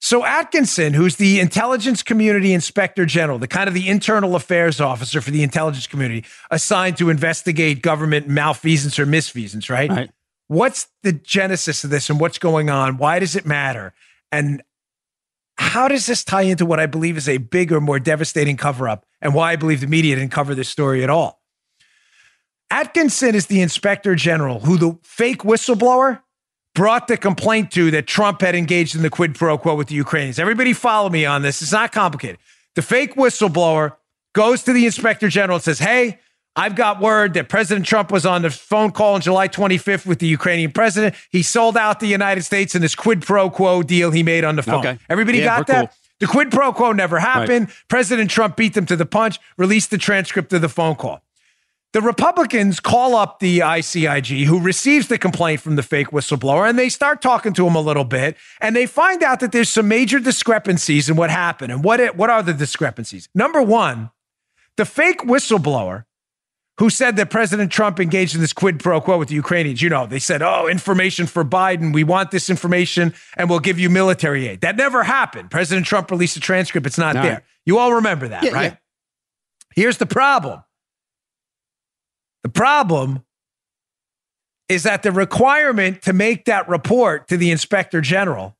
So 0.00 0.24
Atkinson, 0.24 0.94
who's 0.94 1.16
the 1.16 1.40
intelligence 1.40 2.02
community 2.02 2.52
inspector 2.52 3.06
general, 3.06 3.38
the 3.38 3.48
kind 3.48 3.68
of 3.68 3.74
the 3.74 3.88
internal 3.88 4.34
affairs 4.34 4.80
officer 4.80 5.20
for 5.20 5.30
the 5.30 5.42
intelligence 5.42 5.86
community 5.86 6.24
assigned 6.50 6.96
to 6.98 7.08
investigate 7.08 7.82
government 7.82 8.28
malfeasance 8.28 8.98
or 8.98 9.06
misfeasance, 9.06 9.70
right? 9.70 9.90
right. 9.90 10.10
What's 10.52 10.88
the 11.02 11.14
genesis 11.14 11.82
of 11.82 11.88
this 11.88 12.10
and 12.10 12.20
what's 12.20 12.36
going 12.36 12.68
on? 12.68 12.98
Why 12.98 13.18
does 13.18 13.36
it 13.36 13.46
matter? 13.46 13.94
And 14.30 14.62
how 15.56 15.88
does 15.88 16.04
this 16.04 16.24
tie 16.24 16.42
into 16.42 16.66
what 16.66 16.78
I 16.78 16.84
believe 16.84 17.16
is 17.16 17.26
a 17.26 17.38
bigger, 17.38 17.80
more 17.80 17.98
devastating 17.98 18.58
cover 18.58 18.86
up 18.86 19.06
and 19.22 19.34
why 19.34 19.52
I 19.52 19.56
believe 19.56 19.80
the 19.80 19.86
media 19.86 20.14
didn't 20.14 20.30
cover 20.30 20.54
this 20.54 20.68
story 20.68 21.02
at 21.02 21.08
all? 21.08 21.40
Atkinson 22.70 23.34
is 23.34 23.46
the 23.46 23.62
inspector 23.62 24.14
general 24.14 24.60
who 24.60 24.76
the 24.76 24.98
fake 25.02 25.40
whistleblower 25.40 26.20
brought 26.74 27.08
the 27.08 27.16
complaint 27.16 27.70
to 27.70 27.90
that 27.90 28.06
Trump 28.06 28.42
had 28.42 28.54
engaged 28.54 28.94
in 28.94 29.00
the 29.00 29.08
quid 29.08 29.34
pro 29.34 29.56
quo 29.56 29.74
with 29.74 29.88
the 29.88 29.94
Ukrainians. 29.94 30.38
Everybody 30.38 30.74
follow 30.74 31.08
me 31.08 31.24
on 31.24 31.40
this. 31.40 31.62
It's 31.62 31.72
not 31.72 31.92
complicated. 31.92 32.38
The 32.74 32.82
fake 32.82 33.14
whistleblower 33.14 33.96
goes 34.34 34.62
to 34.64 34.74
the 34.74 34.84
inspector 34.84 35.30
general 35.30 35.56
and 35.56 35.64
says, 35.64 35.78
Hey, 35.78 36.20
I've 36.54 36.74
got 36.74 37.00
word 37.00 37.34
that 37.34 37.48
President 37.48 37.86
Trump 37.86 38.10
was 38.10 38.26
on 38.26 38.42
the 38.42 38.50
phone 38.50 38.90
call 38.90 39.14
on 39.14 39.22
July 39.22 39.48
25th 39.48 40.04
with 40.04 40.18
the 40.18 40.26
Ukrainian 40.26 40.70
president. 40.70 41.14
He 41.30 41.42
sold 41.42 41.76
out 41.76 42.00
the 42.00 42.06
United 42.06 42.42
States 42.42 42.74
in 42.74 42.82
this 42.82 42.94
quid 42.94 43.22
pro 43.22 43.48
quo 43.48 43.82
deal 43.82 44.10
he 44.10 44.22
made 44.22 44.44
on 44.44 44.56
the 44.56 44.62
phone. 44.62 44.86
Okay. 44.86 44.98
Everybody 45.08 45.38
Yeah, 45.38 45.44
got 45.58 45.66
that? 45.68 45.88
cool. 45.88 45.96
The 46.20 46.26
quid 46.26 46.50
pro 46.50 46.72
quo 46.72 46.92
never 46.92 47.18
happened. 47.18 47.70
President 47.88 48.30
Trump 48.30 48.56
beat 48.56 48.74
them 48.74 48.86
to 48.86 48.96
the 48.96 49.06
punch, 49.06 49.40
released 49.56 49.90
the 49.90 49.98
transcript 49.98 50.52
of 50.52 50.60
the 50.60 50.68
phone 50.68 50.94
call. 50.94 51.22
The 51.94 52.00
Republicans 52.00 52.80
call 52.80 53.16
up 53.16 53.38
the 53.40 53.58
ICIG 53.58 54.44
who 54.44 54.60
receives 54.60 55.08
the 55.08 55.18
complaint 55.18 55.60
from 55.60 55.76
the 55.76 55.82
fake 55.82 56.08
whistleblower 56.08 56.68
and 56.68 56.78
they 56.78 56.88
start 56.88 57.20
talking 57.20 57.52
to 57.54 57.66
him 57.66 57.74
a 57.74 57.80
little 57.80 58.04
bit 58.04 58.36
and 58.60 58.74
they 58.74 58.86
find 58.86 59.22
out 59.22 59.40
that 59.40 59.52
there's 59.52 59.68
some 59.68 59.88
major 59.88 60.18
discrepancies 60.18 61.10
in 61.10 61.16
what 61.16 61.30
happened. 61.30 61.70
And 61.72 61.84
what 61.84 62.00
it, 62.00 62.16
what 62.16 62.30
are 62.30 62.42
the 62.42 62.54
discrepancies? 62.54 63.28
Number 63.34 63.62
1, 63.62 64.10
the 64.76 64.86
fake 64.86 65.20
whistleblower 65.20 66.04
who 66.78 66.88
said 66.90 67.16
that 67.16 67.30
President 67.30 67.70
Trump 67.70 68.00
engaged 68.00 68.34
in 68.34 68.40
this 68.40 68.52
quid 68.52 68.80
pro 68.80 69.00
quo 69.00 69.18
with 69.18 69.28
the 69.28 69.34
Ukrainians. 69.34 69.82
You 69.82 69.90
know, 69.90 70.06
they 70.06 70.18
said, 70.18 70.42
"Oh, 70.42 70.66
information 70.68 71.26
for 71.26 71.44
Biden. 71.44 71.92
We 71.92 72.02
want 72.04 72.30
this 72.30 72.48
information 72.48 73.14
and 73.36 73.50
we'll 73.50 73.60
give 73.60 73.78
you 73.78 73.90
military 73.90 74.48
aid." 74.48 74.62
That 74.62 74.76
never 74.76 75.02
happened. 75.02 75.50
President 75.50 75.86
Trump 75.86 76.10
released 76.10 76.36
a 76.36 76.40
transcript. 76.40 76.86
It's 76.86 76.98
not 76.98 77.14
No. 77.14 77.22
there. 77.22 77.42
You 77.66 77.78
all 77.78 77.94
remember 77.94 78.28
that, 78.28 78.42
Yeah, 78.42 78.50
right? 78.52 78.72
yeah. 78.72 78.76
Here's 79.74 79.98
the 79.98 80.06
problem. 80.06 80.62
The 82.42 82.48
problem 82.48 83.24
is 84.68 84.82
that 84.84 85.02
the 85.02 85.12
requirement 85.12 86.02
to 86.02 86.12
make 86.12 86.46
that 86.46 86.68
report 86.68 87.28
to 87.28 87.36
the 87.36 87.50
inspector 87.50 88.00
general 88.00 88.56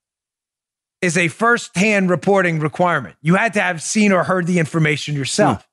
is 1.00 1.16
a 1.16 1.28
first-hand 1.28 2.10
reporting 2.10 2.60
requirement. 2.60 3.16
You 3.22 3.34
had 3.34 3.54
to 3.54 3.60
have 3.60 3.82
seen 3.82 4.12
or 4.12 4.22
heard 4.24 4.46
the 4.46 4.58
information 4.58 5.16
yourself. 5.16 5.62
Hmm. 5.62 5.66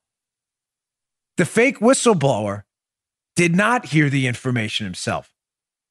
The 1.39 1.46
fake 1.46 1.79
whistleblower 1.79 2.63
did 3.38 3.55
not 3.55 3.86
hear 3.86 4.10
the 4.10 4.27
information 4.27 4.86
himself. 4.86 5.34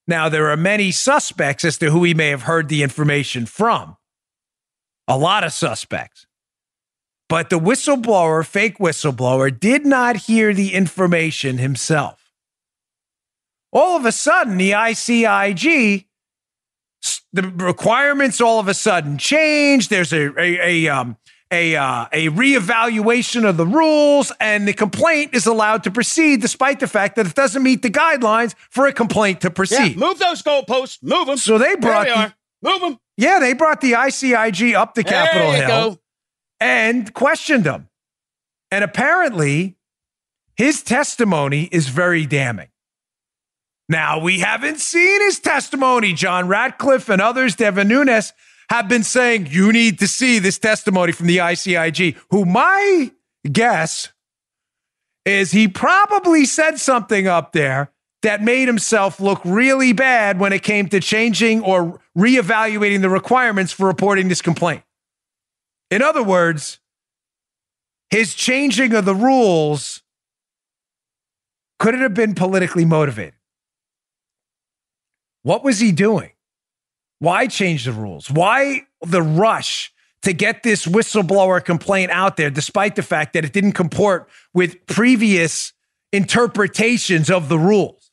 Now, 0.06 0.28
there 0.28 0.50
are 0.50 0.58
many 0.58 0.90
suspects 0.90 1.64
as 1.64 1.78
to 1.78 1.90
who 1.90 2.04
he 2.04 2.12
may 2.12 2.28
have 2.28 2.42
heard 2.42 2.68
the 2.68 2.82
information 2.82 3.46
from. 3.46 3.96
A 5.08 5.16
lot 5.16 5.44
of 5.44 5.54
suspects. 5.54 6.26
But 7.30 7.48
the 7.48 7.58
whistleblower, 7.58 8.46
fake 8.46 8.76
whistleblower, 8.76 9.58
did 9.58 9.86
not 9.86 10.16
hear 10.16 10.52
the 10.52 10.74
information 10.74 11.56
himself. 11.56 12.30
All 13.72 13.96
of 13.96 14.04
a 14.04 14.12
sudden, 14.12 14.58
the 14.58 14.72
ICIG, 14.72 16.04
the 17.32 17.42
requirements 17.56 18.42
all 18.42 18.60
of 18.60 18.68
a 18.68 18.74
sudden 18.74 19.16
change. 19.16 19.88
There's 19.88 20.12
a, 20.12 20.26
a, 20.38 20.86
a, 20.86 20.88
um, 20.88 21.16
a, 21.50 21.76
uh, 21.76 22.06
a 22.12 22.28
reevaluation 22.28 23.48
of 23.48 23.56
the 23.56 23.66
rules, 23.66 24.32
and 24.40 24.68
the 24.68 24.72
complaint 24.74 25.34
is 25.34 25.46
allowed 25.46 25.82
to 25.84 25.90
proceed 25.90 26.40
despite 26.42 26.80
the 26.80 26.86
fact 26.86 27.16
that 27.16 27.26
it 27.26 27.34
doesn't 27.34 27.62
meet 27.62 27.82
the 27.82 27.90
guidelines 27.90 28.54
for 28.70 28.86
a 28.86 28.92
complaint 28.92 29.40
to 29.40 29.48
Yeah, 29.48 29.52
proceed. 29.54 29.96
move 29.98 30.18
those 30.18 30.42
goalposts. 30.42 31.02
Move 31.02 31.26
them. 31.26 31.36
So 31.38 31.56
they 31.58 31.74
brought 31.76 32.06
There 32.06 32.16
we 32.16 32.20
the- 32.22 32.26
are. 32.28 32.34
Move 32.62 32.80
them. 32.82 32.98
Yeah, 33.16 33.38
they 33.38 33.52
brought 33.54 33.80
the 33.80 33.92
ICIG 33.94 34.74
up 34.74 34.94
to 34.94 35.02
Capitol 35.04 35.52
Hill. 35.52 35.68
go. 35.68 35.98
and 36.60 37.12
questioned 37.14 37.64
them, 37.64 37.88
And 38.70 38.82
apparently, 38.84 39.76
his 40.56 40.82
testimony 40.82 41.68
is 41.72 41.88
very 41.88 42.26
damning. 42.26 42.68
Now, 43.88 44.18
we 44.18 44.40
haven't 44.40 44.80
seen 44.80 45.20
his 45.22 45.38
testimony. 45.38 46.12
John 46.12 46.46
Ratcliffe 46.48 47.08
and 47.08 47.22
others, 47.22 47.54
Devin 47.56 47.88
Nunes, 47.88 48.32
have 48.70 48.88
been 48.88 49.02
saying, 49.02 49.48
you 49.50 49.72
need 49.72 49.98
to 50.00 50.08
see 50.08 50.38
this 50.38 50.58
testimony 50.58 51.12
from 51.12 51.26
the 51.26 51.38
ICIG, 51.38 52.16
who 52.30 52.44
my 52.44 53.10
guess 53.50 54.12
is 55.24 55.50
he 55.50 55.68
probably 55.68 56.44
said 56.44 56.78
something 56.78 57.26
up 57.26 57.52
there 57.52 57.92
that 58.22 58.42
made 58.42 58.66
himself 58.66 59.20
look 59.20 59.40
really 59.44 59.92
bad 59.92 60.40
when 60.40 60.52
it 60.52 60.62
came 60.62 60.88
to 60.88 61.00
changing 61.00 61.62
or 61.62 62.00
reevaluating 62.16 63.00
the 63.00 63.10
requirements 63.10 63.72
for 63.72 63.86
reporting 63.86 64.28
this 64.28 64.42
complaint. 64.42 64.82
In 65.90 66.02
other 66.02 66.22
words, 66.22 66.80
his 68.10 68.34
changing 68.34 68.94
of 68.94 69.04
the 69.04 69.14
rules 69.14 70.02
could 71.78 71.94
it 71.94 72.00
have 72.00 72.14
been 72.14 72.34
politically 72.34 72.84
motivated? 72.84 73.34
What 75.42 75.62
was 75.62 75.78
he 75.78 75.92
doing? 75.92 76.30
Why 77.20 77.46
change 77.46 77.84
the 77.84 77.92
rules? 77.92 78.30
Why 78.30 78.86
the 79.04 79.22
rush 79.22 79.92
to 80.22 80.32
get 80.32 80.62
this 80.62 80.86
whistleblower 80.86 81.64
complaint 81.64 82.10
out 82.10 82.36
there, 82.36 82.50
despite 82.50 82.96
the 82.96 83.02
fact 83.02 83.32
that 83.32 83.44
it 83.44 83.52
didn't 83.52 83.72
comport 83.72 84.28
with 84.54 84.86
previous 84.86 85.72
interpretations 86.12 87.30
of 87.30 87.48
the 87.48 87.58
rules? 87.58 88.10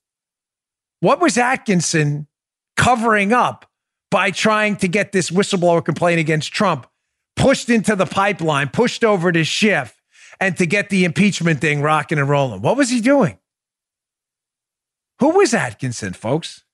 What 0.99 1.19
was 1.19 1.37
Atkinson 1.37 2.27
covering 2.75 3.31
up 3.31 3.69
by 4.09 4.31
trying 4.31 4.75
to 4.77 4.87
get 4.87 5.11
this 5.11 5.29
whistleblower 5.29 5.83
complaint 5.83 6.19
against 6.19 6.51
Trump 6.53 6.87
pushed 7.35 7.69
into 7.69 7.95
the 7.95 8.05
pipeline, 8.05 8.69
pushed 8.69 9.03
over 9.03 9.31
to 9.31 9.43
Schiff, 9.43 10.01
and 10.39 10.57
to 10.57 10.65
get 10.65 10.89
the 10.89 11.05
impeachment 11.05 11.61
thing 11.61 11.81
rocking 11.81 12.17
and 12.17 12.29
rolling? 12.29 12.61
What 12.61 12.77
was 12.77 12.89
he 12.89 13.01
doing? 13.01 13.37
Who 15.19 15.29
was 15.37 15.53
Atkinson, 15.53 16.13
folks? 16.13 16.64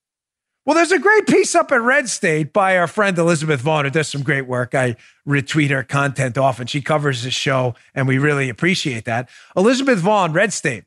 Well, 0.63 0.75
there's 0.75 0.91
a 0.91 0.99
great 0.99 1.25
piece 1.25 1.55
up 1.55 1.71
at 1.71 1.81
Red 1.81 2.07
State 2.07 2.53
by 2.53 2.77
our 2.77 2.85
friend 2.85 3.17
Elizabeth 3.17 3.61
Vaughn, 3.61 3.85
who 3.85 3.89
does 3.89 4.07
some 4.07 4.21
great 4.21 4.45
work. 4.45 4.75
I 4.75 4.95
retweet 5.27 5.71
her 5.71 5.81
content 5.81 6.37
often. 6.37 6.67
She 6.67 6.83
covers 6.83 7.23
the 7.23 7.31
show, 7.31 7.73
and 7.95 8.07
we 8.07 8.19
really 8.19 8.47
appreciate 8.47 9.05
that. 9.05 9.27
Elizabeth 9.57 9.97
Vaughn, 9.97 10.33
Red 10.33 10.53
State. 10.53 10.83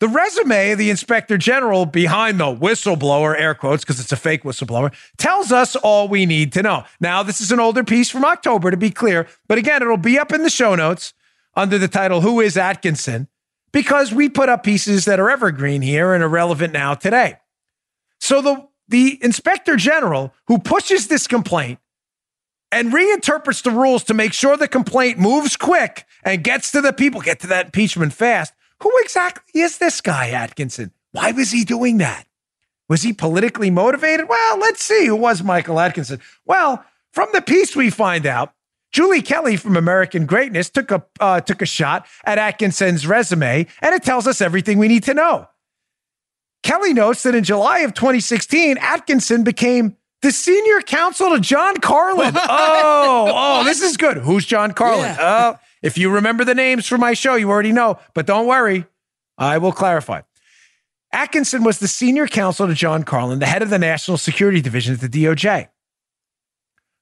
The 0.00 0.08
resume 0.08 0.72
of 0.72 0.78
the 0.78 0.90
inspector 0.90 1.38
general 1.38 1.86
behind 1.86 2.40
the 2.40 2.46
whistleblower, 2.46 3.38
air 3.38 3.54
quotes, 3.54 3.84
because 3.84 4.00
it's 4.00 4.10
a 4.10 4.16
fake 4.16 4.42
whistleblower, 4.42 4.92
tells 5.18 5.52
us 5.52 5.76
all 5.76 6.08
we 6.08 6.26
need 6.26 6.52
to 6.54 6.62
know. 6.64 6.82
Now, 7.00 7.22
this 7.22 7.40
is 7.40 7.52
an 7.52 7.60
older 7.60 7.84
piece 7.84 8.10
from 8.10 8.24
October, 8.24 8.72
to 8.72 8.76
be 8.76 8.90
clear, 8.90 9.28
but 9.46 9.56
again, 9.56 9.82
it'll 9.82 9.96
be 9.98 10.18
up 10.18 10.32
in 10.32 10.42
the 10.42 10.50
show 10.50 10.74
notes 10.74 11.14
under 11.54 11.78
the 11.78 11.86
title 11.86 12.22
Who 12.22 12.40
is 12.40 12.56
Atkinson? 12.56 13.28
Because 13.70 14.12
we 14.12 14.28
put 14.28 14.48
up 14.48 14.64
pieces 14.64 15.04
that 15.04 15.20
are 15.20 15.30
evergreen 15.30 15.82
here 15.82 16.12
and 16.12 16.24
are 16.24 16.28
relevant 16.28 16.72
now 16.72 16.94
today. 16.94 17.36
So 18.18 18.42
the 18.42 18.71
the 18.88 19.18
inspector 19.22 19.76
general 19.76 20.34
who 20.48 20.58
pushes 20.58 21.08
this 21.08 21.26
complaint 21.26 21.78
and 22.70 22.92
reinterprets 22.92 23.62
the 23.62 23.70
rules 23.70 24.04
to 24.04 24.14
make 24.14 24.32
sure 24.32 24.56
the 24.56 24.68
complaint 24.68 25.18
moves 25.18 25.56
quick 25.56 26.06
and 26.24 26.42
gets 26.42 26.72
to 26.72 26.80
the 26.80 26.92
people, 26.92 27.20
get 27.20 27.40
to 27.40 27.46
that 27.48 27.66
impeachment 27.66 28.12
fast. 28.12 28.54
Who 28.82 28.90
exactly 29.02 29.60
is 29.60 29.78
this 29.78 30.00
guy, 30.00 30.30
Atkinson? 30.30 30.90
Why 31.12 31.32
was 31.32 31.52
he 31.52 31.64
doing 31.64 31.98
that? 31.98 32.26
Was 32.88 33.02
he 33.02 33.12
politically 33.12 33.70
motivated? 33.70 34.28
Well, 34.28 34.58
let's 34.58 34.82
see. 34.82 35.06
Who 35.06 35.16
was 35.16 35.42
Michael 35.42 35.78
Atkinson? 35.78 36.20
Well, 36.44 36.84
from 37.12 37.28
the 37.32 37.42
piece 37.42 37.76
we 37.76 37.90
find 37.90 38.26
out, 38.26 38.52
Julie 38.90 39.22
Kelly 39.22 39.56
from 39.56 39.76
American 39.76 40.26
Greatness 40.26 40.68
took 40.68 40.90
a 40.90 41.04
uh, 41.18 41.40
took 41.40 41.62
a 41.62 41.66
shot 41.66 42.06
at 42.24 42.38
Atkinson's 42.38 43.06
resume, 43.06 43.66
and 43.80 43.94
it 43.94 44.02
tells 44.02 44.26
us 44.26 44.40
everything 44.40 44.78
we 44.78 44.88
need 44.88 45.04
to 45.04 45.14
know. 45.14 45.48
Kelly 46.62 46.94
notes 46.94 47.24
that 47.24 47.34
in 47.34 47.44
July 47.44 47.80
of 47.80 47.94
2016, 47.94 48.78
Atkinson 48.78 49.42
became 49.42 49.96
the 50.22 50.30
senior 50.30 50.80
counsel 50.80 51.30
to 51.30 51.40
John 51.40 51.76
Carlin. 51.78 52.34
oh, 52.36 53.32
oh, 53.34 53.64
this 53.64 53.82
is 53.82 53.96
good. 53.96 54.18
Who's 54.18 54.46
John 54.46 54.72
Carlin? 54.72 55.16
Oh, 55.18 55.58
if 55.82 55.98
you 55.98 56.10
remember 56.10 56.44
the 56.44 56.54
names 56.54 56.86
from 56.86 57.00
my 57.00 57.14
show, 57.14 57.34
you 57.34 57.50
already 57.50 57.72
know, 57.72 57.98
but 58.14 58.26
don't 58.26 58.46
worry. 58.46 58.86
I 59.36 59.58
will 59.58 59.72
clarify. 59.72 60.22
Atkinson 61.12 61.64
was 61.64 61.78
the 61.78 61.88
senior 61.88 62.26
counsel 62.26 62.66
to 62.66 62.74
John 62.74 63.02
Carlin, 63.02 63.40
the 63.40 63.46
head 63.46 63.62
of 63.62 63.70
the 63.70 63.78
National 63.78 64.16
Security 64.16 64.60
Division 64.60 64.94
at 64.94 65.00
the 65.00 65.08
DOJ. 65.08 65.68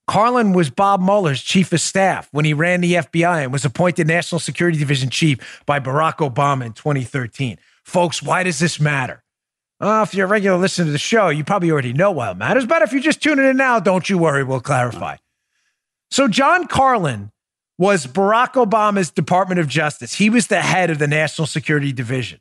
Carlin 0.09 0.53
was 0.53 0.71
Bob 0.71 1.01
Mueller's 1.01 1.41
chief 1.41 1.73
of 1.73 1.81
staff 1.81 2.29
when 2.33 2.45
he 2.45 2.53
ran 2.53 2.81
the 2.81 2.95
FBI 2.95 3.45
and 3.45 3.53
was 3.53 3.65
appointed 3.65 4.09
National 4.09 4.41
Security 4.41 4.77
Division 4.77 5.11
chief 5.11 5.63
by 5.67 5.79
Barack 5.79 6.17
Obama 6.17 6.67
in 6.67 6.73
2013. 6.73 7.59
Folks, 7.85 8.21
why 8.21 8.43
does 8.43 8.59
this 8.59 8.81
matter? 8.81 9.23
Uh, 9.81 10.05
if 10.07 10.15
you're 10.15 10.27
a 10.27 10.29
regular 10.29 10.59
listener 10.59 10.85
to 10.85 10.91
the 10.91 10.99
show, 10.99 11.31
you 11.31 11.43
probably 11.43 11.71
already 11.71 11.95
know 11.95 12.11
why 12.11 12.31
it 12.31 12.37
matters. 12.37 12.67
But 12.67 12.83
if 12.83 12.93
you're 12.93 13.01
just 13.01 13.23
tuning 13.23 13.47
in 13.47 13.57
now, 13.57 13.81
don't 13.81 14.09
you 14.11 14.19
worry, 14.19 14.45
we'll 14.45 14.61
clarify. 14.61 15.17
So, 16.11 16.29
John 16.29 16.67
Carlin 16.67 17.31
was 17.79 18.07
Barack 18.07 18.53
Obama's 18.53 19.11
Department 19.11 19.59
of 19.59 19.67
Justice. 19.67 20.15
He 20.15 20.29
was 20.29 20.49
the 20.49 20.61
head 20.61 20.91
of 20.91 20.99
the 20.99 21.07
National 21.07 21.47
Security 21.47 21.93
Division. 21.93 22.41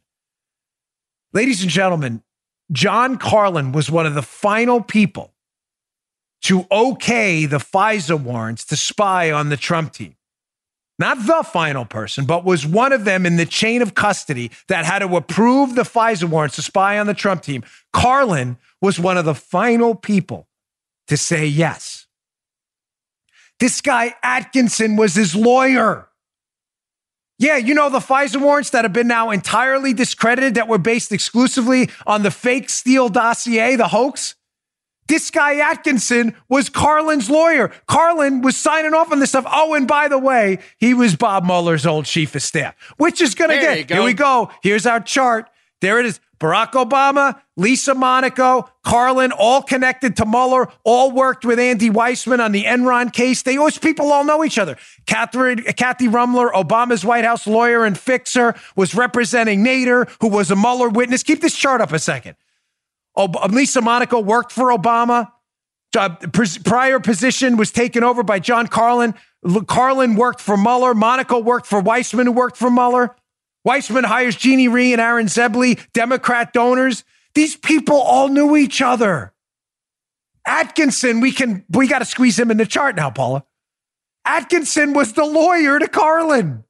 Ladies 1.32 1.62
and 1.62 1.72
gentlemen, 1.72 2.24
John 2.72 3.18
Carlin 3.18 3.72
was 3.72 3.90
one 3.90 4.06
of 4.06 4.16
the 4.16 4.22
final 4.22 4.82
people 4.82 5.34
to 6.42 6.66
okay 6.72 7.46
the 7.46 7.58
FISA 7.58 8.22
warrants 8.22 8.66
to 8.66 8.76
spy 8.76 9.32
on 9.32 9.50
the 9.50 9.58
Trump 9.58 9.94
team. 9.94 10.16
Not 11.00 11.26
the 11.26 11.44
final 11.44 11.86
person, 11.86 12.26
but 12.26 12.44
was 12.44 12.66
one 12.66 12.92
of 12.92 13.06
them 13.06 13.26
in 13.26 13.38
the 13.38 13.46
chain 13.46 13.82
of 13.82 13.96
custody 13.96 14.52
that 14.68 14.84
had 14.84 15.00
to 15.00 15.16
approve 15.16 15.76
the 15.76 15.84
FISA 15.84 16.26
warrants 16.26 16.58
to 16.58 16.62
spy 16.62 17.00
on 17.00 17.08
the 17.08 17.14
Trump 17.14 17.42
team. 17.42 17.64
Carlin 17.94 18.58
was 18.82 19.00
one 19.00 19.18
of 19.18 19.24
the 19.24 19.34
final 19.34 19.96
people 19.96 20.50
to 21.08 21.16
say 21.16 21.46
yes. 21.46 22.06
This 23.60 23.80
guy, 23.80 24.16
Atkinson, 24.22 24.98
was 24.98 25.16
his 25.16 25.36
lawyer. 25.36 26.10
Yeah, 27.40 27.56
you 27.56 27.74
know 27.74 27.90
the 27.90 28.00
FISA 28.00 28.42
warrants 28.42 28.72
that 28.72 28.84
have 28.84 28.92
been 28.92 29.08
now 29.08 29.32
entirely 29.32 29.94
discredited 29.94 30.56
that 30.56 30.68
were 30.68 30.78
based 30.78 31.14
exclusively 31.14 31.90
on 32.06 32.24
the 32.24 32.32
fake 32.32 32.70
Steele 32.70 33.08
dossier, 33.08 33.78
the 33.78 33.88
hoax? 33.88 34.36
This 35.10 35.32
guy 35.32 35.58
Atkinson 35.58 36.36
was 36.48 36.70
Carlin's 36.70 37.32
lawyer. 37.32 37.72
Carlin 37.88 38.42
was 38.42 38.56
signing 38.56 38.94
off 38.94 39.12
on 39.12 39.20
this 39.20 39.30
stuff. 39.30 39.46
Oh, 39.52 39.74
and 39.74 39.88
by 39.88 40.08
the 40.08 40.20
way, 40.20 40.60
he 40.78 40.94
was 40.94 41.16
Bob 41.16 41.44
Mueller's 41.44 41.88
old 41.88 42.06
chief 42.06 42.36
of 42.36 42.44
staff, 42.44 42.76
which 42.98 43.20
is 43.20 43.34
going 43.34 43.50
to 43.50 43.58
get. 43.58 43.90
Here 43.90 44.04
we 44.04 44.14
go. 44.14 44.52
Here's 44.62 44.86
our 44.86 45.00
chart. 45.00 45.50
There 45.82 46.00
it 46.00 46.06
is. 46.06 46.20
Barack 46.40 46.72
Obama, 46.72 47.42
Lisa 47.58 47.94
Monaco, 47.94 48.70
Carlin, 48.86 49.34
all 49.34 49.62
connected 49.62 50.16
to 50.18 50.26
Mueller, 50.26 50.70
all 50.86 51.12
worked 51.12 51.44
with 51.44 51.60
Andy 51.60 51.90
Weissmann 51.90 52.40
on 52.40 52.54
the 52.54 52.64
Enron 52.64 53.12
case. 53.12 53.42
They 53.42 53.58
always 53.58 53.78
people 53.78 54.14
all 54.14 54.24
know 54.24 54.46
each 54.46 54.58
other. 54.58 54.78
Catherine, 55.06 55.64
Kathy 55.64 56.08
Ruemmler, 56.08 56.52
Obama's 56.54 57.04
White 57.04 57.26
House 57.26 57.46
lawyer 57.46 57.84
and 57.84 57.98
fixer, 57.98 58.56
was 58.78 58.96
representing 58.96 59.66
Nader, 59.66 60.10
who 60.22 60.30
was 60.30 60.50
a 60.50 60.56
Mueller 60.56 60.88
witness. 60.88 61.24
Keep 61.24 61.42
this 61.42 61.56
chart 61.56 61.82
up 61.82 61.92
a 61.92 62.00
second. 62.00 62.38
Ob- 63.20 63.52
Lisa 63.52 63.82
Monaco 63.82 64.20
worked 64.20 64.52
for 64.52 64.76
Obama. 64.76 65.32
Uh, 65.96 66.16
prior 66.64 67.00
position 67.00 67.58
was 67.58 67.72
taken 67.72 68.04
over 68.04 68.24
by 68.24 68.40
John 68.40 68.68
Carlin. 68.68 69.14
Carlin 69.68 70.16
worked 70.16 70.40
for 70.40 70.56
Mueller. 70.56 70.94
Monaco 70.94 71.40
worked 71.40 71.66
for 71.68 71.82
Weissmann, 71.82 72.26
who 72.26 72.32
worked 72.32 72.58
for 72.58 72.70
Mueller. 72.70 73.16
Weissmann 73.68 74.06
hires 74.06 74.36
Jeannie 74.36 74.68
Rhee 74.68 74.94
and 74.94 75.02
Aaron 75.02 75.28
Zebley, 75.28 75.80
Democrat 75.94 76.54
donors. 76.54 77.04
These 77.34 77.58
people 77.58 77.98
all 77.98 78.30
knew 78.30 78.56
each 78.56 78.82
other. 78.82 79.34
Atkinson, 80.46 81.20
we 81.20 81.32
can 81.32 81.66
we 81.70 81.88
got 81.88 82.00
to 82.00 82.06
squeeze 82.06 82.40
him 82.40 82.52
in 82.52 82.58
the 82.58 82.66
chart 82.66 82.96
now, 82.96 83.12
Paula. 83.12 83.44
Atkinson 84.26 84.94
was 84.94 85.14
the 85.14 85.26
lawyer 85.26 85.80
to 85.80 85.88
Carlin. 85.88 86.64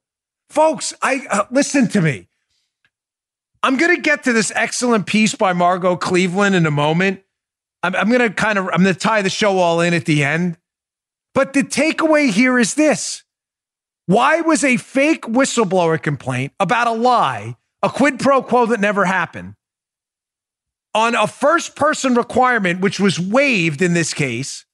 Folks, 0.48 0.94
I 1.02 1.26
uh, 1.30 1.44
listen 1.50 1.88
to 1.88 2.00
me. 2.00 2.29
I'm 3.62 3.76
going 3.76 3.94
to 3.94 4.00
get 4.00 4.24
to 4.24 4.32
this 4.32 4.52
excellent 4.54 5.06
piece 5.06 5.34
by 5.34 5.52
Margot 5.52 5.96
Cleveland 5.96 6.54
in 6.54 6.66
a 6.66 6.70
moment. 6.70 7.22
I'm, 7.82 7.94
I'm 7.94 8.08
going 8.08 8.20
to 8.20 8.30
kind 8.30 8.58
of 8.58 8.68
I'm 8.72 8.82
going 8.82 8.94
to 8.94 8.98
tie 9.00 9.22
the 9.22 9.30
show 9.30 9.58
all 9.58 9.80
in 9.80 9.94
at 9.94 10.06
the 10.06 10.24
end. 10.24 10.56
But 11.34 11.52
the 11.52 11.62
takeaway 11.62 12.30
here 12.30 12.58
is 12.58 12.74
this. 12.74 13.22
Why 14.06 14.40
was 14.40 14.64
a 14.64 14.76
fake 14.76 15.22
whistleblower 15.22 16.02
complaint 16.02 16.52
about 16.58 16.88
a 16.88 16.92
lie, 16.92 17.56
a 17.82 17.88
quid 17.88 18.18
pro 18.18 18.42
quo 18.42 18.66
that 18.66 18.80
never 18.80 19.04
happened, 19.04 19.54
on 20.94 21.14
a 21.14 21.28
first 21.28 21.76
person 21.76 22.14
requirement, 22.14 22.80
which 22.80 22.98
was 22.98 23.20
waived 23.20 23.82
in 23.82 23.94
this 23.94 24.12
case? 24.12 24.64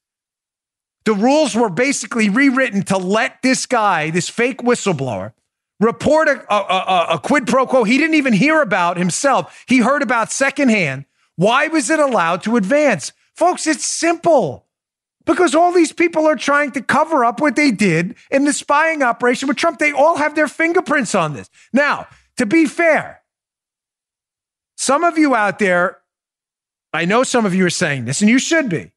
The 1.05 1.13
rules 1.13 1.55
were 1.55 1.69
basically 1.69 2.29
rewritten 2.29 2.83
to 2.83 2.97
let 2.97 3.41
this 3.41 3.65
guy, 3.65 4.09
this 4.09 4.27
fake 4.27 4.59
whistleblower, 4.59 5.33
report 5.79 6.27
a, 6.27 6.53
a, 6.53 6.57
a, 6.57 7.07
a, 7.11 7.19
quid 7.19 7.47
pro 7.47 7.67
quo 7.67 7.83
he 7.83 7.97
didn't 7.97 8.15
even 8.15 8.33
hear 8.33 8.61
about 8.61 8.97
himself. 8.97 9.63
He 9.67 9.79
heard 9.79 10.01
about 10.01 10.31
secondhand. 10.31 11.05
Why 11.35 11.67
was 11.67 11.89
it 11.89 11.99
allowed 11.99 12.43
to 12.43 12.55
advance? 12.55 13.13
Folks, 13.35 13.67
it's 13.67 13.85
simple 13.85 14.65
because 15.25 15.53
all 15.53 15.71
these 15.71 15.91
people 15.91 16.25
are 16.25 16.35
trying 16.35 16.71
to 16.71 16.81
cover 16.81 17.23
up 17.23 17.39
what 17.39 17.55
they 17.55 17.69
did 17.69 18.15
in 18.31 18.45
the 18.45 18.53
spying 18.53 19.03
operation 19.03 19.47
with 19.47 19.57
Trump. 19.57 19.77
They 19.77 19.91
all 19.91 20.17
have 20.17 20.33
their 20.35 20.47
fingerprints 20.47 21.13
on 21.13 21.33
this. 21.33 21.49
Now, 21.71 22.07
to 22.37 22.45
be 22.45 22.65
fair, 22.65 23.21
some 24.77 25.03
of 25.03 25.17
you 25.17 25.35
out 25.35 25.59
there, 25.59 25.99
I 26.93 27.05
know 27.05 27.23
some 27.23 27.45
of 27.45 27.53
you 27.53 27.65
are 27.65 27.69
saying 27.69 28.05
this, 28.05 28.21
and 28.21 28.29
you 28.29 28.39
should 28.39 28.69
be. 28.69 28.91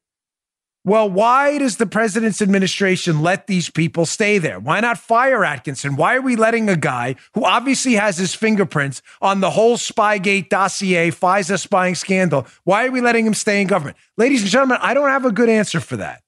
Well, 0.83 1.07
why 1.07 1.59
does 1.59 1.77
the 1.77 1.85
president's 1.85 2.41
administration 2.41 3.21
let 3.21 3.45
these 3.45 3.69
people 3.69 4.07
stay 4.07 4.39
there? 4.39 4.59
Why 4.59 4.79
not 4.79 4.97
fire 4.97 5.45
Atkinson? 5.45 5.95
Why 5.95 6.15
are 6.15 6.21
we 6.21 6.35
letting 6.35 6.69
a 6.69 6.75
guy 6.75 7.17
who 7.35 7.43
obviously 7.43 7.93
has 7.93 8.17
his 8.17 8.33
fingerprints 8.33 9.03
on 9.21 9.41
the 9.41 9.51
whole 9.51 9.77
Spygate 9.77 10.49
dossier, 10.49 11.11
FISA 11.11 11.59
spying 11.59 11.93
scandal? 11.93 12.47
Why 12.63 12.87
are 12.87 12.91
we 12.91 12.99
letting 12.99 13.27
him 13.27 13.35
stay 13.35 13.61
in 13.61 13.67
government? 13.67 13.95
Ladies 14.17 14.41
and 14.41 14.49
gentlemen, 14.49 14.79
I 14.81 14.95
don't 14.95 15.09
have 15.09 15.25
a 15.25 15.31
good 15.31 15.49
answer 15.49 15.79
for 15.79 15.97
that. 15.97 16.23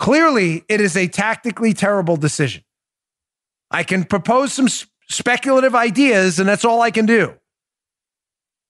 Clearly, 0.00 0.64
it 0.68 0.80
is 0.80 0.96
a 0.96 1.06
tactically 1.06 1.74
terrible 1.74 2.16
decision. 2.16 2.64
I 3.70 3.84
can 3.84 4.02
propose 4.02 4.52
some 4.52 4.66
speculative 5.08 5.76
ideas, 5.76 6.40
and 6.40 6.48
that's 6.48 6.64
all 6.64 6.82
I 6.82 6.90
can 6.90 7.06
do. 7.06 7.34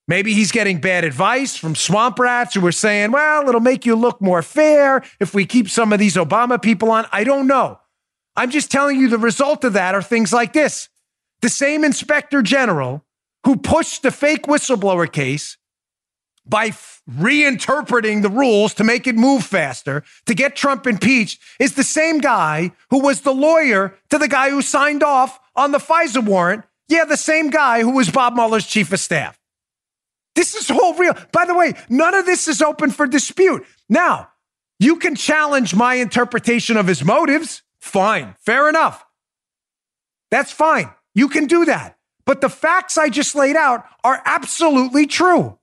Maybe 0.07 0.33
he's 0.33 0.51
getting 0.51 0.79
bad 0.79 1.03
advice 1.03 1.57
from 1.57 1.73
swamp 1.73 2.19
rats 2.19 2.53
who 2.53 2.65
are 2.67 2.71
saying, 2.71 3.11
well, 3.11 3.47
it'll 3.49 3.59
make 3.59 3.85
you 3.85 3.95
look 3.95 4.21
more 4.21 4.43
fair 4.43 5.03
if 5.19 5.33
we 5.33 5.45
keep 5.45 5.67
some 5.67 5.91
of 5.91 5.99
these 5.99 6.15
Obama 6.15 6.61
people 6.61 6.91
on. 6.91 7.07
I 7.11 7.23
don't 7.23 7.47
know. 7.47 7.79
I'm 8.35 8.51
just 8.51 8.69
telling 8.69 8.99
you 8.99 9.09
the 9.09 9.17
result 9.17 9.63
of 9.63 9.73
that 9.73 9.95
are 9.95 10.03
things 10.03 10.31
like 10.31 10.53
this. 10.53 10.89
The 11.41 11.49
same 11.49 11.83
inspector 11.83 12.41
general 12.41 13.03
who 13.45 13.55
pushed 13.55 14.03
the 14.03 14.11
fake 14.11 14.43
whistleblower 14.43 15.11
case 15.11 15.57
by 16.45 16.67
f- 16.67 17.01
reinterpreting 17.09 18.21
the 18.21 18.29
rules 18.29 18.75
to 18.75 18.83
make 18.83 19.07
it 19.07 19.15
move 19.15 19.43
faster 19.43 20.03
to 20.27 20.35
get 20.35 20.55
Trump 20.55 20.85
impeached 20.85 21.41
is 21.59 21.73
the 21.73 21.83
same 21.83 22.19
guy 22.19 22.71
who 22.91 22.99
was 22.99 23.21
the 23.21 23.33
lawyer 23.33 23.97
to 24.09 24.19
the 24.19 24.27
guy 24.27 24.51
who 24.51 24.61
signed 24.61 25.01
off 25.01 25.39
on 25.55 25.71
the 25.71 25.79
FISA 25.79 26.23
warrant. 26.23 26.63
Yeah, 26.87 27.05
the 27.05 27.17
same 27.17 27.49
guy 27.49 27.81
who 27.81 27.91
was 27.91 28.11
Bob 28.11 28.35
Mueller's 28.35 28.67
chief 28.67 28.93
of 28.93 28.99
staff. 28.99 29.39
This 30.35 30.53
is 30.53 30.69
all 30.69 30.93
real. 30.95 31.15
By 31.31 31.45
the 31.45 31.55
way, 31.55 31.73
none 31.89 32.13
of 32.13 32.25
this 32.25 32.47
is 32.47 32.61
open 32.61 32.91
for 32.91 33.07
dispute. 33.07 33.65
Now, 33.89 34.29
you 34.79 34.97
can 34.97 35.15
challenge 35.15 35.73
my 35.73 35.95
interpretation 35.95 36.77
of 36.77 36.87
his 36.87 37.03
motives. 37.03 37.63
Fine. 37.79 38.35
Fair 38.39 38.67
enough. 38.67 39.05
That's 40.31 40.51
fine. 40.51 40.89
You 41.13 41.29
can 41.29 41.45
do 41.47 41.65
that. 41.65 41.97
But 42.25 42.41
the 42.41 42.49
facts 42.49 42.97
I 42.97 43.09
just 43.09 43.35
laid 43.35 43.55
out 43.55 43.85
are 44.03 44.21
absolutely 44.25 45.05
true. 45.05 45.57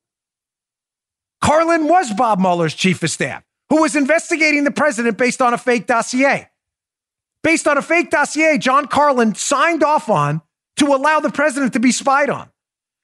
Carlin 1.43 1.89
was 1.89 2.13
Bob 2.13 2.39
Mueller's 2.39 2.75
chief 2.75 3.03
of 3.03 3.11
staff, 3.11 3.43
who 3.69 3.83
was 3.83 3.97
investigating 3.97 4.63
the 4.63 4.71
president 4.71 5.19
based 5.19 5.43
on 5.43 5.53
a 5.53 5.59
fake 5.59 5.87
dossier. 5.87 6.49
Based 7.43 7.67
on 7.67 7.77
a 7.77 7.83
fake 7.83 8.11
dossier, 8.11 8.59
John 8.59 8.87
Carlin 8.87 9.35
signed 9.35 9.83
off 9.83 10.09
on 10.09 10.41
to 10.77 10.87
allow 10.87 11.19
the 11.19 11.31
president 11.31 11.73
to 11.73 11.81
be 11.81 11.91
spied 11.91 12.31
on. 12.31 12.49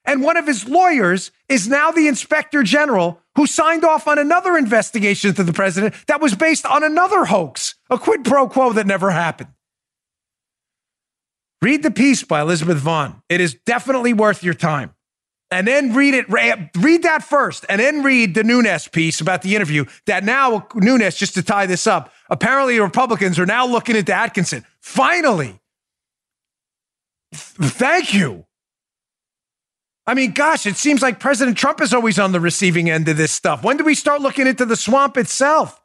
And 0.09 0.23
one 0.23 0.39
of 0.39 0.47
his 0.47 0.67
lawyers 0.67 1.31
is 1.51 1.69
now 1.69 1.91
the 1.91 2.09
inspector 2.09 2.63
general 2.63 3.21
who 3.37 3.47
signed 3.47 3.85
off 3.85 4.09
on 4.09 4.19
another 4.19 4.57
investigation 4.57 5.35
to 5.35 5.45
the 5.45 5.53
president 5.53 5.95
that 6.07 6.23
was 6.23 6.35
based 6.35 6.65
on 6.65 6.83
another 6.83 7.27
hoax, 7.27 7.75
a 7.91 7.99
quid 7.99 8.25
pro 8.25 8.49
quo 8.49 8.73
that 8.73 8.87
never 8.87 9.11
happened. 9.11 9.51
Read 11.61 11.83
the 11.83 11.91
piece 11.91 12.23
by 12.23 12.41
Elizabeth 12.41 12.79
Vaughn. 12.79 13.23
It 13.29 13.43
is 13.43 13.53
definitely 13.67 14.15
worth 14.15 14.43
your 14.43 14.55
time. 14.55 14.95
And 15.51 15.67
then 15.67 15.93
read 15.93 16.15
it, 16.15 16.27
read 16.31 17.03
that 17.03 17.23
first, 17.23 17.67
and 17.69 17.79
then 17.79 18.03
read 18.03 18.35
the 18.35 18.45
Nunes 18.45 18.89
piece 18.89 19.21
about 19.21 19.43
the 19.43 19.57
interview. 19.57 19.85
That 20.07 20.25
now, 20.25 20.69
Nunes, 20.75 21.17
just 21.17 21.35
to 21.35 21.43
tie 21.43 21.67
this 21.67 21.87
up, 21.87 22.15
apparently 22.31 22.81
Republicans 22.81 23.39
are 23.39 23.47
now 23.47 23.67
looking 23.67 23.95
into 23.95 24.15
Atkinson. 24.15 24.65
Finally. 24.81 25.61
Thank 27.35 28.15
you. 28.15 28.47
I 30.09 30.15
mean, 30.15 30.33
gosh, 30.33 30.65
it 30.65 30.79
seems 30.79 31.03
like 31.03 31.21
President 31.21 31.59
Trump 31.59 31.83
is 31.83 31.93
always 31.93 32.19
on 32.19 32.33
the 32.33 32.41
receiving 32.41 32.89
end 32.89 33.11
of 33.11 33.19
this 33.19 33.31
stuff. 33.31 33.63
When 33.63 33.77
do 33.77 33.85
we 33.85 33.95
start 33.95 34.23
looking 34.23 34.47
into 34.47 34.65
the 34.65 34.75
swamp 34.75 35.19
itself? 35.19 35.83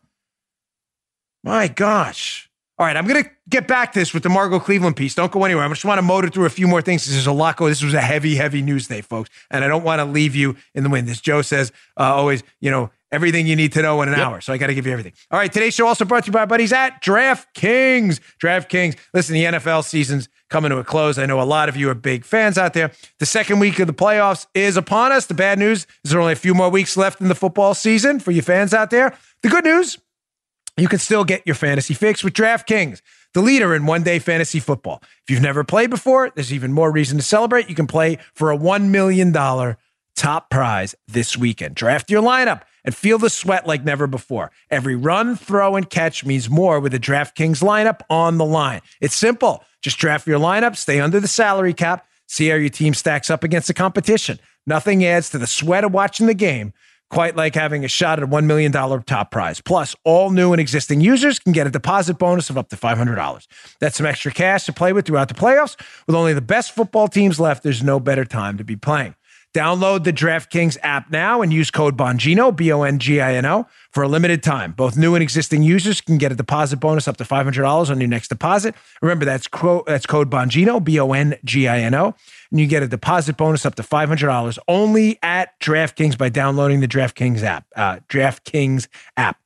My 1.44 1.68
gosh. 1.68 2.50
All 2.80 2.86
right, 2.86 2.96
I'm 2.96 3.06
going 3.06 3.22
to 3.22 3.30
get 3.50 3.68
back 3.68 3.92
to 3.92 4.00
this 4.00 4.14
with 4.14 4.24
the 4.24 4.30
Margot 4.30 4.62
Cleveland 4.62 4.96
piece. 4.96 5.14
Don't 5.14 5.30
go 5.30 5.44
anywhere. 5.44 5.66
I 5.66 5.68
just 5.68 5.84
want 5.84 5.98
to 5.98 6.02
motor 6.04 6.30
through 6.30 6.46
a 6.46 6.50
few 6.50 6.70
more 6.70 6.82
things. 6.82 7.06
There's 7.06 7.28
a 7.28 7.34
lot 7.34 7.58
going. 7.58 7.72
This 7.72 7.84
was 7.84 7.94
a 7.94 8.00
heavy, 8.00 8.36
heavy 8.36 8.62
news 8.62 8.88
day, 8.88 9.02
folks, 9.02 9.30
and 9.52 9.62
I 9.62 9.68
don't 9.68 9.84
want 9.84 10.00
to 10.00 10.06
leave 10.06 10.38
you 10.38 10.56
in 10.74 10.84
the 10.84 10.90
wind. 10.90 11.10
As 11.10 11.20
Joe 11.20 11.42
says, 11.42 11.74
uh, 12.00 12.04
always, 12.04 12.44
you 12.62 12.72
know, 12.72 12.92
everything 13.12 13.46
you 13.46 13.58
need 13.58 13.74
to 13.74 13.82
know 13.82 14.02
in 14.04 14.08
an 14.08 14.18
yep. 14.18 14.26
hour. 14.26 14.42
So 14.42 14.54
I 14.54 14.58
got 14.58 14.68
to 14.68 14.74
give 14.74 14.86
you 14.86 14.94
everything. 14.94 15.14
All 15.32 15.38
right, 15.38 15.52
today's 15.52 15.74
show 15.74 15.86
also 15.86 16.06
brought 16.06 16.24
to 16.24 16.28
you 16.28 16.34
by 16.34 16.46
buddies 16.46 16.72
at 16.72 17.04
DraftKings. 17.04 18.22
DraftKings. 18.42 18.98
Listen, 19.14 19.36
the 19.36 19.44
NFL 19.44 19.84
season's 19.84 20.30
coming 20.54 20.70
to 20.70 20.78
a 20.78 20.84
close. 20.84 21.18
I 21.18 21.26
know 21.26 21.42
a 21.42 21.44
lot 21.44 21.68
of 21.68 21.76
you 21.76 21.89
are 21.89 21.96
big 21.96 22.24
fans 22.24 22.60
out 22.60 22.76
there. 22.76 22.92
The 23.18 23.26
second 23.26 23.58
week 23.58 23.80
of 23.80 23.88
the 23.88 23.94
playoffs 23.94 24.46
is 24.54 24.78
upon 24.78 25.12
us. 25.12 25.26
The 25.26 25.34
bad 25.34 25.58
news 25.58 25.88
is 26.04 26.12
there 26.12 26.20
are 26.20 26.22
only 26.22 26.34
a 26.34 26.36
few 26.36 26.54
more 26.54 26.70
weeks 26.70 26.96
left 26.96 27.20
in 27.22 27.28
the 27.28 27.34
football 27.34 27.74
season 27.74 28.20
for 28.20 28.30
you 28.30 28.44
fans 28.44 28.72
out 28.72 28.92
there. 28.92 29.18
The 29.42 29.50
good 29.50 29.63
news, 29.63 29.98
you 30.78 30.88
can 30.88 31.00
still 31.00 31.24
get 31.24 31.42
your 31.48 31.56
fantasy 31.56 31.96
fix 31.96 32.24
with 32.24 32.36
DraftKings, 32.36 33.02
the 33.34 33.42
leader 33.42 33.74
in 33.74 33.88
one 33.88 34.04
day 34.04 34.20
fantasy 34.20 34.60
football. 34.60 35.00
If 35.02 35.32
you've 35.32 35.42
never 35.42 35.63
played 35.63 35.89
before, 35.89 36.32
there's 36.36 36.54
even 36.54 36.72
more 36.72 36.92
reason 36.92 37.18
to 37.18 37.24
celebrate. 37.24 37.68
You 37.68 37.76
can 37.76 37.88
play 37.88 38.20
for 38.36 38.52
a 38.52 38.58
$1 38.58 38.89
million 38.89 39.34
top 40.15 40.49
prize 40.49 40.95
this 41.08 41.38
weekend. 41.38 41.76
Draft 41.76 42.10
your 42.10 42.21
lineup 42.21 42.62
and 42.86 42.95
feel 42.95 43.17
the 43.17 43.30
sweat 43.30 43.65
like 43.65 43.84
never 43.84 44.08
before. 44.08 44.52
Every 44.69 44.95
run, 44.95 45.36
throw, 45.36 45.76
and 45.76 45.89
catch 45.89 46.26
means 46.26 46.49
more 46.49 46.80
with 46.80 46.93
a 46.93 46.99
DraftKings 46.99 47.63
lineup 47.63 48.02
on 48.10 48.38
the 48.38 48.45
line. 48.45 48.82
It's 49.02 49.15
simple. 49.15 49.63
Just 49.82 49.97
draft 49.97 50.28
your 50.28 50.39
lineup, 50.39 50.78
stay 50.78 50.99
under 50.99 51.19
the 51.19 51.28
salary 51.28 51.73
cap, 51.73 52.06
see 52.28 52.47
how 52.47 52.56
your 52.56 52.69
team 52.69 52.93
stacks 52.93 53.30
up 53.30 53.43
against 53.43 53.67
the 53.67 53.73
competition. 53.73 54.39
Nothing 54.65 55.04
adds 55.04 55.30
to 55.32 55.38
the 55.38 55.47
sweat 55.47 55.84
of 55.84 55.93
watching 55.93 56.28
the 56.28 56.34
game 56.34 56.73
quite 57.13 57.36
like 57.36 57.54
having 57.54 57.86
a 57.86 57.88
shot 57.88 58.17
at 58.17 58.23
a 58.23 58.28
$1 58.28 58.45
million 58.45 58.71
top 58.71 59.30
prize. 59.30 59.62
Plus, 59.62 59.95
all 60.04 60.32
new 60.32 60.52
and 60.52 60.60
existing 60.60 60.99
users 60.99 61.38
can 61.38 61.52
get 61.52 61.67
a 61.67 61.69
deposit 61.69 62.17
bonus 62.17 62.49
of 62.49 62.58
up 62.58 62.69
to 62.69 62.76
$500. 62.76 63.47
That's 63.80 63.97
some 63.97 64.08
extra 64.08 64.32
cash 64.32 64.65
to 64.65 64.73
play 64.73 64.93
with 64.93 65.06
throughout 65.06 65.28
the 65.28 65.36
playoffs. 65.36 65.80
With 66.08 66.15
only 66.15 66.34
the 66.34 66.41
best 66.41 66.71
football 66.71 67.08
teams 67.08 67.39
left, 67.39 67.62
there's 67.62 67.84
no 67.84 67.99
better 67.99 68.26
time 68.26 68.58
to 68.58 68.63
be 68.63 68.76
playing. 68.76 69.15
Download 69.54 70.04
the 70.04 70.12
DraftKings 70.12 70.78
app 70.82 71.12
now 71.12 71.44
and 71.44 71.54
use 71.54 71.70
code 71.70 71.96
Bongino, 71.96 72.56
B 72.56 72.72
O 72.72 72.82
N 72.82 72.98
G 72.98 73.22
I 73.22 73.36
N 73.36 73.46
O, 73.46 73.68
for 73.92 74.02
a 74.02 74.08
limited 74.08 74.42
time. 74.42 74.72
Both 74.72 74.98
new 74.98 75.13
and 75.13 75.22
existing 75.22 75.62
users 75.62 76.02
can 76.02 76.18
get 76.18 76.32
a 76.32 76.36
deposit 76.36 76.78
bonus 76.78 77.08
up 77.08 77.18
to 77.18 77.24
$500 77.24 77.89
on 77.92 78.02
your 78.02 78.10
next 78.10 78.30
deposit. 78.30 78.74
Remember, 79.04 79.26
that's, 79.26 79.48
quote, 79.48 79.86
that's 79.86 80.08
code 80.08 80.32
Bongino, 80.32 80.84
B 80.84 81.00
O 81.00 81.13
N 81.13 81.36
G 81.46 81.68
I 81.68 81.82
N 81.82 81.94
O, 81.94 82.16
and 82.50 82.60
you 82.60 82.66
get 82.66 82.82
a 82.82 82.88
deposit 82.88 83.38
bonus 83.38 83.63
up 83.63 83.76
to 83.76 83.84
$500 83.84 84.58
only 84.68 85.20
at 85.22 85.60
DraftKings 85.60 86.18
by 86.18 86.30
downloading 86.30 86.80
the 86.80 86.88
DraftKings 86.88 87.44
app. 87.44 87.68
Uh, 87.76 88.00
DraftKings 88.10 88.88
app. 89.18 89.38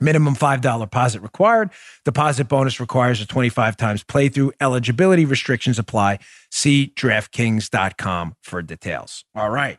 Minimum 0.00 0.36
$5 0.36 0.80
deposit 0.80 1.20
required. 1.20 1.70
Deposit 2.04 2.48
bonus 2.48 2.80
requires 2.80 3.20
a 3.20 3.26
25 3.26 3.76
times 3.76 4.04
playthrough. 4.04 4.52
Eligibility 4.60 5.24
restrictions 5.24 5.78
apply. 5.78 6.18
See 6.50 6.92
DraftKings.com 6.94 8.36
for 8.42 8.62
details. 8.62 9.24
All 9.34 9.50
right. 9.50 9.78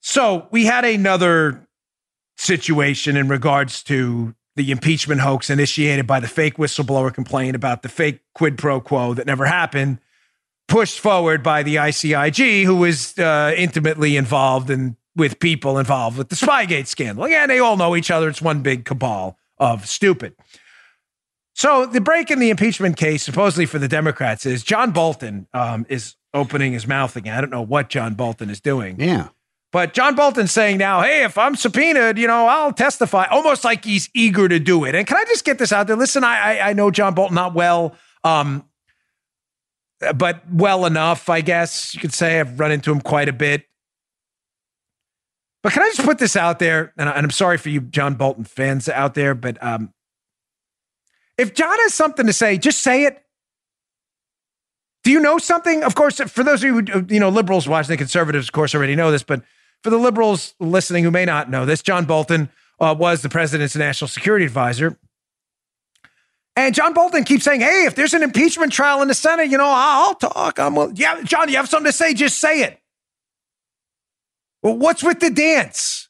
So 0.00 0.46
we 0.50 0.64
had 0.64 0.84
another 0.84 1.68
situation 2.36 3.16
in 3.16 3.28
regards 3.28 3.82
to 3.84 4.34
the 4.56 4.70
impeachment 4.70 5.20
hoax 5.20 5.50
initiated 5.50 6.06
by 6.06 6.20
the 6.20 6.28
fake 6.28 6.56
whistleblower 6.56 7.12
complaint 7.12 7.54
about 7.54 7.82
the 7.82 7.88
fake 7.88 8.20
quid 8.34 8.58
pro 8.58 8.80
quo 8.80 9.14
that 9.14 9.26
never 9.26 9.46
happened, 9.46 9.98
pushed 10.66 10.98
forward 10.98 11.42
by 11.42 11.62
the 11.62 11.76
ICIG, 11.76 12.64
who 12.64 12.76
was 12.76 13.16
uh, 13.18 13.54
intimately 13.56 14.16
involved 14.16 14.70
in 14.70 14.96
with 15.18 15.40
people 15.40 15.78
involved 15.78 16.16
with 16.16 16.28
the 16.28 16.36
Spygate 16.36 16.86
scandal. 16.86 17.24
Again, 17.24 17.48
they 17.48 17.58
all 17.58 17.76
know 17.76 17.96
each 17.96 18.10
other. 18.10 18.28
It's 18.28 18.40
one 18.40 18.62
big 18.62 18.84
cabal 18.84 19.36
of 19.58 19.86
stupid. 19.86 20.34
So 21.54 21.86
the 21.86 22.00
break 22.00 22.30
in 22.30 22.38
the 22.38 22.50
impeachment 22.50 22.96
case, 22.96 23.24
supposedly 23.24 23.66
for 23.66 23.80
the 23.80 23.88
Democrats, 23.88 24.46
is 24.46 24.62
John 24.62 24.92
Bolton 24.92 25.48
um, 25.52 25.84
is 25.88 26.14
opening 26.32 26.72
his 26.72 26.86
mouth 26.86 27.16
again. 27.16 27.36
I 27.36 27.40
don't 27.40 27.50
know 27.50 27.62
what 27.62 27.88
John 27.88 28.14
Bolton 28.14 28.48
is 28.48 28.60
doing. 28.60 29.00
Yeah. 29.00 29.28
But 29.72 29.92
John 29.92 30.14
Bolton's 30.14 30.52
saying 30.52 30.78
now, 30.78 31.02
hey, 31.02 31.24
if 31.24 31.36
I'm 31.36 31.56
subpoenaed, 31.56 32.16
you 32.16 32.26
know, 32.26 32.46
I'll 32.46 32.72
testify, 32.72 33.24
almost 33.24 33.64
like 33.64 33.84
he's 33.84 34.08
eager 34.14 34.48
to 34.48 34.58
do 34.58 34.84
it. 34.84 34.94
And 34.94 35.06
can 35.06 35.16
I 35.16 35.24
just 35.24 35.44
get 35.44 35.58
this 35.58 35.72
out 35.72 35.88
there? 35.88 35.96
Listen, 35.96 36.24
I 36.24 36.58
I, 36.58 36.70
I 36.70 36.72
know 36.72 36.90
John 36.90 37.12
Bolton 37.12 37.34
not 37.34 37.54
well, 37.54 37.94
um, 38.24 38.64
but 40.14 40.42
well 40.50 40.86
enough, 40.86 41.28
I 41.28 41.40
guess 41.40 41.92
you 41.92 42.00
could 42.00 42.14
say. 42.14 42.40
I've 42.40 42.58
run 42.58 42.70
into 42.70 42.92
him 42.92 43.00
quite 43.00 43.28
a 43.28 43.32
bit. 43.32 43.64
But 45.62 45.72
can 45.72 45.82
I 45.82 45.86
just 45.88 46.04
put 46.04 46.18
this 46.18 46.36
out 46.36 46.58
there? 46.58 46.92
And, 46.96 47.08
I, 47.08 47.18
am 47.18 47.30
sorry 47.30 47.58
for 47.58 47.68
you, 47.68 47.80
John 47.80 48.14
Bolton 48.14 48.44
fans 48.44 48.88
out 48.88 49.14
there, 49.14 49.34
but 49.34 49.62
um, 49.62 49.92
if 51.36 51.54
John 51.54 51.76
has 51.80 51.94
something 51.94 52.26
to 52.26 52.32
say, 52.32 52.58
just 52.58 52.80
say 52.80 53.04
it. 53.04 53.22
Do 55.04 55.12
you 55.12 55.20
know 55.20 55.38
something? 55.38 55.84
Of 55.84 55.94
course, 55.94 56.20
for 56.20 56.42
those 56.42 56.62
of 56.62 56.66
you 56.66 56.80
who, 56.80 57.06
you 57.08 57.20
know, 57.20 57.28
liberals 57.28 57.68
watching, 57.68 57.92
the 57.92 57.96
conservatives, 57.96 58.48
of 58.48 58.52
course, 58.52 58.74
already 58.74 58.96
know 58.96 59.10
this, 59.10 59.22
but 59.22 59.42
for 59.82 59.90
the 59.90 59.96
liberals 59.96 60.54
listening 60.60 61.04
who 61.04 61.10
may 61.10 61.24
not 61.24 61.48
know 61.48 61.64
this, 61.64 61.82
John 61.82 62.04
Bolton 62.04 62.50
uh, 62.80 62.94
was 62.98 63.22
the 63.22 63.28
president's 63.28 63.76
national 63.76 64.08
security 64.08 64.44
advisor. 64.44 64.98
And 66.56 66.74
John 66.74 66.92
Bolton 66.92 67.22
keeps 67.22 67.44
saying, 67.44 67.60
hey, 67.60 67.84
if 67.86 67.94
there's 67.94 68.14
an 68.14 68.24
impeachment 68.24 68.72
trial 68.72 69.00
in 69.00 69.06
the 69.06 69.14
Senate, 69.14 69.48
you 69.48 69.56
know, 69.56 69.68
I'll 69.68 70.16
talk. 70.16 70.58
I'm, 70.58 70.74
yeah, 70.96 71.22
John, 71.22 71.48
you 71.48 71.56
have 71.56 71.68
something 71.68 71.90
to 71.90 71.96
say, 71.96 72.14
just 72.14 72.38
say 72.38 72.62
it. 72.62 72.77
Well, 74.62 74.76
what's 74.76 75.02
with 75.02 75.20
the 75.20 75.30
dance? 75.30 76.08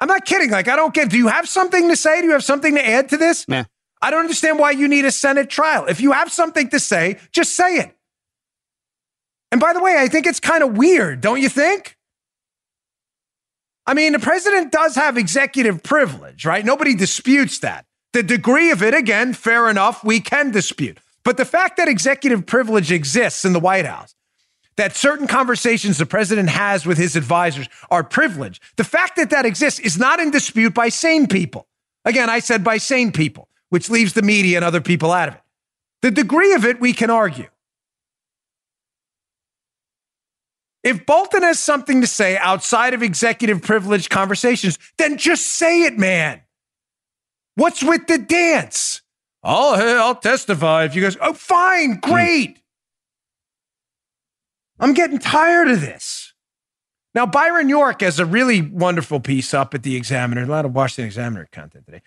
I'm 0.00 0.08
not 0.08 0.24
kidding. 0.24 0.50
Like, 0.50 0.68
I 0.68 0.76
don't 0.76 0.92
get. 0.92 1.10
Do 1.10 1.16
you 1.16 1.28
have 1.28 1.48
something 1.48 1.88
to 1.88 1.96
say? 1.96 2.20
Do 2.20 2.26
you 2.26 2.32
have 2.32 2.44
something 2.44 2.74
to 2.74 2.86
add 2.86 3.08
to 3.10 3.16
this? 3.16 3.46
Nah. 3.48 3.64
I 4.02 4.10
don't 4.10 4.20
understand 4.20 4.58
why 4.58 4.72
you 4.72 4.88
need 4.88 5.04
a 5.04 5.10
Senate 5.10 5.48
trial. 5.48 5.86
If 5.86 6.00
you 6.00 6.12
have 6.12 6.30
something 6.30 6.68
to 6.70 6.80
say, 6.80 7.18
just 7.32 7.54
say 7.54 7.76
it. 7.76 7.96
And 9.52 9.60
by 9.60 9.72
the 9.72 9.80
way, 9.80 9.96
I 9.98 10.08
think 10.08 10.26
it's 10.26 10.40
kind 10.40 10.62
of 10.62 10.76
weird, 10.76 11.20
don't 11.20 11.40
you 11.40 11.48
think? 11.48 11.96
I 13.86 13.94
mean, 13.94 14.12
the 14.12 14.18
president 14.18 14.72
does 14.72 14.96
have 14.96 15.16
executive 15.16 15.82
privilege, 15.82 16.44
right? 16.44 16.64
Nobody 16.64 16.94
disputes 16.94 17.60
that. 17.60 17.86
The 18.12 18.22
degree 18.22 18.70
of 18.70 18.82
it, 18.82 18.94
again, 18.94 19.32
fair 19.32 19.70
enough, 19.70 20.02
we 20.02 20.20
can 20.20 20.50
dispute. 20.50 20.98
But 21.24 21.36
the 21.36 21.44
fact 21.44 21.76
that 21.76 21.86
executive 21.86 22.46
privilege 22.46 22.90
exists 22.90 23.44
in 23.44 23.52
the 23.52 23.60
White 23.60 23.86
House 23.86 24.15
that 24.76 24.94
certain 24.94 25.26
conversations 25.26 25.98
the 25.98 26.06
president 26.06 26.50
has 26.50 26.84
with 26.86 26.98
his 26.98 27.16
advisors 27.16 27.68
are 27.90 28.04
privileged. 28.04 28.62
The 28.76 28.84
fact 28.84 29.16
that 29.16 29.30
that 29.30 29.46
exists 29.46 29.80
is 29.80 29.98
not 29.98 30.20
in 30.20 30.30
dispute 30.30 30.74
by 30.74 30.90
sane 30.90 31.26
people. 31.26 31.66
Again, 32.04 32.30
I 32.30 32.38
said 32.38 32.62
by 32.62 32.78
sane 32.78 33.12
people, 33.12 33.48
which 33.70 33.90
leaves 33.90 34.12
the 34.12 34.22
media 34.22 34.58
and 34.58 34.64
other 34.64 34.80
people 34.80 35.12
out 35.12 35.28
of 35.28 35.34
it. 35.34 35.40
The 36.02 36.10
degree 36.10 36.52
of 36.54 36.64
it, 36.64 36.80
we 36.80 36.92
can 36.92 37.10
argue. 37.10 37.48
If 40.84 41.04
Bolton 41.04 41.42
has 41.42 41.58
something 41.58 42.00
to 42.02 42.06
say 42.06 42.36
outside 42.36 42.94
of 42.94 43.02
executive 43.02 43.60
privilege 43.60 44.08
conversations, 44.08 44.78
then 44.98 45.16
just 45.16 45.46
say 45.46 45.82
it, 45.82 45.98
man. 45.98 46.42
What's 47.56 47.82
with 47.82 48.06
the 48.06 48.18
dance? 48.18 49.02
Oh, 49.42 49.76
hey, 49.76 49.96
I'll 49.96 50.14
testify 50.14 50.84
if 50.84 50.94
you 50.94 51.02
guys. 51.02 51.16
Oh, 51.20 51.32
fine, 51.32 51.98
great. 51.98 52.60
I'm 54.78 54.92
getting 54.92 55.18
tired 55.18 55.68
of 55.68 55.80
this. 55.80 56.34
Now, 57.14 57.24
Byron 57.24 57.68
York 57.68 58.02
has 58.02 58.18
a 58.18 58.26
really 58.26 58.60
wonderful 58.60 59.20
piece 59.20 59.54
up 59.54 59.72
at 59.72 59.82
the 59.82 59.96
Examiner, 59.96 60.42
a 60.42 60.46
lot 60.46 60.66
of 60.66 60.74
Washington 60.74 61.06
Examiner 61.06 61.48
content 61.50 61.86
today. 61.86 62.02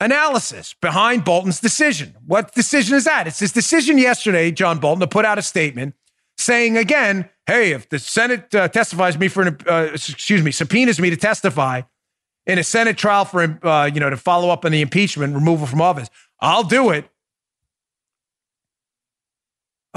Analysis 0.00 0.74
behind 0.80 1.24
Bolton's 1.24 1.60
decision. 1.60 2.16
What 2.26 2.54
decision 2.54 2.96
is 2.96 3.04
that? 3.04 3.26
It's 3.26 3.38
his 3.38 3.52
decision 3.52 3.98
yesterday, 3.98 4.50
John 4.50 4.78
Bolton, 4.78 5.00
to 5.00 5.06
put 5.06 5.24
out 5.24 5.38
a 5.38 5.42
statement 5.42 5.94
saying 6.36 6.76
again, 6.76 7.28
hey, 7.46 7.72
if 7.72 7.88
the 7.88 7.98
Senate 7.98 8.52
uh, 8.54 8.68
testifies 8.68 9.18
me 9.18 9.28
for 9.28 9.42
an, 9.42 9.58
uh, 9.68 9.90
excuse 9.92 10.42
me, 10.42 10.52
subpoenas 10.52 11.00
me 11.00 11.10
to 11.10 11.16
testify 11.16 11.82
in 12.46 12.58
a 12.58 12.64
Senate 12.64 12.96
trial 12.96 13.24
for, 13.24 13.58
uh, 13.66 13.86
you 13.86 14.00
know, 14.00 14.10
to 14.10 14.16
follow 14.16 14.50
up 14.50 14.64
on 14.64 14.72
the 14.72 14.80
impeachment, 14.80 15.34
removal 15.34 15.66
from 15.66 15.80
office, 15.80 16.08
I'll 16.40 16.64
do 16.64 16.90
it. 16.90 17.08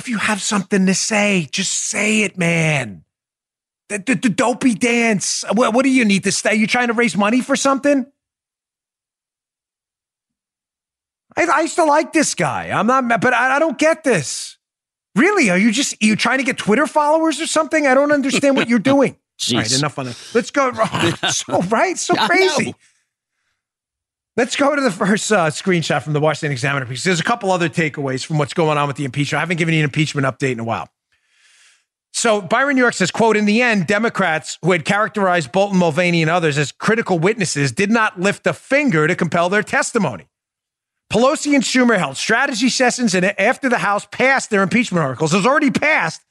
If 0.01 0.09
you 0.09 0.17
have 0.17 0.41
something 0.41 0.87
to 0.87 0.95
say, 0.95 1.47
just 1.51 1.71
say 1.71 2.23
it, 2.23 2.35
man. 2.35 3.03
The, 3.89 3.99
the, 3.99 4.15
the 4.15 4.29
dopey 4.29 4.73
dance. 4.73 5.45
What, 5.53 5.75
what 5.75 5.83
do 5.83 5.91
you 5.91 6.05
need 6.05 6.23
to 6.23 6.31
stay? 6.31 6.55
You 6.55 6.65
trying 6.65 6.87
to 6.87 6.93
raise 6.93 7.15
money 7.15 7.39
for 7.39 7.55
something? 7.55 8.07
I, 11.37 11.43
I 11.43 11.61
used 11.61 11.75
to 11.75 11.85
like 11.85 12.13
this 12.13 12.33
guy. 12.33 12.71
I'm 12.71 12.87
not, 12.87 13.21
but 13.21 13.31
I, 13.31 13.57
I 13.57 13.59
don't 13.59 13.77
get 13.77 14.03
this. 14.03 14.57
Really? 15.15 15.51
Are 15.51 15.57
you 15.59 15.71
just 15.71 15.93
are 16.01 16.07
you 16.07 16.15
trying 16.15 16.39
to 16.39 16.43
get 16.43 16.57
Twitter 16.57 16.87
followers 16.87 17.39
or 17.39 17.45
something? 17.45 17.85
I 17.85 17.93
don't 17.93 18.11
understand 18.11 18.55
what 18.55 18.67
you're 18.67 18.79
doing. 18.93 19.17
All 19.51 19.59
right, 19.59 19.71
enough 19.71 19.99
on 19.99 20.05
that. 20.05 20.17
Let's 20.33 20.49
go. 20.49 20.73
so 21.29 21.61
right, 21.69 21.95
so 21.95 22.15
crazy. 22.15 22.73
Let's 24.37 24.55
go 24.55 24.73
to 24.73 24.81
the 24.81 24.91
first 24.91 25.29
uh, 25.31 25.47
screenshot 25.47 26.03
from 26.03 26.13
the 26.13 26.21
Washington 26.21 26.53
Examiner 26.53 26.85
because 26.85 27.03
there's 27.03 27.19
a 27.19 27.23
couple 27.23 27.51
other 27.51 27.67
takeaways 27.67 28.25
from 28.25 28.37
what's 28.37 28.53
going 28.53 28.77
on 28.77 28.87
with 28.87 28.95
the 28.95 29.03
impeachment. 29.03 29.39
I 29.39 29.41
haven't 29.41 29.57
given 29.57 29.73
you 29.73 29.81
an 29.81 29.85
impeachment 29.85 30.25
update 30.25 30.53
in 30.53 30.59
a 30.59 30.63
while. 30.63 30.87
So 32.13 32.41
Byron 32.41 32.77
York 32.77 32.93
says, 32.93 33.11
quote, 33.11 33.35
in 33.35 33.45
the 33.45 33.61
end, 33.61 33.87
Democrats 33.87 34.57
who 34.61 34.71
had 34.71 34.85
characterized 34.85 35.51
Bolton, 35.51 35.77
Mulvaney, 35.77 36.21
and 36.21 36.31
others 36.31 36.57
as 36.57 36.71
critical 36.71 37.19
witnesses 37.19 37.71
did 37.71 37.89
not 37.89 38.19
lift 38.19 38.47
a 38.47 38.53
finger 38.53 39.07
to 39.07 39.15
compel 39.15 39.49
their 39.49 39.63
testimony. 39.63 40.27
Pelosi 41.11 41.53
and 41.53 41.63
Schumer 41.63 41.97
held 41.97 42.15
strategy 42.15 42.69
sessions, 42.69 43.13
and 43.13 43.25
after 43.39 43.67
the 43.67 43.79
House 43.79 44.07
passed 44.11 44.49
their 44.49 44.63
impeachment 44.63 45.03
articles, 45.03 45.33
it 45.33 45.37
was 45.37 45.45
already 45.45 45.71
passed. 45.71 46.21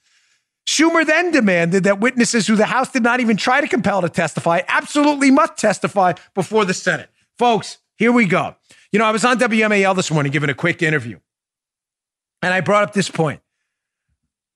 Schumer 0.66 1.04
then 1.04 1.32
demanded 1.32 1.84
that 1.84 2.00
witnesses 2.00 2.46
who 2.46 2.56
the 2.56 2.66
House 2.66 2.90
did 2.90 3.02
not 3.02 3.20
even 3.20 3.36
try 3.36 3.60
to 3.60 3.68
compel 3.68 4.00
to 4.00 4.08
testify 4.08 4.62
absolutely 4.68 5.30
must 5.30 5.58
testify 5.58 6.14
before 6.34 6.64
the 6.64 6.72
Senate. 6.72 7.10
Folks, 7.38 7.78
here 8.00 8.12
we 8.12 8.24
go. 8.24 8.56
You 8.92 8.98
know, 8.98 9.04
I 9.04 9.10
was 9.10 9.26
on 9.26 9.38
WMAL 9.38 9.94
this 9.94 10.10
morning 10.10 10.32
giving 10.32 10.48
a 10.48 10.54
quick 10.54 10.82
interview, 10.82 11.20
and 12.40 12.54
I 12.54 12.62
brought 12.62 12.82
up 12.82 12.94
this 12.94 13.10
point. 13.10 13.42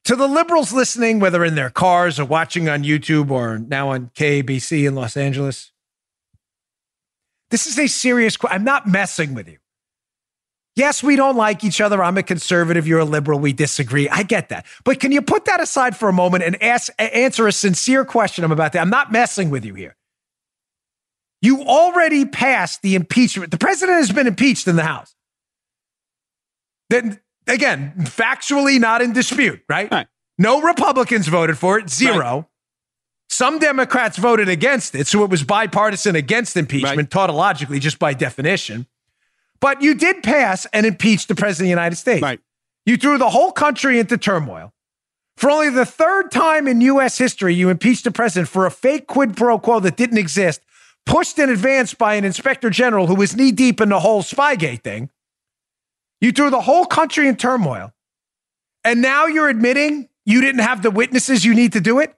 To 0.06 0.16
the 0.16 0.26
liberals 0.26 0.72
listening, 0.72 1.20
whether 1.20 1.44
in 1.44 1.54
their 1.54 1.68
cars 1.68 2.18
or 2.18 2.24
watching 2.24 2.70
on 2.70 2.84
YouTube 2.84 3.30
or 3.30 3.58
now 3.58 3.90
on 3.90 4.10
KABC 4.14 4.88
in 4.88 4.94
Los 4.94 5.16
Angeles, 5.18 5.72
this 7.50 7.66
is 7.66 7.78
a 7.78 7.86
serious 7.86 8.38
question. 8.38 8.56
I'm 8.56 8.64
not 8.64 8.88
messing 8.88 9.34
with 9.34 9.46
you. 9.46 9.58
Yes, 10.74 11.02
we 11.02 11.14
don't 11.14 11.36
like 11.36 11.64
each 11.64 11.82
other. 11.82 12.02
I'm 12.02 12.16
a 12.16 12.22
conservative. 12.22 12.86
You're 12.86 13.00
a 13.00 13.04
liberal. 13.04 13.38
We 13.38 13.52
disagree. 13.52 14.08
I 14.08 14.22
get 14.22 14.48
that. 14.48 14.64
But 14.84 15.00
can 15.00 15.12
you 15.12 15.20
put 15.20 15.44
that 15.44 15.60
aside 15.60 15.96
for 15.96 16.08
a 16.08 16.14
moment 16.14 16.44
and 16.44 16.60
ask, 16.62 16.90
answer 16.98 17.46
a 17.46 17.52
sincere 17.52 18.06
question 18.06 18.42
I'm 18.42 18.52
about 18.52 18.72
that? 18.72 18.80
I'm 18.80 18.90
not 18.90 19.12
messing 19.12 19.50
with 19.50 19.66
you 19.66 19.74
here. 19.74 19.96
You 21.44 21.60
already 21.60 22.24
passed 22.24 22.80
the 22.80 22.94
impeachment. 22.94 23.50
The 23.50 23.58
president 23.58 23.98
has 23.98 24.10
been 24.10 24.26
impeached 24.26 24.66
in 24.66 24.76
the 24.76 24.82
House. 24.82 25.14
Then 26.88 27.20
again, 27.46 27.92
factually 27.98 28.80
not 28.80 29.02
in 29.02 29.12
dispute, 29.12 29.60
right? 29.68 29.92
Right. 29.92 30.06
No 30.38 30.62
Republicans 30.62 31.28
voted 31.28 31.58
for 31.58 31.78
it, 31.78 31.90
zero. 31.90 32.16
Right. 32.18 32.44
Some 33.28 33.58
Democrats 33.58 34.16
voted 34.16 34.48
against 34.48 34.94
it, 34.94 35.06
so 35.06 35.22
it 35.22 35.28
was 35.28 35.42
bipartisan 35.42 36.16
against 36.16 36.56
impeachment, 36.56 36.96
Right. 36.96 37.28
tautologically, 37.28 37.78
just 37.78 37.98
by 37.98 38.14
definition. 38.14 38.86
But 39.60 39.82
you 39.82 39.94
did 39.94 40.22
pass 40.22 40.66
and 40.72 40.86
impeach 40.86 41.26
the 41.26 41.34
president 41.34 41.66
of 41.66 41.66
the 41.66 41.80
United 41.82 41.96
States. 41.96 42.22
Right. 42.22 42.40
You 42.86 42.96
threw 42.96 43.18
the 43.18 43.30
whole 43.30 43.52
country 43.52 43.98
into 43.98 44.16
turmoil. 44.16 44.72
For 45.36 45.50
only 45.50 45.68
the 45.68 45.84
third 45.84 46.30
time 46.30 46.66
in 46.66 46.80
U.S. 46.80 47.18
history, 47.18 47.54
you 47.54 47.68
impeached 47.68 48.06
a 48.06 48.10
president 48.10 48.48
for 48.48 48.64
a 48.64 48.70
fake 48.70 49.06
quid 49.06 49.36
pro 49.36 49.58
quo 49.58 49.80
that 49.80 49.96
didn't 49.96 50.18
exist, 50.18 50.62
pushed 51.06 51.38
in 51.38 51.50
advance 51.50 51.94
by 51.94 52.14
an 52.14 52.24
inspector 52.24 52.70
general 52.70 53.06
who 53.06 53.14
was 53.14 53.36
knee 53.36 53.52
deep 53.52 53.80
in 53.80 53.88
the 53.88 54.00
whole 54.00 54.22
Spygate 54.22 54.82
thing. 54.82 55.10
You 56.20 56.32
threw 56.32 56.50
the 56.50 56.60
whole 56.60 56.86
country 56.86 57.28
in 57.28 57.36
turmoil. 57.36 57.92
And 58.84 59.00
now 59.00 59.26
you're 59.26 59.48
admitting 59.48 60.08
you 60.24 60.40
didn't 60.40 60.60
have 60.60 60.82
the 60.82 60.90
witnesses 60.90 61.44
you 61.44 61.54
need 61.54 61.72
to 61.72 61.80
do 61.80 61.98
it? 61.98 62.14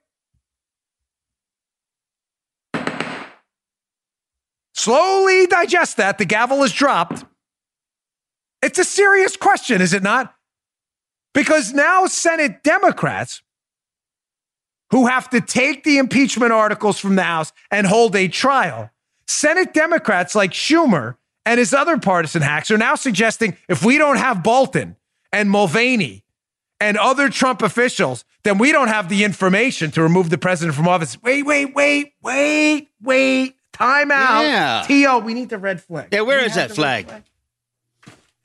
Slowly 4.75 5.46
digest 5.46 5.96
that. 5.96 6.18
The 6.18 6.25
gavel 6.25 6.62
is 6.62 6.72
dropped. 6.72 7.25
It's 8.62 8.79
a 8.79 8.85
serious 8.85 9.37
question, 9.37 9.81
is 9.81 9.92
it 9.92 10.03
not? 10.03 10.35
Because 11.35 11.72
now 11.72 12.07
Senate 12.07 12.62
Democrats 12.62 13.42
who 14.90 15.07
have 15.07 15.29
to 15.31 15.40
take 15.40 15.85
the 15.85 15.99
impeachment 15.99 16.53
articles 16.53 16.99
from 16.99 17.16
the 17.16 17.22
House 17.22 17.53
and 17.70 17.87
hold 17.87 18.14
a 18.16 18.29
trial, 18.29 18.90
Senate 19.27 19.75
Democrats 19.75 20.35
like 20.35 20.53
Schumer 20.53 21.16
and 21.44 21.59
his 21.59 21.72
other 21.72 21.99
partisan 21.99 22.42
hacks 22.42 22.70
are 22.70 22.79
now 22.79 22.94
suggesting 22.94 23.57
if 23.68 23.85
we 23.85 23.99
don't 23.99 24.18
have 24.18 24.42
Bolton 24.42 24.96
and 25.33 25.51
Mulvaney 25.51 26.25
and 26.81 26.96
other 26.96 27.29
Trump 27.29 27.62
officials, 27.62 28.25
then 28.44 28.59
we 28.59 28.72
don't 28.72 28.88
have 28.88 29.09
the 29.09 29.25
information 29.25 29.90
to 29.92 30.03
remove 30.03 30.31
the 30.31 30.38
president 30.38 30.77
from 30.77 30.87
office. 30.88 31.20
Wait, 31.22 31.44
wait, 31.44 31.75
wait, 31.75 32.12
wait, 32.22 32.90
wait. 33.03 33.57
Time 33.72 34.11
out. 34.11 34.42
Yeah. 34.42 34.85
T.O., 34.87 35.18
we 35.18 35.35
need 35.35 35.51
the 35.51 35.59
red 35.59 35.83
flag. 35.83 36.09
Yeah, 36.11 36.22
where 36.22 36.44
is 36.44 36.55
that 36.55 36.70
red 36.70 36.77
flag? 36.77 37.12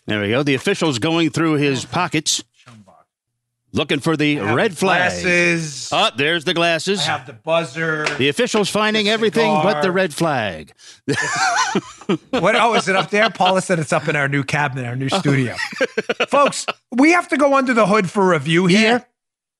There 0.05 0.19
we 0.21 0.29
go. 0.29 0.43
The 0.43 0.55
official's 0.55 0.99
going 0.99 1.29
through 1.29 1.53
his 1.53 1.85
pockets, 1.85 2.43
looking 3.73 3.99
for 3.99 4.17
the 4.17 4.39
I 4.39 4.53
red 4.53 4.71
the 4.71 4.75
flag. 4.75 5.11
Glasses. 5.11 5.89
Oh, 5.91 6.09
there's 6.15 6.43
the 6.43 6.51
I 6.51 6.53
glasses. 6.53 7.05
have 7.05 7.25
the 7.25 7.33
buzzer. 7.33 8.05
The 8.17 8.29
official's 8.29 8.69
finding 8.69 9.05
The 9.05 9.11
everything 9.11 9.51
but 9.63 9.81
the 9.81 9.91
red 9.91 10.13
flag. 10.13 10.73
What? 12.31 12.55
Oh, 12.55 12.73
is 12.73 12.87
it 12.89 12.95
up 12.95 13.09
there? 13.09 13.29
Paula 13.29 13.61
said 13.61 13.79
it's 13.79 13.93
up 13.93 14.07
in 14.07 14.15
our 14.15 14.27
new 14.27 14.43
cabinet, 14.43 14.85
our 14.85 14.95
new 14.95 15.07
oh. 15.11 15.19
studio. 15.19 15.55
Folks, 16.27 16.65
we 16.91 17.11
have 17.11 17.27
to 17.29 17.37
go 17.37 17.55
under 17.55 17.73
the 17.73 17.87
hood 17.87 18.09
for 18.09 18.27
review 18.27 18.65
here. 18.65 18.97
Yeah. 18.97 19.03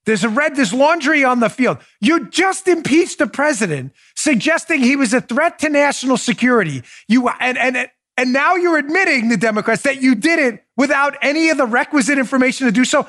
There's 0.06 0.24
a 0.24 0.30
red, 0.30 0.56
there's 0.56 0.74
laundry 0.74 1.24
on 1.24 1.42
the 1.42 1.50
field. 1.50 1.78
You 2.00 2.28
just 2.28 2.68
impeached 2.68 3.20
the 3.20 3.28
president, 3.28 3.94
suggesting 4.16 4.82
he 4.82 4.96
was 4.96 5.14
a 5.14 5.22
threat 5.22 5.60
to 5.60 5.70
national 5.70 6.18
security. 6.18 6.82
You 7.08 7.30
and 7.30 7.58
and 7.58 7.90
and 8.18 8.34
now 8.34 8.56
you're 8.56 8.78
admitting 8.78 9.30
the 9.30 9.38
Democrats 9.38 9.84
that 9.84 10.02
you 10.02 10.16
did 10.16 10.40
it 10.40 10.64
without 10.76 11.16
any 11.22 11.50
of 11.50 11.58
the 11.58 11.66
requisite 11.66 12.18
information 12.18 12.66
to 12.66 12.72
do 12.72 12.84
so. 12.84 13.08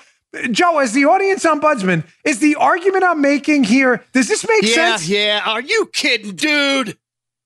Joe, 0.50 0.78
as 0.78 0.92
the 0.92 1.04
audience 1.04 1.44
ombudsman, 1.44 2.04
is 2.24 2.38
the 2.38 2.54
argument 2.56 3.04
I'm 3.04 3.20
making 3.20 3.64
here, 3.64 4.02
does 4.12 4.28
this 4.28 4.46
make 4.48 4.62
Yeah, 4.62 4.74
sense? 4.96 5.08
yeah. 5.08 5.42
Are 5.44 5.60
you 5.60 5.90
kidding, 5.92 6.34
dude? 6.34 6.96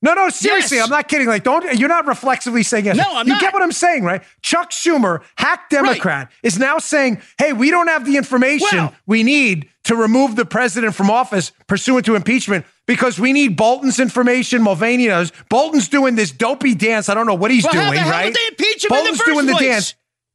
No, 0.03 0.13
no, 0.15 0.29
seriously, 0.29 0.77
Yes. 0.77 0.85
I'm 0.85 0.91
not 0.91 1.09
kidding. 1.09 1.27
Like, 1.27 1.43
don't 1.43 1.77
you're 1.79 1.89
not 1.89 2.07
reflexively 2.07 2.63
saying 2.63 2.85
yes. 2.85 2.97
No, 2.97 3.05
I'm 3.17 3.27
you 3.27 3.33
not. 3.33 3.41
get 3.41 3.53
what 3.55 3.63
I'm 3.63 3.73
saying, 3.73 4.05
right? 4.05 4.23
Chuck 4.43 4.71
Schumer, 4.71 5.23
hack 5.37 5.69
Democrat, 5.71 6.31
is 6.45 6.59
now 6.59 6.79
saying, 6.79 7.21
hey, 7.39 7.53
we 7.55 7.71
don't 7.71 7.89
have 7.89 8.05
the 8.05 8.17
information 8.17 8.69
Well- 8.79 8.95
we 9.07 9.23
need 9.25 9.69
to 9.85 9.97
remove 9.97 10.37
the 10.37 10.45
president 10.45 10.95
from 10.95 11.11
office 11.11 11.51
pursuant 11.67 12.05
to 12.07 12.15
impeachment 12.15 12.67
because 12.87 13.19
we 13.19 13.33
need 13.33 13.57
Bolton's 13.57 13.99
information. 13.99 14.63
Mulvaney 14.63 15.09
knows. 15.09 15.33
Bolton's 15.49 15.89
doing 15.89 16.15
this 16.15 16.31
dopey 16.31 16.75
dance. 16.75 17.09
I 17.09 17.15
don't 17.15 17.27
know 17.27 17.35
what 17.35 17.51
he's 17.51 17.65
Well, 17.65 17.73
how 17.73 17.81
doing, 17.85 17.95
the 17.95 18.01
hell 18.01 18.11
right? 18.13 18.25
did 18.27 18.35
they 18.35 18.47
impeach 18.49 18.85
him 18.85 18.93
in 18.93 18.97
the 18.97 19.03
Bolton's 19.03 19.19
first 19.19 19.31
doing 19.31 19.47
the 19.47 19.55
dance. 19.55 19.95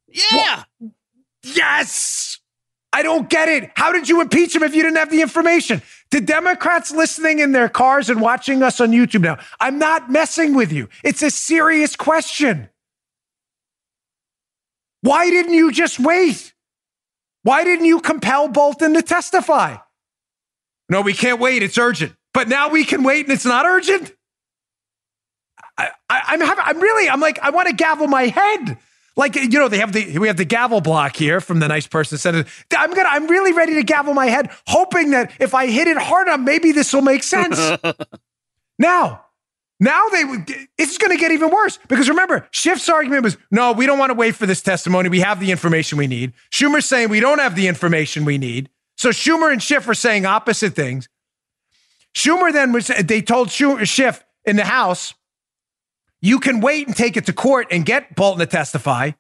Yeah. 0.10 0.64
Yes. 1.44 2.40
I 2.94 3.04
don't 3.04 3.30
get 3.30 3.48
it. 3.48 3.72
How 3.76 3.92
did 3.92 4.10
you 4.10 4.22
impeach 4.22 4.56
him 4.56 4.64
if 4.64 4.76
you 4.76 4.84
didn't 4.84 4.98
have 4.98 5.12
the 5.12 5.22
information? 5.22 5.82
To 6.12 6.20
Democrats 6.20 6.92
listening 6.92 7.40
in 7.40 7.54
their 7.54 7.70
cars 7.70 8.10
and 8.10 8.20
watching 8.20 8.62
us 8.64 8.82
on 8.82 8.92
YouTube 8.92 9.22
now, 9.22 9.38
I'm 9.60 9.80
not 9.80 10.12
messing 10.12 10.56
with 10.56 10.74
you. 10.74 10.90
It's 11.04 11.22
a 11.22 11.32
serious 11.32 11.96
question. 11.96 12.70
Why 15.02 15.30
didn't 15.30 15.54
you 15.54 15.72
just 15.72 16.00
wait? 16.00 16.54
Why 17.44 17.64
didn't 17.64 17.86
you 17.86 18.02
compel 18.02 18.50
Bolton 18.50 18.94
to 18.94 19.02
testify? 19.02 19.78
No, 20.90 21.02
we 21.02 21.14
can't 21.14 21.40
wait. 21.40 21.64
It's 21.64 21.78
urgent. 21.78 22.14
But 22.34 22.50
now 22.50 22.70
we 22.70 22.84
can 22.84 23.04
wait 23.04 23.26
and 23.26 23.34
it's 23.34 23.46
not 23.46 23.66
urgent? 23.66 24.14
I, 25.78 25.90
I'm 26.10 26.42
I'm 26.42 26.80
really, 26.80 27.10
I'm 27.10 27.20
like, 27.20 27.40
I 27.40 27.50
want 27.50 27.70
to 27.70 27.74
gavel 27.74 28.08
my 28.08 28.24
head. 28.24 28.78
Like, 29.18 29.36
you 29.36 29.48
know, 29.50 29.68
they 29.68 29.80
have 29.80 29.92
the, 29.92 30.18
we 30.20 30.28
have 30.28 30.38
the 30.38 30.46
gavel 30.46 30.80
block 30.80 31.16
here 31.16 31.42
from 31.42 31.60
the 31.60 31.68
nice 31.68 31.86
person 31.86 32.18
said 32.18 32.36
it. 32.36 32.48
I'm 32.76 32.94
to, 32.94 33.04
I'm 33.06 33.28
really 33.28 33.52
ready 33.52 33.76
to 33.76 33.84
gavel 33.84 34.14
my 34.14 34.28
head, 34.28 34.50
hoping 34.68 35.12
that 35.12 35.32
if 35.40 35.54
I 35.54 35.68
hit 35.68 35.88
it 35.88 35.98
hard 35.98 36.28
enough, 36.28 36.40
maybe 36.40 36.72
this 36.72 36.94
will 36.94 37.02
make 37.02 37.24
sense. 37.24 37.60
now, 38.80 39.26
now 39.82 40.08
they 40.10 40.24
would, 40.24 40.50
it's 40.78 40.98
going 40.98 41.12
to 41.12 41.18
get 41.18 41.32
even 41.32 41.50
worse 41.50 41.78
because 41.90 42.08
remember, 42.08 42.48
Schiff's 42.52 42.88
argument 42.88 43.24
was, 43.24 43.38
no, 43.50 43.74
we 43.74 43.86
don't 43.86 44.00
want 44.00 44.12
to 44.12 44.14
wait 44.14 44.36
for 44.36 44.46
this 44.46 44.62
testimony. 44.62 45.10
We 45.10 45.20
have 45.20 45.40
the 45.40 45.52
information 45.52 45.98
we 45.98 46.08
need. 46.08 46.34
Schumer's 46.52 46.86
saying 46.86 47.10
we 47.10 47.20
don't 47.20 47.40
have 47.40 47.56
the 47.56 47.68
information 47.68 48.24
we 48.24 48.38
need. 48.38 48.70
So 48.96 49.10
Schumer 49.10 49.52
and 49.52 49.62
Schiff 49.62 49.90
are 49.90 49.94
saying 49.94 50.26
opposite 50.26 50.74
things. 50.74 51.10
Schumer 52.14 52.54
then 52.54 52.72
was, 52.72 52.88
they 52.88 53.22
told 53.22 53.50
Schiff 53.50 54.24
in 54.46 54.56
the 54.56 54.66
House, 54.66 55.16
you 56.22 56.40
can 56.40 56.62
wait 56.62 56.88
and 56.88 56.96
take 56.96 57.18
it 57.18 57.26
to 57.26 57.34
court 57.34 57.68
and 57.72 57.86
get 57.86 58.16
Bolton 58.16 58.40
to 58.40 58.46
testify. 58.46 59.12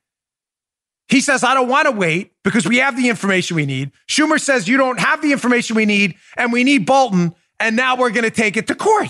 He 1.07 1.19
says, 1.19 1.43
I 1.43 1.53
don't 1.53 1.67
want 1.67 1.87
to 1.87 1.91
wait 1.91 2.31
because 2.43 2.65
we 2.65 2.77
have 2.77 2.95
the 2.95 3.09
information 3.09 3.55
we 3.55 3.65
need. 3.65 3.91
Schumer 4.07 4.39
says, 4.39 4.67
you 4.67 4.77
don't 4.77 4.99
have 4.99 5.21
the 5.21 5.33
information 5.33 5.75
we 5.75 5.85
need 5.85 6.15
and 6.37 6.53
we 6.53 6.63
need 6.63 6.85
Bolton. 6.85 7.35
And 7.59 7.75
now 7.75 7.97
we're 7.97 8.11
going 8.11 8.23
to 8.23 8.31
take 8.31 8.55
it 8.55 8.67
to 8.67 8.75
court. 8.75 9.09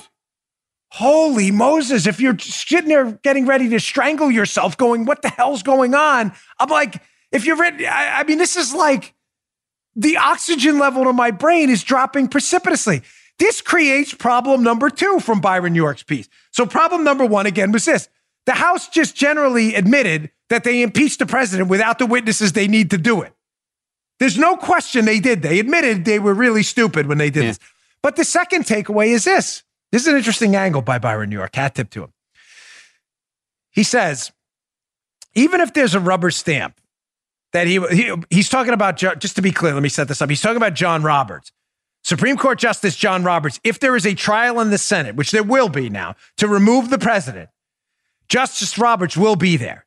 Holy 0.93 1.51
Moses, 1.51 2.07
if 2.07 2.19
you're 2.19 2.37
sitting 2.39 2.89
there 2.89 3.11
getting 3.23 3.45
ready 3.45 3.69
to 3.69 3.79
strangle 3.79 4.31
yourself, 4.31 4.75
going, 4.77 5.05
what 5.05 5.21
the 5.21 5.29
hell's 5.29 5.63
going 5.63 5.93
on? 5.93 6.33
I'm 6.59 6.69
like, 6.69 7.01
if 7.31 7.45
you're 7.45 7.55
ready, 7.55 7.87
I, 7.87 8.19
I 8.19 8.23
mean, 8.23 8.37
this 8.37 8.57
is 8.57 8.73
like 8.73 9.13
the 9.95 10.17
oxygen 10.17 10.79
level 10.79 11.05
to 11.05 11.13
my 11.13 11.31
brain 11.31 11.69
is 11.69 11.83
dropping 11.83 12.27
precipitously. 12.27 13.03
This 13.41 13.59
creates 13.59 14.13
problem 14.13 14.61
number 14.61 14.91
two 14.91 15.19
from 15.19 15.41
Byron 15.41 15.73
York's 15.73 16.03
piece. 16.03 16.29
So, 16.51 16.67
problem 16.67 17.03
number 17.03 17.25
one 17.25 17.47
again 17.47 17.71
was 17.71 17.85
this 17.85 18.07
the 18.45 18.53
House 18.53 18.87
just 18.87 19.15
generally 19.15 19.73
admitted 19.73 20.29
that 20.51 20.63
they 20.63 20.83
impeached 20.83 21.17
the 21.17 21.25
president 21.25 21.67
without 21.67 21.97
the 21.97 22.05
witnesses 22.05 22.53
they 22.53 22.67
need 22.67 22.91
to 22.91 22.99
do 22.99 23.23
it. 23.23 23.33
There's 24.19 24.37
no 24.37 24.57
question 24.57 25.05
they 25.05 25.19
did. 25.19 25.41
They 25.41 25.59
admitted 25.59 26.05
they 26.05 26.19
were 26.19 26.35
really 26.35 26.61
stupid 26.61 27.07
when 27.07 27.17
they 27.17 27.31
did 27.31 27.43
Yeah. 27.43 27.49
this. 27.49 27.59
But 28.03 28.15
the 28.15 28.25
second 28.25 28.65
takeaway 28.65 29.07
is 29.07 29.23
this 29.23 29.63
this 29.91 30.03
is 30.03 30.09
an 30.09 30.17
interesting 30.17 30.55
angle 30.55 30.83
by 30.83 30.99
Byron 30.99 31.31
New 31.31 31.37
York. 31.37 31.55
Hat 31.55 31.73
tip 31.73 31.89
to 31.89 32.03
him. 32.03 32.13
He 33.71 33.81
says, 33.81 34.31
even 35.33 35.61
if 35.61 35.73
there's 35.73 35.95
a 35.95 35.99
rubber 35.99 36.29
stamp 36.29 36.79
that 37.53 37.65
he, 37.65 37.79
he 37.87 38.13
he's 38.29 38.49
talking 38.49 38.73
about, 38.73 38.97
just 38.97 39.35
to 39.35 39.41
be 39.41 39.51
clear, 39.51 39.73
let 39.73 39.81
me 39.81 39.89
set 39.89 40.07
this 40.07 40.21
up. 40.21 40.29
He's 40.29 40.41
talking 40.41 40.57
about 40.57 40.75
John 40.75 41.01
Roberts. 41.01 41.51
Supreme 42.03 42.37
Court 42.37 42.59
Justice 42.59 42.95
John 42.95 43.23
Roberts, 43.23 43.59
if 43.63 43.79
there 43.79 43.95
is 43.95 44.05
a 44.05 44.15
trial 44.15 44.59
in 44.59 44.69
the 44.69 44.77
Senate, 44.77 45.15
which 45.15 45.31
there 45.31 45.43
will 45.43 45.69
be 45.69 45.89
now, 45.89 46.15
to 46.37 46.47
remove 46.47 46.89
the 46.89 46.97
president, 46.97 47.49
Justice 48.27 48.77
Roberts 48.77 49.15
will 49.15 49.35
be 49.35 49.57
there. 49.57 49.85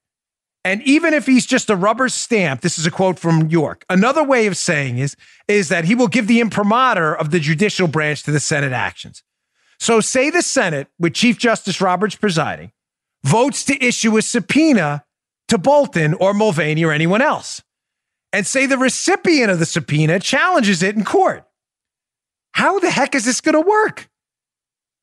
And 0.65 0.83
even 0.83 1.13
if 1.13 1.27
he's 1.27 1.45
just 1.45 1.69
a 1.69 1.77
rubber 1.77 2.09
stamp, 2.09 2.63
this 2.63 2.79
is 2.79 2.87
a 2.87 2.91
quote 2.91 3.19
from 3.19 3.51
York. 3.51 3.85
Another 3.91 4.25
way 4.25 4.47
of 4.47 4.57
saying 4.57 4.99
is, 4.99 5.15
is 5.47 5.69
that 5.69 5.85
he 5.85 5.95
will 5.95 6.09
give 6.09 6.27
the 6.27 6.41
imprimatur 6.41 7.15
of 7.15 7.31
the 7.31 7.41
judicial 7.41 7.87
branch 7.87 8.23
to 8.23 8.31
the 8.31 8.41
Senate 8.41 8.73
actions. 8.73 9.23
So 9.79 10.01
say 10.01 10.31
the 10.31 10.41
Senate, 10.41 10.89
with 10.99 11.13
Chief 11.13 11.37
Justice 11.37 11.81
Roberts 11.81 12.17
presiding, 12.17 12.73
votes 13.25 13.65
to 13.65 13.85
issue 13.85 14.17
a 14.17 14.23
subpoena 14.23 15.05
to 15.49 15.59
Bolton 15.59 16.15
or 16.15 16.33
Mulvaney 16.33 16.85
or 16.85 16.93
anyone 16.93 17.21
else. 17.21 17.61
And 18.33 18.47
say 18.47 18.65
the 18.65 18.79
recipient 18.79 19.51
of 19.51 19.59
the 19.59 19.67
subpoena 19.67 20.19
challenges 20.19 20.83
it 20.83 20.97
in 20.97 21.05
court. 21.05 21.45
How 22.55 22.79
the 22.79 22.91
heck 22.91 23.17
is 23.17 23.25
this 23.25 23.41
going 23.41 23.55
to 23.55 23.61
work? 23.61 24.09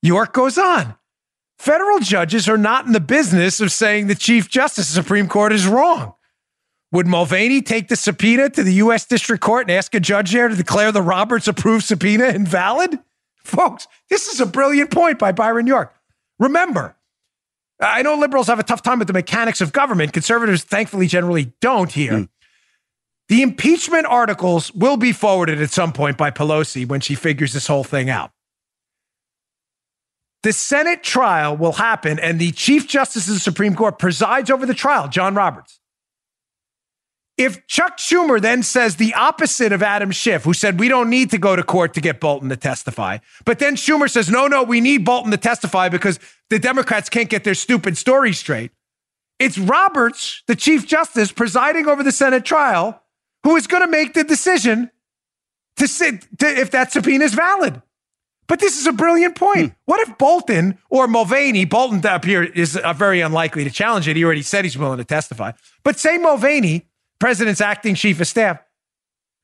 York 0.02 0.34
goes 0.34 0.58
on. 0.58 0.96
Federal 1.60 2.00
judges 2.00 2.48
are 2.50 2.58
not 2.58 2.86
in 2.86 2.94
the 2.94 3.02
business 3.02 3.60
of 3.60 3.72
saying 3.72 4.08
the 4.08 4.16
Chief 4.16 4.50
Justice 4.50 4.90
of 4.90 4.96
the 4.96 5.04
Supreme 5.04 5.28
Court 5.28 5.52
is 5.52 5.68
wrong. 5.68 6.16
Would 6.94 7.08
Mulvaney 7.08 7.62
take 7.62 7.90
the 7.90 7.98
subpoena 7.98 8.50
to 8.50 8.64
the 8.64 8.76
U.S. 8.76 9.06
District 9.06 9.44
Court 9.44 9.68
and 9.68 9.78
ask 9.78 9.94
a 9.94 10.00
judge 10.00 10.32
there 10.32 10.48
to 10.48 10.56
declare 10.56 10.92
the 10.92 11.02
Roberts 11.02 11.48
approved 11.48 11.86
subpoena 11.86 12.28
invalid? 12.28 12.98
Folks, 13.44 13.88
this 14.10 14.28
is 14.28 14.40
a 14.40 14.46
brilliant 14.46 14.90
point 14.90 15.20
by 15.20 15.32
Byron 15.34 15.68
York. 15.68 15.94
Remember, 16.40 16.96
I 17.82 18.02
know 18.02 18.16
liberals 18.16 18.48
have 18.48 18.60
a 18.60 18.64
tough 18.64 18.82
time 18.82 19.00
with 19.00 19.08
the 19.08 19.14
mechanics 19.14 19.60
of 19.60 19.74
government. 19.74 20.14
Conservatives, 20.14 20.64
thankfully, 20.64 21.08
generally 21.08 21.54
don't 21.60 21.92
here. 21.92 22.14
Mm. 22.14 22.30
The 23.32 23.44
impeachment 23.44 24.06
articles 24.08 24.74
will 24.74 24.98
be 24.98 25.14
forwarded 25.14 25.62
at 25.62 25.72
some 25.72 25.94
point 25.94 26.18
by 26.18 26.32
Pelosi 26.32 26.86
when 26.86 27.00
she 27.00 27.16
figures 27.16 27.54
this 27.54 27.66
whole 27.66 27.86
thing 27.86 28.10
out. 28.10 28.32
The 30.44 30.52
Senate 30.52 31.02
trial 31.02 31.56
will 31.56 31.72
happen, 31.72 32.20
and 32.20 32.40
the 32.42 32.52
Chief 32.52 32.90
Justice 32.90 33.30
of 33.30 33.36
the 33.36 33.40
Supreme 33.40 33.74
Court 33.74 33.98
presides 33.98 34.52
over 34.52 34.66
the 34.66 34.74
trial, 34.74 35.08
John 35.08 35.34
Roberts. 35.34 35.80
If 37.38 37.66
Chuck 37.68 38.00
Schumer 38.00 38.42
then 38.42 38.64
says 38.64 38.98
the 38.98 39.14
opposite 39.14 39.72
of 39.72 39.82
Adam 39.82 40.12
Schiff, 40.12 40.44
who 40.44 40.54
said 40.54 40.78
we 40.78 40.90
don't 40.90 41.10
need 41.10 41.32
to 41.32 41.38
go 41.38 41.56
to 41.56 41.64
court 41.64 41.94
to 41.94 42.02
get 42.02 42.20
Bolton 42.20 42.50
to 42.50 42.58
testify, 42.58 43.20
but 43.46 43.60
then 43.60 43.78
Schumer 43.78 44.10
says, 44.10 44.30
no, 44.30 44.48
no, 44.48 44.62
we 44.62 44.82
need 44.82 45.06
Bolton 45.06 45.32
to 45.32 45.38
testify 45.38 45.88
because 45.88 46.20
the 46.50 46.60
Democrats 46.60 47.08
can't 47.08 47.30
get 47.30 47.46
their 47.46 47.56
stupid 47.56 47.98
story 47.98 48.34
straight. 48.34 48.72
It's 49.40 49.58
Roberts, 49.58 50.44
the 50.48 50.56
Chief 50.58 50.86
Justice, 50.86 51.32
presiding 51.32 51.88
over 51.88 52.04
the 52.04 52.12
Senate 52.12 52.44
trial, 52.44 53.02
who 53.44 53.56
is 53.56 53.68
going 53.68 53.84
to 53.84 53.88
make 53.88 54.14
the 54.14 54.24
decision 54.24 54.92
to 55.78 55.88
sit 55.88 56.28
to, 56.40 56.48
if 56.48 56.72
that 56.72 56.92
subpoena 56.92 57.26
is 57.26 57.34
valid. 57.34 57.82
But 58.48 58.60
this 58.60 58.78
is 58.78 58.86
a 58.86 58.92
brilliant 58.92 59.36
point. 59.36 59.76
What 59.86 60.08
if 60.08 60.18
Bolton 60.18 60.78
or 60.90 61.08
Mulvaney, 61.08 61.64
Bolton 61.64 62.06
up 62.06 62.26
here 62.26 62.44
is 62.44 62.76
uh, 62.76 62.92
very 62.94 63.22
unlikely 63.22 63.64
to 63.64 63.70
challenge 63.70 64.08
it. 64.08 64.18
He 64.18 64.26
already 64.26 64.42
said 64.42 64.66
he's 64.66 64.78
willing 64.78 64.98
to 64.98 65.06
testify. 65.06 65.54
But 65.84 65.98
say 65.98 66.18
Mulvaney, 66.18 66.88
president's 67.20 67.62
acting 67.62 67.96
chief 67.96 68.20
of 68.20 68.28
staff, 68.28 68.60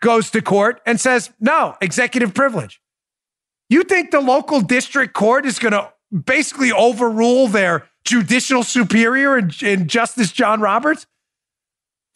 goes 0.01 0.29
to 0.31 0.41
court 0.41 0.81
and 0.85 0.99
says, 0.99 1.31
no, 1.39 1.75
executive 1.79 2.33
privilege. 2.33 2.81
You 3.69 3.83
think 3.83 4.11
the 4.11 4.19
local 4.19 4.61
district 4.61 5.13
court 5.13 5.45
is 5.45 5.57
going 5.57 5.71
to 5.71 5.91
basically 6.25 6.71
overrule 6.71 7.47
their 7.47 7.87
judicial 8.03 8.63
superior 8.63 9.37
in, 9.37 9.51
in 9.61 9.87
Justice 9.87 10.31
John 10.31 10.61
Roberts? 10.61 11.07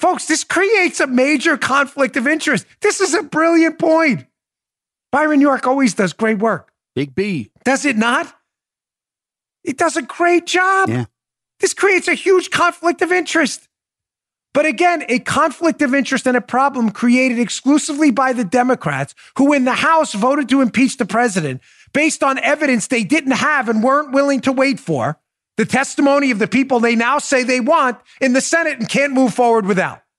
Folks, 0.01 0.25
this 0.25 0.43
creates 0.43 0.99
a 0.99 1.05
major 1.05 1.57
conflict 1.57 2.17
of 2.17 2.27
interest. 2.27 2.65
This 2.81 2.99
is 2.99 3.13
a 3.13 3.21
brilliant 3.21 3.77
point. 3.77 4.25
Byron 5.11 5.41
York 5.41 5.67
always 5.67 5.93
does 5.93 6.11
great 6.11 6.39
work. 6.39 6.71
Big 6.95 7.13
B. 7.13 7.51
Does 7.63 7.85
it 7.85 7.95
not? 7.95 8.33
It 9.63 9.77
does 9.77 9.95
a 9.97 10.01
great 10.01 10.47
job. 10.47 10.89
Yeah. 10.89 11.05
This 11.59 11.75
creates 11.75 12.07
a 12.07 12.15
huge 12.15 12.49
conflict 12.49 13.03
of 13.03 13.11
interest. 13.11 13.67
But 14.55 14.65
again, 14.65 15.05
a 15.07 15.19
conflict 15.19 15.83
of 15.83 15.93
interest 15.93 16.25
and 16.25 16.35
a 16.35 16.41
problem 16.41 16.89
created 16.89 17.37
exclusively 17.37 18.09
by 18.09 18.33
the 18.33 18.43
Democrats, 18.43 19.13
who 19.37 19.53
in 19.53 19.65
the 19.65 19.75
House 19.75 20.13
voted 20.13 20.49
to 20.49 20.61
impeach 20.61 20.97
the 20.97 21.05
president 21.05 21.61
based 21.93 22.23
on 22.23 22.39
evidence 22.39 22.87
they 22.87 23.03
didn't 23.03 23.33
have 23.33 23.69
and 23.69 23.83
weren't 23.83 24.11
willing 24.11 24.41
to 24.41 24.51
wait 24.51 24.79
for, 24.79 25.19
the 25.57 25.65
testimony 25.65 26.31
of 26.31 26.39
the 26.39 26.47
people 26.47 26.79
they 26.79 26.95
now 26.95 27.19
say 27.19 27.43
they 27.43 27.59
want 27.59 27.97
in 28.19 28.33
the 28.33 28.41
Senate 28.41 28.79
and 28.79 28.89
can't 28.89 29.13
move 29.13 29.33
forward 29.33 29.65
without. 29.65 30.01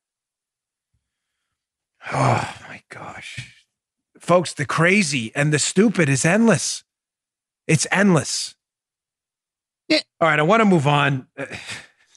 Oh 2.12 2.54
my 2.68 2.82
gosh. 2.88 3.64
Folks, 4.18 4.52
the 4.54 4.64
crazy 4.64 5.30
and 5.36 5.52
the 5.52 5.58
stupid 5.58 6.08
is 6.08 6.24
endless. 6.24 6.82
It's 7.68 7.86
endless. 7.92 8.56
Yeah. 9.88 10.00
All 10.20 10.28
right, 10.28 10.38
I 10.38 10.42
want 10.42 10.60
to 10.60 10.64
move 10.64 10.86
on. 10.86 11.28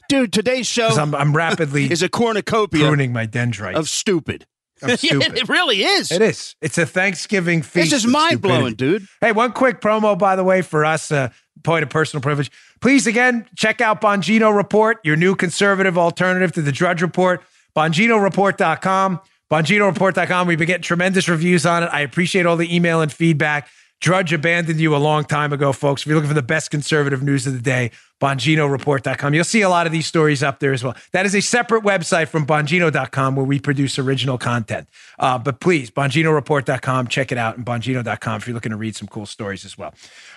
Dude, 0.10 0.32
today's 0.34 0.68
show 0.68 0.88
I'm, 0.98 1.14
I'm 1.14 1.36
rapidly 1.36 1.86
is 1.92 2.02
a 2.04 2.10
cornucopia 2.10 2.88
pruning 2.88 3.14
my 3.14 3.26
dendrites. 3.26 3.78
of 3.78 3.90
stupid. 3.90 4.46
Of 4.82 5.00
stupid. 5.00 5.38
it 5.38 5.50
really 5.50 5.84
is. 5.84 6.12
It 6.12 6.22
is. 6.22 6.56
It's 6.62 6.78
a 6.78 6.86
Thanksgiving 6.86 7.62
feast. 7.62 7.92
Just 7.92 8.06
of 8.06 8.12
mind 8.12 8.42
blowing, 8.42 8.76
dude. 8.76 9.08
Hey, 9.22 9.32
one 9.32 9.52
quick 9.52 9.82
promo, 9.82 10.18
by 10.18 10.36
the 10.36 10.44
way, 10.44 10.62
for 10.62 10.84
us, 10.86 11.12
uh, 11.12 11.30
point 11.64 11.84
of 11.84 11.90
personal 11.90 12.22
privilege. 12.22 12.52
Please, 12.82 13.08
again, 13.08 13.48
check 13.56 13.82
out 13.82 14.02
Bongino 14.02 14.56
Report, 14.56 15.00
your 15.04 15.16
new 15.16 15.36
conservative 15.36 15.98
alternative 15.98 16.52
to 16.54 16.62
the 16.62 16.72
Drudge 16.72 17.02
Report. 17.02 17.42
BonginoReport.com. 17.76 19.20
BonginoReport.com. 19.52 20.48
We've 20.48 20.58
been 20.58 20.68
getting 20.68 20.82
tremendous 20.82 21.30
reviews 21.30 21.66
on 21.66 21.84
it. 21.84 21.88
I 21.88 22.02
appreciate 22.02 22.46
all 22.46 22.58
the 22.58 22.74
email 22.74 23.02
and 23.02 23.12
feedback. 23.12 23.70
Drudge 24.02 24.34
abandoned 24.34 24.80
you 24.80 24.96
a 24.96 24.98
long 24.98 25.24
time 25.24 25.54
ago, 25.54 25.72
folks. 25.72 26.02
If 26.02 26.08
you're 26.08 26.16
looking 26.16 26.30
for 26.30 26.36
the 26.36 26.44
best 26.44 26.70
conservative 26.70 27.24
news 27.24 27.48
of 27.48 27.54
the 27.54 27.60
day, 27.60 27.92
BonginoReport.com. 28.22 29.34
You'll 29.34 29.44
see 29.44 29.62
a 29.62 29.70
lot 29.70 29.86
of 29.86 29.92
these 29.92 30.06
stories 30.06 30.44
up 30.44 30.60
there 30.60 30.74
as 30.74 30.84
well. 30.84 30.96
That 31.12 31.26
is 31.26 31.36
a 31.36 31.42
separate 31.42 31.84
website 31.84 32.28
from 32.28 32.46
Bongino.com 32.46 33.36
where 33.36 33.46
we 33.46 33.60
produce 33.60 33.98
original 33.98 34.38
content. 34.38 34.88
Uh, 35.18 35.38
but 35.38 35.60
please, 35.60 35.92
BonginoReport.com, 35.92 37.08
check 37.08 37.32
it 37.32 37.38
out, 37.38 37.58
and 37.58 37.66
Bongino.com 37.66 38.38
if 38.38 38.48
you're 38.48 38.54
looking 38.54 38.72
to 38.72 38.78
read 38.78 38.96
some 38.96 39.08
cool 39.08 39.26
stories 39.26 39.66
as 39.66 39.78
well. 39.78 39.94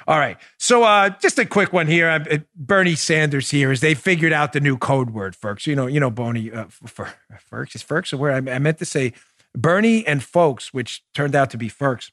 All 0.09 0.19
right. 0.19 0.39
So 0.59 0.85
uh, 0.85 1.11
just 1.21 1.39
a 1.39 1.45
quick 1.45 1.75
one 1.75 1.87
here. 1.87 2.09
Uh, 2.09 2.39
Bernie 2.57 2.95
Sanders 2.95 3.51
here 3.51 3.71
is 3.71 3.83
they 3.83 3.93
figured 3.93 4.33
out 4.33 4.55
the 4.55 4.61
new 4.61 4.79
code 4.79 5.11
word, 5.11 5.37
Ferks. 5.37 5.67
You 5.67 5.77
know, 5.77 5.87
you 5.87 6.01
know, 6.01 6.11
Boney, 6.11 6.51
uh, 6.51 6.65
Fer- 6.71 7.13
Ferks 7.39 7.75
is 7.75 7.83
Ferks. 7.83 8.15
Or 8.15 8.17
where 8.17 8.33
I, 8.33 8.37
I 8.39 8.59
meant 8.59 8.79
to 8.79 8.87
say 8.87 9.13
Bernie 9.55 10.07
and 10.07 10.23
folks, 10.23 10.73
which 10.73 11.03
turned 11.15 11.37
out 11.37 11.51
to 11.51 11.59
be 11.59 11.69
Ferks. 11.69 12.11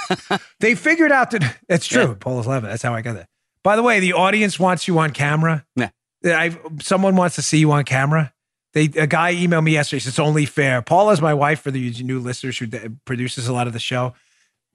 they 0.60 0.74
figured 0.74 1.12
out 1.12 1.30
that 1.32 1.58
that's 1.68 1.86
true. 1.86 2.08
Yeah. 2.08 2.14
Paul 2.18 2.40
is 2.40 2.46
11. 2.46 2.70
That's 2.70 2.82
how 2.82 2.94
I 2.94 3.02
got 3.02 3.14
that. 3.14 3.28
By 3.62 3.76
the 3.76 3.82
way, 3.82 4.00
the 4.00 4.14
audience 4.14 4.58
wants 4.58 4.88
you 4.88 4.98
on 4.98 5.10
camera. 5.10 5.66
Yeah. 5.76 5.90
I 6.24 6.58
someone 6.80 7.14
wants 7.14 7.36
to 7.36 7.42
see 7.42 7.58
you 7.58 7.70
on 7.72 7.84
camera. 7.84 8.32
They 8.72 8.84
a 8.96 9.06
guy 9.06 9.34
emailed 9.34 9.64
me 9.64 9.72
yesterday. 9.72 10.00
Says 10.00 10.08
it's 10.08 10.18
only 10.18 10.46
fair. 10.46 10.80
Paula 10.80 11.12
is 11.12 11.20
my 11.20 11.34
wife 11.34 11.60
for 11.60 11.70
the 11.70 11.92
new 12.02 12.20
listeners 12.20 12.56
who 12.56 12.66
d- 12.66 12.78
produces 13.04 13.48
a 13.48 13.52
lot 13.52 13.66
of 13.66 13.74
the 13.74 13.78
show. 13.78 14.14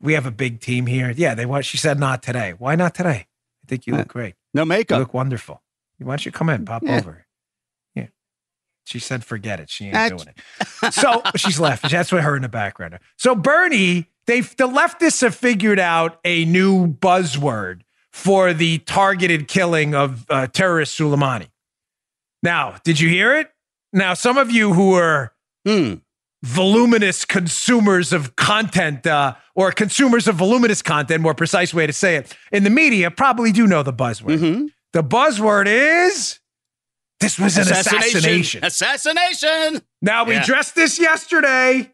We 0.03 0.13
have 0.13 0.25
a 0.27 0.31
big 0.31 0.59
team 0.59 0.85
here. 0.85 1.11
Yeah, 1.15 1.33
they 1.33 1.45
want. 1.45 1.65
She 1.65 1.77
said 1.77 1.99
not 1.99 2.21
today. 2.21 2.53
Why 2.57 2.75
not 2.75 2.93
today? 2.93 3.25
I 3.63 3.67
think 3.67 3.87
you 3.87 3.95
look 3.95 4.09
great. 4.09 4.35
No 4.53 4.61
You 4.63 4.67
makeup. 4.67 4.99
look 4.99 5.13
wonderful. 5.13 5.63
Why 5.97 6.11
don't 6.11 6.25
you 6.25 6.31
come 6.31 6.49
in? 6.49 6.65
Pop 6.65 6.83
Yeah. 6.83 6.97
over. 6.97 7.25
Yeah. 7.95 8.07
She 8.83 8.99
said, 8.99 9.23
forget 9.23 9.59
it. 9.61 9.69
She 9.69 9.85
ain't 9.85 9.93
That's- 9.93 10.21
doing 10.23 10.35
it. 10.35 10.93
So 10.93 11.21
she's 11.37 11.59
laughing. 11.59 11.89
That's 11.89 12.11
what 12.11 12.21
her 12.21 12.35
in 12.35 12.41
the 12.41 12.49
background. 12.49 12.95
are. 12.95 12.99
So 13.17 13.33
Bernie, 13.33 14.07
they 14.27 14.41
the 14.41 14.67
leftists 14.67 15.21
have 15.21 15.33
figured 15.35 15.79
out 15.79 16.19
a 16.25 16.43
new 16.45 16.87
buzzword 16.87 17.81
for 18.11 18.53
the 18.53 18.79
targeted 18.79 19.47
killing 19.47 19.95
of 19.95 20.25
uh, 20.29 20.47
terrorist 20.47 20.99
Soleimani. 20.99 21.47
Now, 22.43 22.75
did 22.83 22.99
you 22.99 23.07
hear 23.09 23.33
it? 23.37 23.49
Now, 23.93 24.13
some 24.15 24.37
of 24.37 24.51
you 24.51 24.73
who 24.73 24.93
are 24.95 25.31
Hmm. 25.65 25.95
Voluminous 26.43 27.23
consumers 27.25 28.11
of 28.11 28.35
content 28.35 29.07
uh, 29.07 29.33
or 29.55 29.71
consumers 29.71 30.27
of 30.27 30.35
voluminous 30.35 30.81
content, 30.81 31.21
more 31.21 31.33
precise 31.33 31.73
way 31.73 31.87
to 31.87 31.93
say 31.93 32.17
it, 32.17 32.35
in 32.51 32.63
the 32.63 32.69
media 32.69 33.09
probably 33.09 33.51
do 33.51 33.65
know 33.65 33.81
the 33.81 33.93
buzzword. 33.93 34.37
Mhm. 34.39 34.67
The 34.91 35.03
buzzword 35.03 35.67
is 35.67 36.39
this 37.21 37.39
was 37.39 37.57
an 37.57 37.71
assassination. 37.71 38.63
Assassination. 38.65 39.81
Now, 40.01 40.25
we 40.25 40.33
Yeah. 40.33 40.43
addressed 40.43 40.75
this 40.75 40.99
yesterday. 40.99 41.89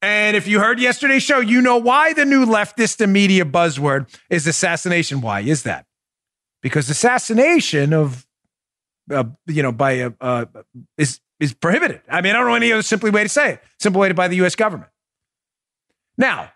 And 0.00 0.36
if 0.36 0.46
you 0.46 0.60
heard 0.60 0.78
yesterday's 0.78 1.22
show, 1.24 1.40
you 1.40 1.60
know 1.60 1.76
why 1.78 2.12
the 2.12 2.24
new 2.24 2.46
leftist 2.46 3.00
and 3.00 3.12
media 3.12 3.44
buzzword 3.44 4.06
is 4.30 4.46
assassination. 4.46 5.20
Why 5.20 5.40
is 5.40 5.62
that? 5.64 5.86
Because 6.62 6.88
assassination 6.90 7.92
of, 7.92 8.24
uh, 9.10 9.24
you 9.46 9.62
know, 9.62 9.72
by 9.72 9.92
a, 9.92 10.12
uh, 10.20 10.44
is 10.98 11.20
is 11.44 11.54
prohibited. 11.54 12.00
I 12.08 12.20
mean, 12.20 12.34
I 12.34 12.38
don't 12.38 12.48
know 12.48 12.54
any 12.54 12.72
other 12.72 12.82
simply 12.82 13.10
way 13.10 13.22
to 13.22 13.28
say 13.28 13.54
it. 13.54 13.62
Simple 13.78 14.00
way 14.00 14.08
to 14.08 14.14
by 14.14 14.28
the 14.28 14.36
U.S. 14.36 14.54
government. 14.54 14.90
Now, 16.16 16.52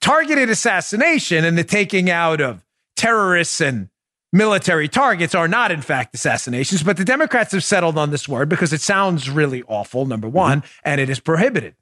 targeted 0.00 0.50
assassination 0.50 1.44
and 1.44 1.56
the 1.56 1.64
taking 1.64 2.10
out 2.10 2.40
of 2.40 2.64
terrorists 2.96 3.60
and 3.60 3.88
military 4.32 4.88
targets 4.88 5.34
are 5.34 5.48
not, 5.48 5.70
in 5.70 5.82
fact, 5.82 6.14
assassinations, 6.14 6.82
but 6.82 6.96
the 6.96 7.04
Democrats 7.04 7.52
have 7.52 7.64
settled 7.64 7.98
on 7.98 8.10
this 8.10 8.28
word 8.28 8.48
because 8.48 8.72
it 8.72 8.80
sounds 8.80 9.28
really 9.28 9.62
awful, 9.64 10.06
number 10.06 10.26
mm-hmm. 10.26 10.36
one, 10.36 10.62
and 10.84 11.00
it 11.00 11.10
is 11.10 11.20
prohibited. 11.20 11.74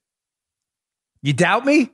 You 1.23 1.33
doubt 1.33 1.65
me? 1.65 1.91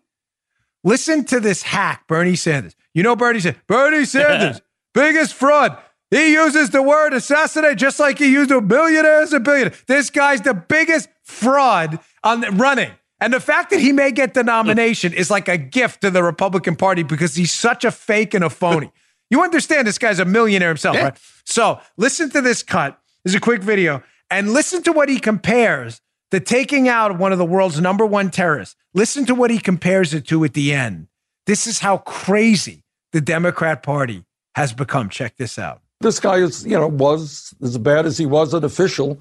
Listen 0.85 1.25
to 1.27 1.41
this 1.41 1.63
hack, 1.63 2.07
Bernie 2.07 2.37
Sanders. 2.37 2.77
You 2.95 3.03
know 3.03 3.17
Bernie 3.17 3.41
Sanders. 3.41 3.63
Bernie 3.67 4.05
Sanders, 4.05 4.61
biggest 4.95 5.35
fraud. 5.35 5.77
He 6.11 6.33
uses 6.33 6.71
the 6.71 6.83
word 6.83 7.13
assassinate 7.15 7.79
just 7.79 7.99
like 7.99 8.19
he 8.19 8.31
used 8.31 8.51
a 8.51 8.61
billionaire 8.61 9.23
as 9.23 9.33
a 9.33 9.41
billionaire. 9.41 9.75
This 9.87 10.11
guy's 10.11 10.41
the 10.43 10.55
biggest 10.55 11.09
fraud 11.25 11.99
on 12.23 12.41
the, 12.43 12.51
running. 12.53 12.93
And 13.21 13.33
the 13.33 13.41
fact 13.41 13.71
that 13.71 13.81
he 13.81 13.93
may 13.93 14.13
get 14.13 14.35
the 14.35 14.45
nomination 14.45 15.13
is 15.13 15.31
like 15.31 15.49
a 15.49 15.57
gift 15.57 16.03
to 16.03 16.11
the 16.11 16.23
Republican 16.23 16.77
Party 16.77 17.03
because 17.03 17.35
he's 17.35 17.51
such 17.53 17.85
a 17.85 17.91
fake 17.91 18.35
and 18.35 18.45
a 18.45 18.51
phony. 18.51 18.93
You 19.29 19.43
understand 19.43 19.89
this 19.89 19.99
guy's 19.99 20.21
a 20.21 20.25
millionaire 20.25 20.69
himself, 20.69 20.95
Yeah. 20.95 21.03
right? 21.07 21.19
So 21.45 21.81
listen 21.97 22.31
to 22.31 22.41
this 22.41 22.63
cut. 22.63 22.97
This 23.25 23.33
is 23.33 23.37
a 23.37 23.41
quick 23.41 23.61
video. 23.61 24.05
And 24.31 24.53
listen 24.53 24.85
to 24.85 24.93
what 24.93 25.09
he 25.09 25.19
compares 25.19 26.01
the 26.31 26.39
taking 26.39 26.89
out 26.89 27.11
of 27.11 27.19
one 27.19 27.33
of 27.33 27.39
the 27.39 27.45
world's 27.45 27.81
number 27.81 28.07
one 28.07 28.31
terrorists. 28.31 28.77
Listen 28.95 29.27
to 29.27 29.35
what 29.35 29.51
he 29.51 29.59
compares 29.59 30.15
it 30.15 30.29
to 30.29 30.45
at 30.45 30.55
the 30.55 30.73
end. 30.73 31.09
This 31.47 31.67
is 31.67 31.81
how 31.81 31.99
crazy 31.99 32.85
the 33.11 33.21
Democrat 33.21 33.83
Party 33.83 34.25
has 34.55 34.73
become. 34.73 35.09
Check 35.09 35.37
this 35.39 35.59
out. 35.59 35.81
This 36.01 36.21
guy 36.21 36.37
is, 36.37 36.65
you 36.67 36.79
know, 36.79 36.89
was 36.89 37.55
as 37.63 37.79
bad 37.79 38.07
as 38.07 38.19
he 38.19 38.27
was 38.27 38.53
an 38.55 38.65
official 38.65 39.21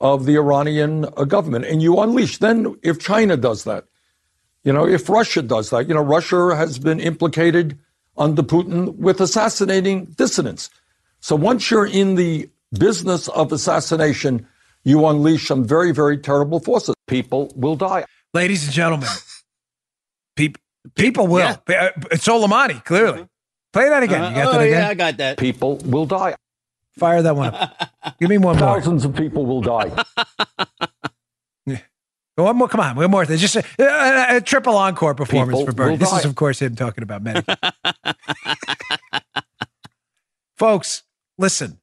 of 0.00 0.24
the 0.24 0.36
Iranian 0.36 1.04
uh, 1.04 1.24
government. 1.24 1.64
And 1.64 1.82
you 1.82 1.98
unleash, 1.98 2.38
then 2.38 2.76
if 2.82 2.98
China 2.98 3.36
does 3.36 3.64
that, 3.64 3.84
you 4.64 4.72
know, 4.72 4.86
if 4.86 5.08
Russia 5.08 5.42
does 5.42 5.70
that, 5.70 5.88
you 5.88 5.94
know, 5.94 6.02
Russia 6.02 6.54
has 6.54 6.78
been 6.78 7.00
implicated 7.00 7.78
under 8.16 8.42
Putin 8.42 8.94
with 8.96 9.20
assassinating 9.20 10.06
dissidents. 10.16 10.70
So 11.20 11.34
once 11.34 11.70
you're 11.70 11.86
in 11.86 12.14
the 12.14 12.48
business 12.78 13.28
of 13.28 13.52
assassination, 13.52 14.46
you 14.84 15.06
unleash 15.06 15.46
some 15.46 15.64
very, 15.64 15.92
very 15.92 16.18
terrible 16.18 16.60
forces. 16.60 16.94
People 17.06 17.52
will 17.54 17.76
die. 17.76 18.04
Ladies 18.34 18.64
and 18.64 18.72
gentlemen, 18.72 19.08
people, 20.36 20.60
people 20.94 21.26
will. 21.26 21.56
Yeah. 21.68 21.86
Uh, 21.86 21.90
It's 22.10 22.26
Soleimani, 22.26 22.84
clearly. 22.84 23.26
Play 23.72 23.88
that 23.88 24.02
again. 24.02 24.22
Uh, 24.22 24.28
you 24.28 24.34
got 24.34 24.46
oh, 24.46 24.52
that 24.52 24.60
again? 24.62 24.82
yeah, 24.82 24.88
I 24.88 24.94
got 24.94 25.16
that. 25.16 25.38
People 25.38 25.76
will 25.78 26.06
die. 26.06 26.36
Fire 26.98 27.22
that 27.22 27.34
one 27.34 27.54
up. 27.54 28.18
Give 28.20 28.28
me 28.28 28.38
one 28.38 28.58
more. 28.58 28.74
Thousands 28.74 29.04
of 29.04 29.14
people 29.14 29.46
will 29.46 29.62
die. 29.62 29.90
One 32.34 32.56
more. 32.56 32.68
Come 32.68 32.80
on. 32.80 32.96
One 32.96 33.10
more. 33.10 33.24
Just 33.26 33.56
a, 33.56 33.64
a, 33.78 34.36
a 34.36 34.40
triple 34.40 34.76
encore 34.76 35.14
performance 35.14 35.58
People 35.58 35.66
for 35.66 35.76
Bernie. 35.76 35.90
will 35.92 35.98
This 35.98 36.12
is, 36.12 36.24
of 36.24 36.34
course, 36.34 36.60
him 36.60 36.74
talking 36.74 37.02
about 37.02 37.22
Medicare. 37.22 37.72
Folks, 40.56 41.02
listen. 41.36 41.78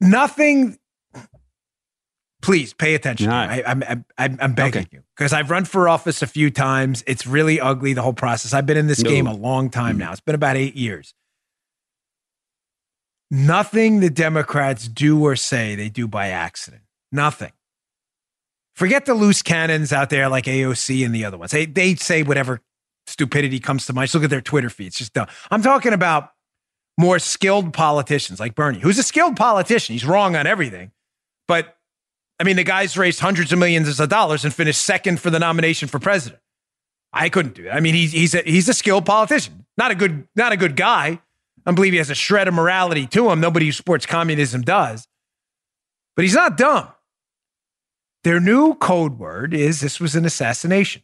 Nothing. 0.00 0.78
Please 2.44 2.74
pay 2.74 2.94
attention. 2.94 3.30
I, 3.30 3.62
I'm, 3.62 3.82
I'm, 3.88 4.04
I'm 4.18 4.38
I'm 4.38 4.52
begging 4.52 4.86
you 4.90 5.02
because 5.16 5.32
I've 5.32 5.50
run 5.50 5.64
for 5.64 5.88
office 5.88 6.20
a 6.20 6.26
few 6.26 6.50
times. 6.50 7.02
It's 7.06 7.26
really 7.26 7.58
ugly, 7.58 7.94
the 7.94 8.02
whole 8.02 8.12
process. 8.12 8.52
I've 8.52 8.66
been 8.66 8.76
in 8.76 8.86
this 8.86 9.02
No. 9.02 9.08
game 9.08 9.26
a 9.26 9.32
long 9.32 9.70
time 9.70 9.94
hmm. 9.94 10.00
now. 10.00 10.12
It's 10.12 10.20
been 10.20 10.34
about 10.34 10.56
eight 10.56 10.76
years. 10.76 11.14
Nothing 13.30 14.00
the 14.00 14.10
Democrats 14.10 14.88
do 14.88 15.24
or 15.24 15.36
say 15.36 15.74
they 15.74 15.88
do 15.88 16.06
by 16.06 16.28
accident. 16.28 16.82
Nothing. 17.10 17.52
Forget 18.76 19.06
the 19.06 19.14
loose 19.14 19.40
cannons 19.40 19.90
out 19.90 20.10
there 20.10 20.28
like 20.28 20.44
AOC 20.44 21.02
and 21.02 21.14
the 21.14 21.24
other 21.24 21.38
ones. 21.38 21.50
They 21.50 21.64
they 21.64 21.94
say 21.94 22.22
whatever 22.22 22.60
stupidity 23.06 23.58
comes 23.58 23.86
to 23.86 23.94
mind. 23.94 24.08
Just 24.08 24.16
look 24.16 24.24
at 24.24 24.30
their 24.30 24.42
Twitter 24.42 24.68
feeds. 24.68 24.96
Just 24.96 25.14
dumb. 25.14 25.28
I'm 25.50 25.62
talking 25.62 25.94
about 25.94 26.32
more 26.98 27.18
skilled 27.18 27.72
politicians 27.72 28.38
like 28.38 28.54
Bernie, 28.54 28.80
who's 28.80 28.98
a 28.98 29.02
skilled 29.02 29.36
politician. 29.36 29.94
He's 29.94 30.04
wrong 30.04 30.36
on 30.36 30.46
everything, 30.46 30.90
but 31.48 31.73
I 32.44 32.46
mean, 32.46 32.56
the 32.56 32.64
guy's 32.64 32.98
raised 32.98 33.20
hundreds 33.20 33.54
of 33.54 33.58
millions 33.58 33.98
of 33.98 34.08
dollars 34.10 34.44
and 34.44 34.52
finished 34.52 34.82
second 34.82 35.18
for 35.18 35.30
the 35.30 35.38
nomination 35.38 35.88
for 35.88 35.98
president. 35.98 36.42
I 37.10 37.30
couldn't 37.30 37.54
do 37.54 37.62
that. 37.62 37.74
I 37.74 37.80
mean, 37.80 37.94
he's 37.94 38.12
he's 38.12 38.34
a, 38.34 38.42
he's 38.42 38.68
a 38.68 38.74
skilled 38.74 39.06
politician, 39.06 39.64
not 39.78 39.90
a 39.90 39.94
good 39.94 40.28
not 40.36 40.52
a 40.52 40.58
good 40.58 40.76
guy. 40.76 41.22
I 41.64 41.72
believe 41.72 41.94
he 41.94 41.98
has 41.98 42.10
a 42.10 42.14
shred 42.14 42.46
of 42.46 42.52
morality 42.52 43.06
to 43.06 43.30
him. 43.30 43.40
Nobody 43.40 43.64
who 43.64 43.72
supports 43.72 44.04
communism 44.04 44.60
does, 44.60 45.08
but 46.16 46.26
he's 46.26 46.34
not 46.34 46.58
dumb. 46.58 46.88
Their 48.24 48.40
new 48.40 48.74
code 48.74 49.18
word 49.18 49.54
is 49.54 49.80
this 49.80 49.98
was 49.98 50.14
an 50.14 50.26
assassination. 50.26 51.00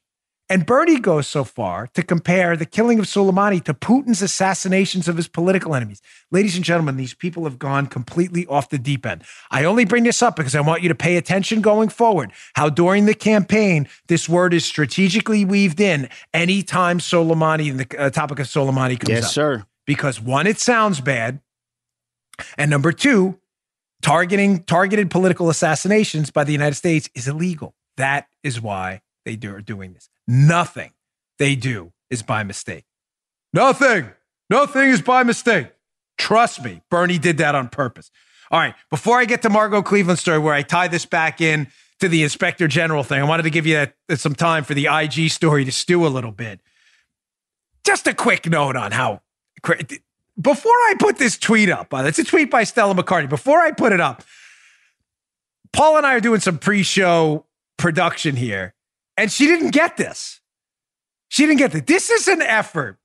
And 0.51 0.66
Bernie 0.66 0.98
goes 0.98 1.28
so 1.28 1.44
far 1.44 1.86
to 1.94 2.03
compare 2.03 2.57
the 2.57 2.66
killing 2.66 2.98
of 2.98 3.05
Soleimani 3.05 3.62
to 3.62 3.72
Putin's 3.72 4.20
assassinations 4.20 5.07
of 5.07 5.16
his 5.16 5.28
political 5.28 5.76
enemies. 5.76 6.03
Ladies 6.32 6.57
and 6.57 6.64
gentlemen, 6.64 6.96
these 6.96 7.14
people 7.14 7.44
have 7.44 7.57
gone 7.57 7.86
completely 7.86 8.46
off 8.48 8.68
the 8.68 8.76
deep 8.76 9.07
end. 9.07 9.22
I 9.53 9.62
only 9.62 9.84
bring 9.84 10.03
this 10.03 10.22
up 10.22 10.34
because 10.34 10.57
I 10.57 10.61
want 10.61 10.82
you 10.82 10.88
to 10.88 10.94
pay 10.96 11.16
attention 11.16 11.61
going 11.61 11.88
forward. 11.88 12.32
How 12.57 12.68
during 12.68 13.07
the 13.07 13.14
campaign, 13.14 13.88
this 14.09 14.28
word 14.28 14.53
is 14.53 14.64
strategically 14.64 15.44
weaved 15.44 15.80
in 15.80 16.09
anytime 16.34 16.98
Soleimani, 16.98 17.70
and 17.70 17.78
the 17.78 17.98
uh, 17.98 18.11
topic 18.11 18.40
of 18.40 18.48
Soleimani 18.48 18.98
comes 18.98 19.11
Yes, 19.11 19.24
up 19.26 19.30
sir. 19.30 19.64
because 19.86 20.20
one, 20.20 20.48
it 20.48 20.59
sounds 20.59 21.01
bad, 21.01 21.40
and 22.59 22.72
number 22.72 22.90
two, 22.90 23.38
targeting 24.03 24.64
targeted 24.64 25.12
political 25.12 25.48
assassinations 25.48 26.32
by 26.32 26.42
the 26.42 26.53
United 26.53 26.74
States 26.74 27.09
is 27.14 27.28
illegal. 27.28 27.76
That 27.96 28.26
is 28.42 28.61
why 28.61 29.03
they 29.24 29.36
do, 29.36 29.55
are 29.55 29.61
doing 29.61 29.92
this. 29.92 30.10
Nothing 30.27 30.93
they 31.39 31.57
do 31.57 31.93
is 32.11 32.23
by 32.23 32.43
mistake. 32.43 32.85
Nothing. 33.53 34.11
Nothing 34.49 34.89
is 34.89 35.03
by 35.03 35.23
mistake. 35.23 35.68
Trust 36.18 36.62
me, 36.64 36.83
Bernie 36.91 37.18
did 37.18 37.39
that 37.39 37.55
on 37.55 37.68
purpose. 37.68 38.11
All 38.51 38.59
right, 38.59 38.75
before 38.91 39.18
I 39.18 39.25
get 39.25 39.43
to 39.43 39.49
Margot 39.49 39.83
Cleveland 39.83 40.18
story, 40.18 40.39
where 40.39 40.55
I 40.55 40.62
tie 40.62 40.89
this 40.89 41.07
back 41.07 41.41
in 41.41 41.68
to 42.01 42.09
the 42.09 42.23
Inspector 42.23 42.66
General 42.68 43.05
thing, 43.05 43.21
I 43.21 43.25
wanted 43.25 43.45
to 43.45 43.51
give 43.51 43.66
you 43.66 43.87
that, 44.09 44.18
some 44.18 44.35
time 44.35 44.64
for 44.64 44.75
the 44.75 44.87
IG 44.87 45.31
story 45.31 45.64
to 45.64 45.73
stew 45.73 46.07
a 46.07 46.09
little 46.09 46.33
bit. 46.33 46.61
Just 47.85 48.07
a 48.07 48.14
quick 48.14 48.47
note 48.47 48.77
on 48.77 48.93
how 48.93 49.23
before 50.41 50.73
I 50.73 50.95
put 50.99 51.18
this 51.18 51.39
tweet 51.39 51.68
up, 51.68 51.93
uh, 51.93 52.05
it's 52.07 52.18
a 52.18 52.25
tweet 52.25 52.51
by 52.51 52.64
Stella 52.64 52.95
McCartney. 52.95 53.29
Before 53.29 53.61
I 53.61 53.73
put 53.73 53.93
it 53.93 54.01
up, 54.01 54.23
Paul 55.73 55.97
and 55.99 56.07
I 56.07 56.14
are 56.14 56.21
doing 56.21 56.41
some 56.41 56.59
pre-show 56.59 57.47
production 57.77 58.37
here, 58.37 58.75
and 59.17 59.31
she 59.31 59.47
didn't 59.47 59.71
get 59.71 59.97
this. 59.97 60.41
She 61.29 61.45
didn't 61.47 61.59
get 61.59 61.73
this. 61.73 61.83
This 61.87 62.11
is 62.11 62.29
an 62.29 62.43
effort 62.43 62.99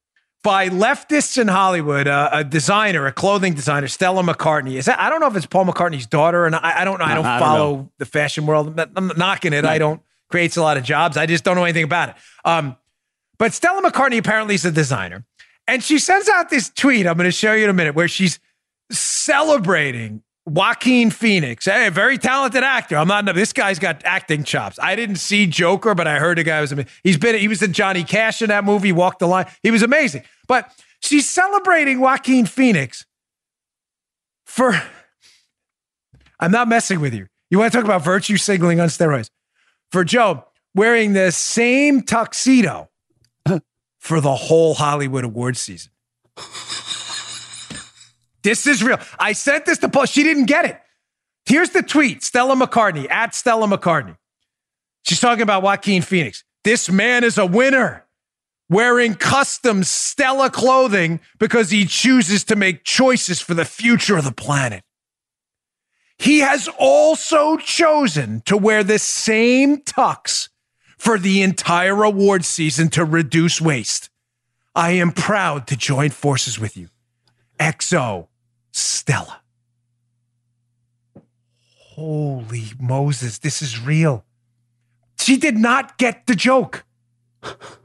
by 0.43 0.69
leftists 0.69 1.39
in 1.39 1.47
Hollywood, 1.47 2.07
uh, 2.07 2.29
a 2.31 2.43
designer, 2.43 3.05
a 3.07 3.11
clothing 3.11 3.53
designer, 3.55 3.87
Stella 3.87 4.21
McCartney. 4.23 4.75
Is 4.75 4.85
that? 4.85 4.99
I 4.99 5.09
don't 5.09 5.19
know 5.19 5.27
if 5.27 5.35
it's 5.35 5.45
Paul 5.45 5.65
McCartney's 5.65 6.05
daughter, 6.07 6.45
and 6.45 6.55
I, 6.55 6.81
I 6.81 6.85
don't 6.85 6.99
know. 6.99 7.05
I 7.05 7.15
don't 7.15 7.25
I 7.25 7.39
don't 7.39 7.47
follow 7.47 7.91
the 7.97 8.05
fashion 8.05 8.45
world. 8.45 8.67
I'm 8.67 8.75
not- 8.75 8.89
I'm 8.95 9.07
not 9.07 9.17
knocking 9.17 9.53
it. 9.53 9.65
I 9.65 9.77
don't 9.79 10.01
creates 10.29 10.57
a 10.57 10.61
lot 10.61 10.75
of 10.77 10.83
jobs. 10.83 11.17
I 11.17 11.25
just 11.27 11.43
don't 11.43 11.55
know 11.55 11.63
anything 11.63 11.83
about 11.83 12.09
it. 12.09 12.15
Um, 12.43 12.75
but 13.37 13.53
Stella 13.53 13.81
McCartney 13.81 14.17
apparently 14.17 14.55
is 14.55 14.65
a 14.65 14.71
designer. 14.71 15.23
And 15.67 15.83
she 15.83 15.99
sends 15.99 16.27
out 16.29 16.49
this 16.49 16.69
tweet, 16.69 17.05
I'm 17.07 17.15
going 17.17 17.25
to 17.25 17.31
show 17.31 17.53
you 17.53 17.63
in 17.65 17.69
a 17.69 17.73
minute, 17.73 17.95
where 17.95 18.07
she's 18.07 18.39
celebrating 18.91 20.21
Joaquin 20.45 21.09
Phoenix. 21.09 21.65
Hey, 21.65 21.87
a 21.87 21.91
very 21.91 22.17
talented 22.17 22.63
actor. 22.63 22.97
I'm 22.97 23.07
not, 23.07 23.25
this 23.33 23.51
guy's 23.51 23.79
got 23.79 24.03
acting 24.05 24.43
chops. 24.43 24.77
I 24.81 24.95
didn't 24.95 25.15
see 25.15 25.47
Joker, 25.47 25.95
but 25.95 26.07
I 26.07 26.19
heard 26.19 26.37
the 26.37 26.43
guy 26.43 26.61
was, 26.61 26.71
amazing. 26.71 26.91
he's 27.03 27.17
been, 27.17 27.35
he 27.35 27.47
was 27.47 27.63
in 27.63 27.73
Johnny 27.73 28.03
Cash 28.03 28.41
in 28.41 28.49
that 28.49 28.63
movie, 28.63 28.91
Walk 28.91 29.17
the 29.19 29.27
Line. 29.27 29.47
He 29.63 29.71
was 29.71 29.81
amazing. 29.81 30.23
But 30.47 30.71
she's 31.01 31.27
celebrating 31.27 31.99
Joaquin 31.99 32.45
Phoenix 32.45 33.05
for, 34.45 34.79
I'm 36.39 36.51
not 36.51 36.67
messing 36.67 36.99
with 36.99 37.15
you. 37.15 37.27
You 37.49 37.57
want 37.57 37.71
to 37.71 37.77
talk 37.77 37.85
about 37.85 38.03
virtue 38.03 38.37
signaling 38.37 38.79
on 38.79 38.87
steroids? 38.89 39.29
For 39.91 40.03
Joe, 40.03 40.45
wearing 40.75 41.13
the 41.13 41.31
same 41.31 42.03
tuxedo 42.03 42.89
for 43.99 44.21
the 44.21 44.35
whole 44.35 44.75
Hollywood 44.75 45.23
awards 45.23 45.59
season. 45.59 45.91
This 48.45 48.67
is 48.67 48.83
real. 48.83 48.99
I 49.17 49.33
sent 49.33 49.65
this 49.65 49.79
to 49.79 49.89
Paul. 49.89 50.05
She 50.05 50.21
didn't 50.21 50.45
get 50.45 50.65
it. 50.65 50.79
Here's 51.47 51.71
the 51.71 51.81
tweet 51.81 52.21
Stella 52.21 52.55
McCartney, 52.55 53.09
at 53.09 53.33
Stella 53.33 53.65
McCartney. 53.67 54.17
She's 55.01 55.19
talking 55.19 55.41
about 55.41 55.63
Joaquin 55.63 56.03
Phoenix. 56.03 56.43
This 56.63 56.87
man 56.87 57.23
is 57.23 57.39
a 57.39 57.45
winner 57.47 58.05
wearing 58.69 59.15
custom 59.15 59.83
Stella 59.83 60.51
clothing 60.51 61.21
because 61.39 61.71
he 61.71 61.85
chooses 61.85 62.43
to 62.43 62.55
make 62.55 62.83
choices 62.83 63.41
for 63.41 63.55
the 63.55 63.65
future 63.65 64.15
of 64.15 64.23
the 64.23 64.31
planet. 64.31 64.83
He 66.19 66.39
has 66.41 66.69
also 66.77 67.57
chosen 67.57 68.41
to 68.45 68.57
wear 68.57 68.83
the 68.83 68.99
same 68.99 69.77
tux 69.77 70.49
for 70.99 71.17
the 71.17 71.41
entire 71.41 72.03
award 72.03 72.45
season 72.45 72.89
to 72.89 73.05
reduce 73.05 73.59
waste. 73.59 74.11
I 74.75 74.91
am 74.91 75.13
proud 75.13 75.65
to 75.67 75.75
join 75.75 76.11
forces 76.11 76.59
with 76.59 76.77
you. 76.77 76.89
XO 77.59 78.27
Stella. 78.75 79.41
Holy 81.95 82.65
Moses, 82.77 83.39
this 83.39 83.61
is 83.61 83.79
real. 83.79 84.25
She 85.17 85.37
did 85.37 85.57
not 85.57 85.97
get 85.97 86.27
the 86.27 86.35
joke. 86.35 86.83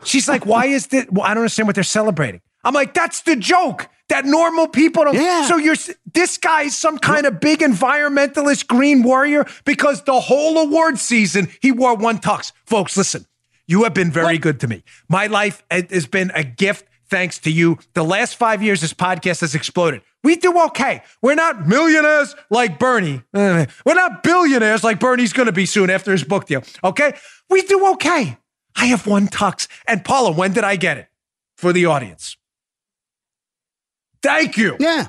She's 0.02 0.28
like, 0.28 0.44
why 0.44 0.66
is 0.66 0.88
this? 0.88 1.06
Well, 1.08 1.24
I 1.24 1.28
don't 1.28 1.42
understand 1.42 1.68
what 1.68 1.76
they're 1.76 1.84
celebrating. 1.84 2.40
I'm 2.64 2.74
like, 2.74 2.92
that's 2.92 3.20
the 3.20 3.36
joke 3.36 3.88
that 4.08 4.24
normal 4.24 4.66
people 4.66 5.04
don't. 5.04 5.14
Yeah. 5.14 5.46
So 5.46 5.58
you're 5.58 5.76
this 6.12 6.38
guy's 6.38 6.76
some 6.76 6.98
kind 6.98 7.24
of 7.24 7.38
big 7.38 7.60
environmentalist 7.60 8.66
green 8.66 9.04
warrior 9.04 9.46
because 9.64 10.02
the 10.02 10.18
whole 10.20 10.58
award 10.58 10.98
season 10.98 11.48
he 11.62 11.70
wore 11.70 11.94
one 11.94 12.18
tux. 12.18 12.50
Folks, 12.66 12.96
listen, 12.96 13.26
you 13.68 13.84
have 13.84 13.94
been 13.94 14.10
very 14.10 14.38
good 14.38 14.58
to 14.60 14.66
me. 14.66 14.82
My 15.08 15.28
life 15.28 15.62
eh, 15.70 15.82
has 15.90 16.08
been 16.08 16.32
a 16.34 16.42
gift 16.42 16.84
thanks 17.10 17.38
to 17.40 17.50
you. 17.50 17.78
The 17.94 18.04
last 18.04 18.36
five 18.36 18.62
years, 18.62 18.80
this 18.80 18.94
podcast 18.94 19.40
has 19.40 19.54
exploded. 19.54 20.02
We 20.22 20.36
do 20.36 20.58
okay. 20.66 21.02
We're 21.20 21.34
not 21.34 21.66
millionaires 21.66 22.34
like 22.50 22.78
Bernie. 22.78 23.22
We're 23.32 23.66
not 23.86 24.22
billionaires 24.22 24.84
like 24.84 25.00
Bernie's 25.00 25.32
going 25.32 25.46
to 25.46 25.52
be 25.52 25.66
soon 25.66 25.90
after 25.90 26.12
his 26.12 26.24
book 26.24 26.46
deal. 26.46 26.62
Okay. 26.84 27.14
We 27.48 27.62
do 27.62 27.90
okay. 27.92 28.38
I 28.76 28.86
have 28.86 29.06
one 29.06 29.28
tux. 29.28 29.66
And 29.86 30.04
Paula, 30.04 30.32
when 30.32 30.52
did 30.52 30.64
I 30.64 30.76
get 30.76 30.98
it? 30.98 31.08
For 31.56 31.72
the 31.72 31.86
audience. 31.86 32.36
Thank 34.22 34.56
you. 34.56 34.76
Yeah. 34.78 35.08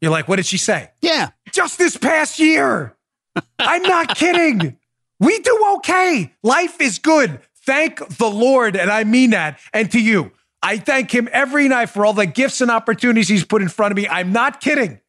You're 0.00 0.12
like, 0.12 0.28
what 0.28 0.36
did 0.36 0.46
she 0.46 0.58
say? 0.58 0.90
Yeah. 1.00 1.30
Just 1.52 1.78
this 1.78 1.96
past 1.96 2.38
year. 2.38 2.96
I'm 3.58 3.82
not 3.82 4.16
kidding. 4.16 4.76
We 5.20 5.38
do 5.40 5.74
okay. 5.76 6.32
Life 6.42 6.80
is 6.80 6.98
good. 6.98 7.40
Thank 7.64 8.06
the 8.16 8.30
Lord. 8.30 8.76
And 8.76 8.90
I 8.90 9.04
mean 9.04 9.30
that. 9.30 9.58
And 9.72 9.90
to 9.92 10.00
you, 10.00 10.32
I 10.62 10.78
thank 10.78 11.12
him 11.12 11.28
every 11.32 11.68
night 11.68 11.90
for 11.90 12.04
all 12.04 12.12
the 12.12 12.26
gifts 12.26 12.60
and 12.60 12.70
opportunities 12.70 13.28
he's 13.28 13.44
put 13.44 13.62
in 13.62 13.68
front 13.68 13.92
of 13.92 13.96
me. 13.96 14.08
I'm 14.08 14.32
not 14.32 14.60
kidding. 14.60 15.00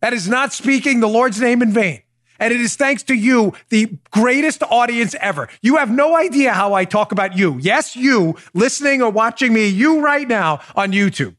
That 0.00 0.12
is 0.12 0.28
not 0.28 0.52
speaking 0.52 1.00
the 1.00 1.08
Lord's 1.08 1.40
name 1.40 1.62
in 1.62 1.72
vain. 1.72 2.02
And 2.38 2.52
it 2.52 2.60
is 2.60 2.76
thanks 2.76 3.02
to 3.04 3.14
you, 3.14 3.54
the 3.70 3.96
greatest 4.10 4.62
audience 4.64 5.14
ever. 5.20 5.48
You 5.62 5.76
have 5.76 5.90
no 5.90 6.16
idea 6.16 6.52
how 6.52 6.74
I 6.74 6.84
talk 6.84 7.12
about 7.12 7.38
you. 7.38 7.58
Yes, 7.58 7.96
you 7.96 8.36
listening 8.52 9.02
or 9.02 9.10
watching 9.10 9.52
me, 9.52 9.68
you 9.68 10.00
right 10.00 10.26
now 10.26 10.60
on 10.74 10.92
YouTube. 10.92 11.36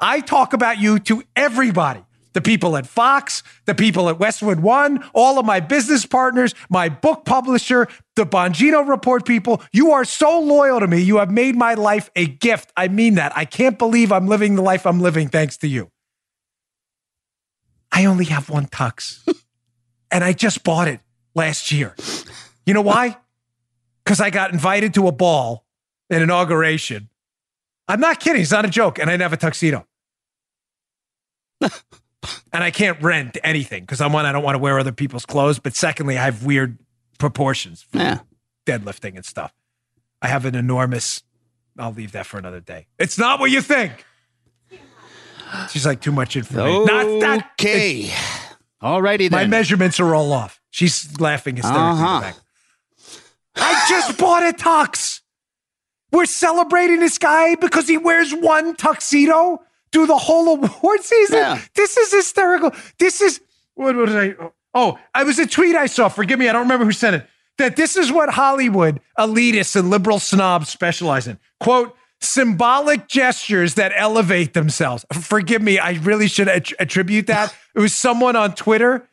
I 0.00 0.20
talk 0.20 0.52
about 0.52 0.78
you 0.78 0.98
to 1.00 1.24
everybody. 1.34 2.03
The 2.34 2.42
people 2.42 2.76
at 2.76 2.86
Fox, 2.86 3.42
the 3.64 3.74
people 3.74 4.08
at 4.08 4.18
Westwood 4.18 4.60
One, 4.60 5.02
all 5.14 5.38
of 5.38 5.46
my 5.46 5.60
business 5.60 6.04
partners, 6.04 6.54
my 6.68 6.88
book 6.88 7.24
publisher, 7.24 7.88
the 8.16 8.26
Bongino 8.26 8.86
Report 8.86 9.24
people. 9.24 9.62
You 9.72 9.92
are 9.92 10.04
so 10.04 10.40
loyal 10.40 10.80
to 10.80 10.86
me. 10.86 11.00
You 11.00 11.18
have 11.18 11.30
made 11.30 11.56
my 11.56 11.74
life 11.74 12.10
a 12.14 12.26
gift. 12.26 12.72
I 12.76 12.88
mean 12.88 13.14
that. 13.14 13.32
I 13.36 13.44
can't 13.44 13.78
believe 13.78 14.12
I'm 14.12 14.26
living 14.26 14.56
the 14.56 14.62
life 14.62 14.84
I'm 14.84 15.00
living 15.00 15.28
thanks 15.28 15.56
to 15.58 15.68
you. 15.68 15.90
I 17.90 18.04
only 18.04 18.24
have 18.26 18.50
one 18.50 18.66
tux, 18.66 19.26
and 20.10 20.24
I 20.24 20.32
just 20.32 20.64
bought 20.64 20.88
it 20.88 21.00
last 21.34 21.70
year. 21.70 21.94
You 22.66 22.74
know 22.74 22.82
why? 22.82 23.16
Because 24.04 24.20
I 24.20 24.30
got 24.30 24.52
invited 24.52 24.94
to 24.94 25.06
a 25.06 25.12
ball, 25.12 25.64
an 26.10 26.20
inauguration. 26.20 27.08
I'm 27.86 28.00
not 28.00 28.20
kidding. 28.20 28.42
It's 28.42 28.50
not 28.50 28.64
a 28.64 28.70
joke. 28.70 28.98
And 28.98 29.08
I 29.08 29.12
didn't 29.12 29.22
have 29.22 29.32
a 29.32 29.36
tuxedo. 29.36 29.86
and 32.52 32.62
I 32.64 32.70
can't 32.70 33.00
rent 33.02 33.38
anything 33.44 33.82
because 33.82 34.00
I'm 34.00 34.12
one, 34.12 34.26
I 34.26 34.32
don't 34.32 34.42
want 34.42 34.54
to 34.54 34.58
wear 34.58 34.78
other 34.78 34.92
people's 34.92 35.26
clothes. 35.26 35.58
But 35.58 35.74
secondly, 35.74 36.16
I 36.18 36.24
have 36.24 36.44
weird 36.44 36.78
proportions 37.18 37.82
for 37.82 37.98
Yeah. 37.98 38.18
deadlifting 38.66 39.16
and 39.16 39.24
stuff. 39.24 39.52
I 40.22 40.28
have 40.28 40.44
an 40.44 40.54
enormous, 40.54 41.22
I'll 41.78 41.92
leave 41.92 42.12
that 42.12 42.26
for 42.26 42.38
another 42.38 42.60
day. 42.60 42.86
It's 42.98 43.18
not 43.18 43.40
what 43.40 43.50
you 43.50 43.60
think. 43.60 44.04
She's 45.70 45.86
like 45.86 46.00
too 46.00 46.12
much 46.12 46.36
information. 46.36 46.84
Not 46.86 47.20
that 47.20 47.50
Okay. 47.60 48.12
All 48.80 49.00
righty 49.00 49.28
my 49.28 49.46
measurements 49.46 50.00
are 50.00 50.14
all 50.14 50.32
off. 50.32 50.60
She's 50.70 51.18
laughing 51.20 51.56
hysterically. 51.56 51.82
Uh-huh. 51.82 52.20
back. 52.20 52.36
I 53.56 53.86
just 53.88 54.18
bought 54.18 54.42
a 54.42 54.52
tux. 54.52 55.20
We're 56.10 56.26
celebrating 56.26 57.00
this 57.00 57.18
guy 57.18 57.54
because 57.54 57.86
he 57.88 57.96
wears 57.98 58.32
one 58.32 58.74
tuxedo 58.76 59.62
through 59.94 60.06
the 60.06 60.18
whole 60.18 60.48
award 60.48 61.00
season. 61.02 61.36
Yeah. 61.38 61.60
This 61.74 61.96
is 61.96 62.12
hysterical. 62.12 62.72
This 62.98 63.22
is 63.22 63.40
what 63.74 63.96
was 63.96 64.14
I? 64.14 64.34
Oh, 64.38 64.52
oh 64.74 64.98
I 65.14 65.24
was 65.24 65.38
a 65.38 65.46
tweet 65.46 65.74
I 65.74 65.86
saw. 65.86 66.08
Forgive 66.08 66.38
me, 66.38 66.48
I 66.48 66.52
don't 66.52 66.62
remember 66.62 66.84
who 66.84 66.92
sent 66.92 67.16
it. 67.16 67.26
That 67.56 67.76
this 67.76 67.96
is 67.96 68.10
what 68.10 68.30
Hollywood 68.30 69.00
elitists 69.18 69.76
and 69.76 69.88
liberal 69.88 70.18
snobs 70.18 70.68
specialize 70.68 71.26
in. 71.26 71.38
Quote. 71.60 71.96
Symbolic 72.20 73.06
gestures 73.06 73.74
that 73.74 73.92
elevate 73.94 74.54
themselves. 74.54 75.04
Forgive 75.12 75.60
me, 75.60 75.78
I 75.78 75.92
really 76.02 76.26
should 76.26 76.48
att- 76.48 76.72
attribute 76.78 77.26
that. 77.26 77.54
It 77.74 77.80
was 77.80 77.94
someone 77.94 78.34
on 78.34 78.54
Twitter 78.54 79.06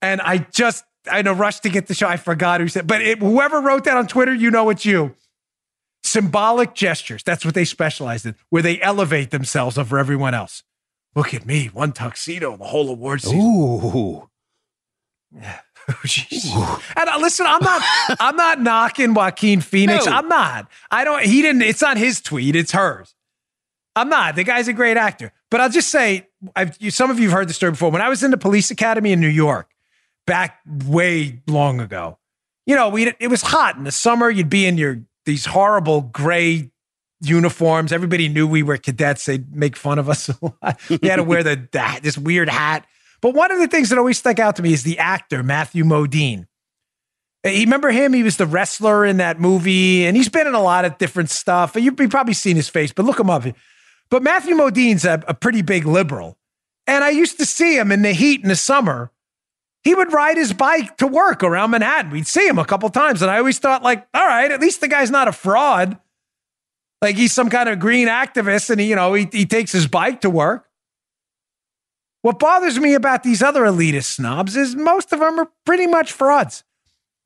and 0.00 0.22
I 0.22 0.38
just 0.38 0.84
I 1.10 1.18
in 1.18 1.26
a 1.26 1.34
rush 1.34 1.60
to 1.60 1.68
get 1.68 1.86
the 1.86 1.94
show. 1.94 2.08
I 2.08 2.16
forgot 2.16 2.60
who 2.60 2.68
said, 2.68 2.86
but 2.86 3.02
it, 3.02 3.18
whoever 3.18 3.60
wrote 3.60 3.84
that 3.84 3.96
on 3.96 4.06
Twitter, 4.06 4.32
you 4.32 4.50
know 4.50 4.70
it's 4.70 4.86
you. 4.86 5.14
Symbolic 6.02 6.74
gestures. 6.74 7.22
That's 7.22 7.44
what 7.44 7.54
they 7.54 7.64
specialize 7.64 8.24
in, 8.24 8.34
where 8.48 8.62
they 8.62 8.80
elevate 8.80 9.30
themselves 9.30 9.78
over 9.78 9.98
everyone 9.98 10.34
else. 10.34 10.62
Look 11.14 11.34
at 11.34 11.44
me, 11.44 11.66
one 11.66 11.92
tuxedo, 11.92 12.56
the 12.56 12.64
whole 12.64 12.88
award 12.88 13.22
season. 13.22 13.40
Ooh. 13.40 14.28
Jeez. 16.04 16.54
and 16.96 17.08
uh, 17.08 17.18
listen, 17.20 17.46
I'm 17.46 17.62
not, 17.62 17.82
I'm 18.20 18.36
not 18.36 18.60
knocking 18.60 19.14
Joaquin 19.14 19.60
Phoenix. 19.60 20.06
No. 20.06 20.12
I'm 20.12 20.28
not. 20.28 20.70
I 20.90 21.04
don't. 21.04 21.24
He 21.24 21.42
didn't. 21.42 21.62
It's 21.62 21.82
not 21.82 21.96
his 21.96 22.20
tweet. 22.20 22.54
It's 22.54 22.72
hers. 22.72 23.14
I'm 23.96 24.08
not. 24.08 24.36
The 24.36 24.44
guy's 24.44 24.68
a 24.68 24.72
great 24.72 24.96
actor. 24.96 25.32
But 25.50 25.60
I'll 25.60 25.68
just 25.68 25.90
say, 25.90 26.28
I've, 26.54 26.76
you, 26.80 26.90
some 26.90 27.10
of 27.10 27.18
you 27.18 27.28
have 27.28 27.38
heard 27.38 27.48
the 27.48 27.52
story 27.52 27.72
before. 27.72 27.90
When 27.90 28.02
I 28.02 28.08
was 28.08 28.22
in 28.22 28.30
the 28.30 28.36
police 28.36 28.70
academy 28.70 29.12
in 29.12 29.20
New 29.20 29.28
York, 29.28 29.68
back 30.26 30.60
way 30.86 31.42
long 31.48 31.80
ago, 31.80 32.18
you 32.66 32.76
know, 32.76 32.88
we 32.88 33.12
it 33.18 33.28
was 33.28 33.42
hot 33.42 33.76
in 33.76 33.84
the 33.84 33.92
summer. 33.92 34.30
You'd 34.30 34.50
be 34.50 34.66
in 34.66 34.78
your 34.78 35.02
these 35.26 35.46
horrible 35.46 36.02
gray 36.02 36.70
uniforms. 37.20 37.92
Everybody 37.92 38.28
knew 38.28 38.46
we 38.46 38.62
were 38.62 38.76
cadets. 38.76 39.26
They'd 39.26 39.54
make 39.54 39.76
fun 39.76 39.98
of 39.98 40.08
us 40.08 40.28
a 40.30 40.36
lot. 40.42 40.80
We 40.88 41.08
had 41.08 41.16
to 41.16 41.24
wear 41.24 41.42
the, 41.42 41.68
the 41.70 42.00
this 42.02 42.16
weird 42.18 42.48
hat. 42.48 42.86
But 43.20 43.34
one 43.34 43.52
of 43.52 43.58
the 43.58 43.68
things 43.68 43.90
that 43.90 43.98
always 43.98 44.18
stuck 44.18 44.38
out 44.38 44.56
to 44.56 44.62
me 44.62 44.72
is 44.72 44.82
the 44.82 44.98
actor 44.98 45.42
Matthew 45.42 45.84
Modine. 45.84 46.46
Uh, 47.44 47.50
You 47.50 47.60
remember 47.64 47.90
him? 47.90 48.12
He 48.14 48.22
was 48.22 48.36
the 48.38 48.46
wrestler 48.46 49.04
in 49.04 49.18
that 49.18 49.38
movie, 49.38 50.06
and 50.06 50.16
he's 50.16 50.28
been 50.30 50.46
in 50.46 50.54
a 50.54 50.62
lot 50.62 50.84
of 50.84 50.96
different 50.98 51.30
stuff. 51.30 51.76
You've 51.76 51.96
probably 51.96 52.34
seen 52.34 52.56
his 52.56 52.68
face, 52.68 52.92
but 52.92 53.04
look 53.04 53.20
him 53.20 53.28
up. 53.30 53.44
But 54.10 54.22
Matthew 54.22 54.54
Modine's 54.56 55.04
a, 55.04 55.22
a 55.28 55.34
pretty 55.34 55.62
big 55.62 55.86
liberal. 55.86 56.38
And 56.86 57.04
I 57.04 57.10
used 57.10 57.38
to 57.38 57.46
see 57.46 57.76
him 57.78 57.92
in 57.92 58.02
the 58.02 58.12
heat 58.12 58.42
in 58.42 58.48
the 58.48 58.56
summer. 58.56 59.12
He 59.82 59.94
would 59.94 60.12
ride 60.12 60.36
his 60.36 60.52
bike 60.52 60.98
to 60.98 61.06
work 61.06 61.42
around 61.42 61.70
Manhattan. 61.70 62.10
We'd 62.10 62.26
see 62.26 62.46
him 62.46 62.58
a 62.58 62.64
couple 62.64 62.88
times. 62.90 63.22
And 63.22 63.30
I 63.30 63.38
always 63.38 63.58
thought, 63.58 63.82
like, 63.82 64.06
all 64.12 64.26
right, 64.26 64.50
at 64.50 64.60
least 64.60 64.80
the 64.80 64.88
guy's 64.88 65.10
not 65.10 65.28
a 65.28 65.32
fraud. 65.32 65.98
Like 67.00 67.16
he's 67.16 67.32
some 67.32 67.48
kind 67.48 67.68
of 67.68 67.78
green 67.78 68.08
activist 68.08 68.68
and 68.68 68.78
he, 68.78 68.88
you 68.88 68.96
know, 68.96 69.14
he, 69.14 69.26
he 69.32 69.46
takes 69.46 69.72
his 69.72 69.86
bike 69.86 70.20
to 70.20 70.30
work. 70.30 70.68
What 72.22 72.38
bothers 72.38 72.78
me 72.78 72.92
about 72.92 73.22
these 73.22 73.42
other 73.42 73.62
elitist 73.62 74.16
snobs 74.16 74.54
is 74.54 74.76
most 74.76 75.12
of 75.12 75.20
them 75.20 75.40
are 75.40 75.50
pretty 75.64 75.86
much 75.86 76.12
frauds. 76.12 76.64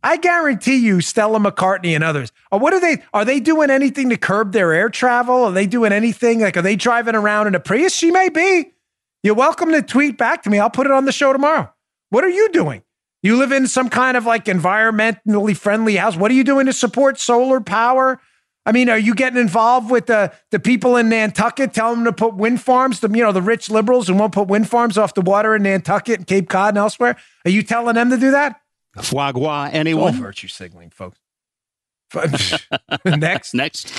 I 0.05 0.19
guarantee 0.19 0.77
you, 0.77 1.01
Stella 1.01 1.41
McCartney 1.41 1.95
and 1.95 2.05
others. 2.05 2.31
Or 2.53 2.61
what 2.61 2.75
are 2.75 2.81
they? 2.81 3.03
Are 3.13 3.25
they 3.25 3.41
doing 3.41 3.71
anything 3.71 4.11
to 4.11 4.17
curb 4.17 4.53
their 4.53 4.73
air 4.73 4.91
travel? 4.91 5.45
Are 5.45 5.53
they 5.53 5.67
doing 5.67 5.93
anything? 5.93 6.41
Like, 6.41 6.57
are 6.57 6.63
they 6.63 6.77
driving 6.77 7.17
around 7.17 7.49
in 7.49 7.55
a 7.55 7.61
Prius? 7.61 7.97
She 7.97 8.11
may 8.11 8.29
be. 8.29 8.73
You're 9.25 9.35
welcome 9.35 9.73
to 9.73 9.83
tweet 9.83 10.19
back 10.19 10.43
to 10.43 10.51
me. 10.51 10.59
I'll 10.59 10.71
put 10.71 10.87
it 10.87 10.93
on 10.93 11.07
the 11.07 11.13
show 11.13 11.33
tomorrow. 11.33 11.74
What 12.15 12.23
are 12.23 12.31
you 12.31 12.49
doing? 12.51 12.85
You 13.25 13.37
live 13.37 13.51
in 13.51 13.67
some 13.67 13.91
kind 13.91 14.17
of 14.17 14.25
like 14.25 14.45
environmentally 14.45 15.57
friendly 15.57 15.97
house. 15.97 16.17
What 16.17 16.31
are 16.31 16.35
you 16.35 16.45
doing 16.45 16.67
to 16.67 16.73
support 16.73 17.19
solar 17.19 17.61
power? 17.61 18.21
I 18.65 18.71
mean, 18.71 18.89
are 18.89 18.97
you 18.97 19.17
getting 19.17 19.41
involved 19.41 19.91
with 19.91 20.07
the 20.07 20.33
the 20.53 20.61
people 20.61 20.97
in 20.97 21.09
Nantucket, 21.09 21.75
telling 21.75 21.97
them 21.97 22.05
to 22.05 22.13
put 22.13 22.37
wind 22.37 22.63
farms? 22.63 23.01
The 23.01 23.09
you 23.09 23.25
know 23.25 23.33
the 23.33 23.43
rich 23.43 23.69
liberals 23.69 24.07
who 24.07 24.15
won't 24.15 24.33
put 24.33 24.47
wind 24.47 24.69
farms 24.69 24.97
off 24.97 25.15
the 25.15 25.23
water 25.23 25.57
in 25.57 25.65
Nantucket 25.65 26.19
and 26.19 26.27
Cape 26.29 26.49
Cod 26.49 26.69
and 26.69 26.79
elsewhere. 26.79 27.17
Are 27.47 27.51
you 27.51 27.65
telling 27.65 27.97
them 27.97 28.11
to 28.11 28.17
do 28.17 28.31
that? 28.31 28.61
Foie 29.03 29.33
gras, 29.33 29.65
All 29.65 29.71
anyone? 29.73 30.13
virtue 30.13 30.47
signaling, 30.47 30.91
folks. 30.91 31.19
Next. 33.05 33.55
Next. 33.55 33.93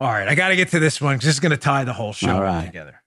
All 0.00 0.10
right, 0.10 0.26
I 0.26 0.34
got 0.34 0.48
to 0.48 0.56
get 0.56 0.70
to 0.70 0.78
this 0.78 1.02
one 1.02 1.16
because 1.16 1.26
this 1.26 1.34
is 1.34 1.40
going 1.40 1.50
to 1.50 1.58
tie 1.58 1.84
the 1.84 1.92
whole 1.92 2.14
show 2.14 2.34
All 2.34 2.40
right. 2.40 2.64
together. 2.64 3.02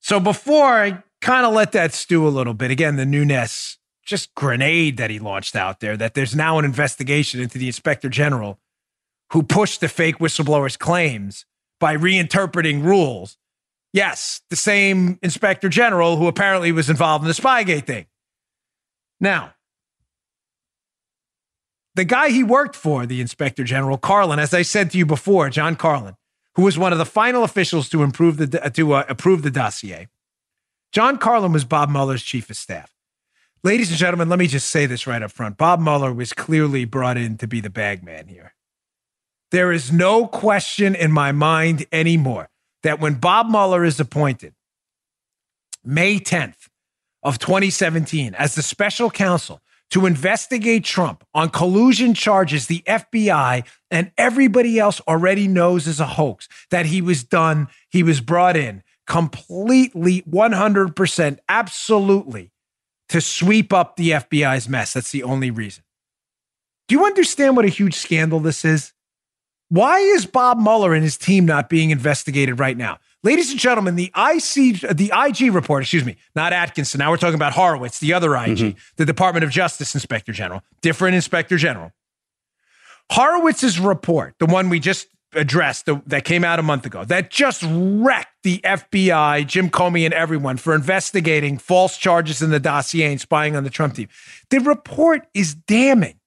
So 0.00 0.18
before 0.18 0.64
I 0.64 1.02
kind 1.24 1.46
of 1.46 1.54
let 1.54 1.72
that 1.72 1.94
stew 1.94 2.28
a 2.28 2.28
little 2.28 2.52
bit, 2.52 2.70
again, 2.70 2.96
the 2.96 3.06
Nunes 3.06 3.78
just 4.04 4.34
grenade 4.34 4.98
that 4.98 5.10
he 5.10 5.18
launched 5.18 5.56
out 5.56 5.80
there, 5.80 5.96
that 5.96 6.12
there's 6.12 6.36
now 6.36 6.58
an 6.58 6.66
investigation 6.66 7.40
into 7.40 7.56
the 7.56 7.66
inspector 7.66 8.10
general 8.10 8.60
who 9.32 9.42
pushed 9.42 9.80
the 9.80 9.88
fake 9.88 10.18
whistleblower's 10.18 10.76
claims 10.76 11.46
by 11.80 11.96
reinterpreting 11.96 12.84
rules. 12.84 13.38
Yes, 13.94 14.42
the 14.50 14.56
same 14.56 15.18
inspector 15.22 15.70
general 15.70 16.18
who 16.18 16.26
apparently 16.26 16.72
was 16.72 16.90
involved 16.90 17.24
in 17.24 17.28
the 17.28 17.34
Spygate 17.34 17.86
thing. 17.86 18.04
Now, 19.18 19.54
the 21.94 22.04
guy 22.04 22.28
he 22.28 22.44
worked 22.44 22.76
for, 22.76 23.06
the 23.06 23.22
inspector 23.22 23.64
general, 23.64 23.96
Carlin, 23.96 24.38
as 24.38 24.52
I 24.52 24.60
said 24.62 24.90
to 24.90 24.98
you 24.98 25.06
before, 25.06 25.48
John 25.48 25.74
Carlin, 25.74 26.16
who 26.56 26.62
was 26.62 26.76
one 26.76 26.92
of 26.92 26.98
the 26.98 27.06
final 27.06 27.44
officials 27.44 27.88
to 27.88 28.02
improve 28.02 28.36
the 28.36 28.46
to 28.74 28.92
uh, 28.92 29.04
approve 29.08 29.42
the 29.42 29.50
dossier. 29.50 30.08
John 30.94 31.18
Carlin 31.18 31.52
was 31.52 31.64
Bob 31.64 31.90
Mueller's 31.90 32.22
chief 32.22 32.48
of 32.50 32.56
staff. 32.56 32.94
Ladies 33.64 33.90
and 33.90 33.98
gentlemen, 33.98 34.28
let 34.28 34.38
me 34.38 34.46
just 34.46 34.68
say 34.68 34.86
this 34.86 35.08
right 35.08 35.22
up 35.22 35.32
front. 35.32 35.56
Bob 35.56 35.80
Mueller 35.80 36.12
was 36.12 36.32
clearly 36.32 36.84
brought 36.84 37.16
in 37.16 37.36
to 37.38 37.48
be 37.48 37.60
the 37.60 37.68
bagman 37.68 38.28
here. 38.28 38.54
There 39.50 39.72
is 39.72 39.90
no 39.90 40.28
question 40.28 40.94
in 40.94 41.10
my 41.10 41.32
mind 41.32 41.84
anymore 41.90 42.48
that 42.84 43.00
when 43.00 43.14
Bob 43.14 43.48
Mueller 43.48 43.84
is 43.84 43.98
appointed 43.98 44.54
May 45.82 46.20
10th 46.20 46.68
of 47.24 47.40
2017 47.40 48.32
as 48.36 48.54
the 48.54 48.62
special 48.62 49.10
counsel 49.10 49.60
to 49.90 50.06
investigate 50.06 50.84
Trump 50.84 51.24
on 51.34 51.48
collusion 51.48 52.14
charges 52.14 52.68
the 52.68 52.84
FBI 52.86 53.66
and 53.90 54.12
everybody 54.16 54.78
else 54.78 55.00
already 55.08 55.48
knows 55.48 55.88
is 55.88 55.98
a 55.98 56.06
hoax, 56.06 56.48
that 56.70 56.86
he 56.86 57.02
was 57.02 57.24
done, 57.24 57.66
he 57.90 58.04
was 58.04 58.20
brought 58.20 58.56
in 58.56 58.84
completely 59.06 60.22
100% 60.22 61.38
absolutely 61.48 62.50
to 63.08 63.20
sweep 63.20 63.72
up 63.72 63.96
the 63.96 64.10
FBI's 64.10 64.68
mess. 64.68 64.94
That's 64.94 65.10
the 65.10 65.22
only 65.22 65.50
reason. 65.50 65.84
Do 66.88 66.94
you 66.94 67.04
understand 67.04 67.56
what 67.56 67.64
a 67.64 67.68
huge 67.68 67.94
scandal 67.94 68.40
this 68.40 68.64
is? 68.64 68.92
Why 69.68 69.98
is 69.98 70.26
Bob 70.26 70.58
Mueller 70.58 70.94
and 70.94 71.02
his 71.02 71.16
team 71.16 71.46
not 71.46 71.68
being 71.68 71.90
investigated 71.90 72.60
right 72.60 72.76
now? 72.76 72.98
Ladies 73.22 73.50
and 73.50 73.58
gentlemen, 73.58 73.96
the 73.96 74.12
IC, 74.14 74.80
the 74.94 75.10
IG 75.14 75.54
report, 75.54 75.82
excuse 75.82 76.04
me, 76.04 76.16
not 76.36 76.52
Atkinson. 76.52 76.98
Now 76.98 77.10
we're 77.10 77.16
talking 77.16 77.34
about 77.34 77.54
Horowitz, 77.54 77.98
the 77.98 78.12
other 78.12 78.36
IG, 78.36 78.58
mm-hmm. 78.58 78.78
the 78.96 79.06
Department 79.06 79.44
of 79.44 79.50
Justice 79.50 79.94
Inspector 79.94 80.30
General, 80.32 80.62
different 80.82 81.14
Inspector 81.14 81.56
General. 81.56 81.90
Horowitz's 83.10 83.78
report, 83.78 84.34
the 84.38 84.46
one 84.46 84.68
we 84.68 84.78
just 84.78 85.08
addressed 85.32 85.86
the, 85.86 86.02
that 86.06 86.24
came 86.24 86.44
out 86.44 86.58
a 86.58 86.62
month 86.62 86.86
ago, 86.86 87.04
that 87.04 87.30
just 87.30 87.64
wrecked 87.66 88.28
the 88.44 88.58
FBI, 88.58 89.46
Jim 89.46 89.68
Comey, 89.68 90.04
and 90.04 90.14
everyone 90.14 90.56
for 90.56 90.74
investigating 90.74 91.58
false 91.58 91.98
charges 91.98 92.40
in 92.40 92.50
the 92.50 92.60
dossier 92.60 93.10
and 93.10 93.20
spying 93.20 93.56
on 93.56 93.64
the 93.64 93.70
Trump 93.70 93.94
team. 93.94 94.08
The 94.50 94.60
report 94.60 95.26
is 95.34 95.54
damning. 95.54 96.20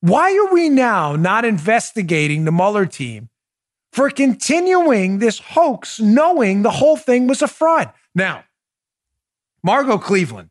Why 0.00 0.30
are 0.36 0.54
we 0.54 0.68
now 0.68 1.16
not 1.16 1.44
investigating 1.44 2.44
the 2.44 2.52
Mueller 2.52 2.86
team 2.86 3.30
for 3.94 4.10
continuing 4.10 5.20
this 5.20 5.38
hoax, 5.38 6.00
knowing 6.00 6.62
the 6.62 6.70
whole 6.72 6.96
thing 6.96 7.28
was 7.28 7.42
a 7.42 7.46
fraud. 7.46 7.92
Now, 8.12 8.42
Margot 9.62 9.98
Cleveland 9.98 10.50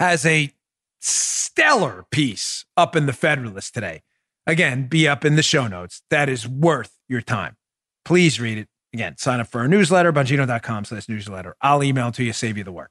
has 0.00 0.26
a 0.26 0.52
stellar 0.98 2.04
piece 2.10 2.64
up 2.76 2.96
in 2.96 3.06
the 3.06 3.12
Federalist 3.12 3.74
today. 3.74 4.02
Again, 4.44 4.88
be 4.88 5.06
up 5.06 5.24
in 5.24 5.36
the 5.36 5.42
show 5.42 5.68
notes. 5.68 6.02
That 6.10 6.28
is 6.28 6.48
worth 6.48 6.98
your 7.08 7.20
time. 7.20 7.56
Please 8.04 8.40
read 8.40 8.58
it. 8.58 8.68
Again, 8.92 9.16
sign 9.18 9.40
up 9.40 9.46
for 9.46 9.60
our 9.60 9.68
newsletter, 9.68 10.12
bongino.com 10.12 10.84
slash 10.84 11.08
newsletter. 11.08 11.54
I'll 11.60 11.82
email 11.84 12.10
to 12.12 12.24
you, 12.24 12.32
save 12.32 12.58
you 12.58 12.64
the 12.64 12.72
work. 12.72 12.90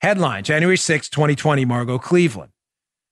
Headline 0.00 0.44
January 0.44 0.76
6, 0.76 1.08
2020, 1.08 1.64
Margot 1.64 1.98
Cleveland. 1.98 2.52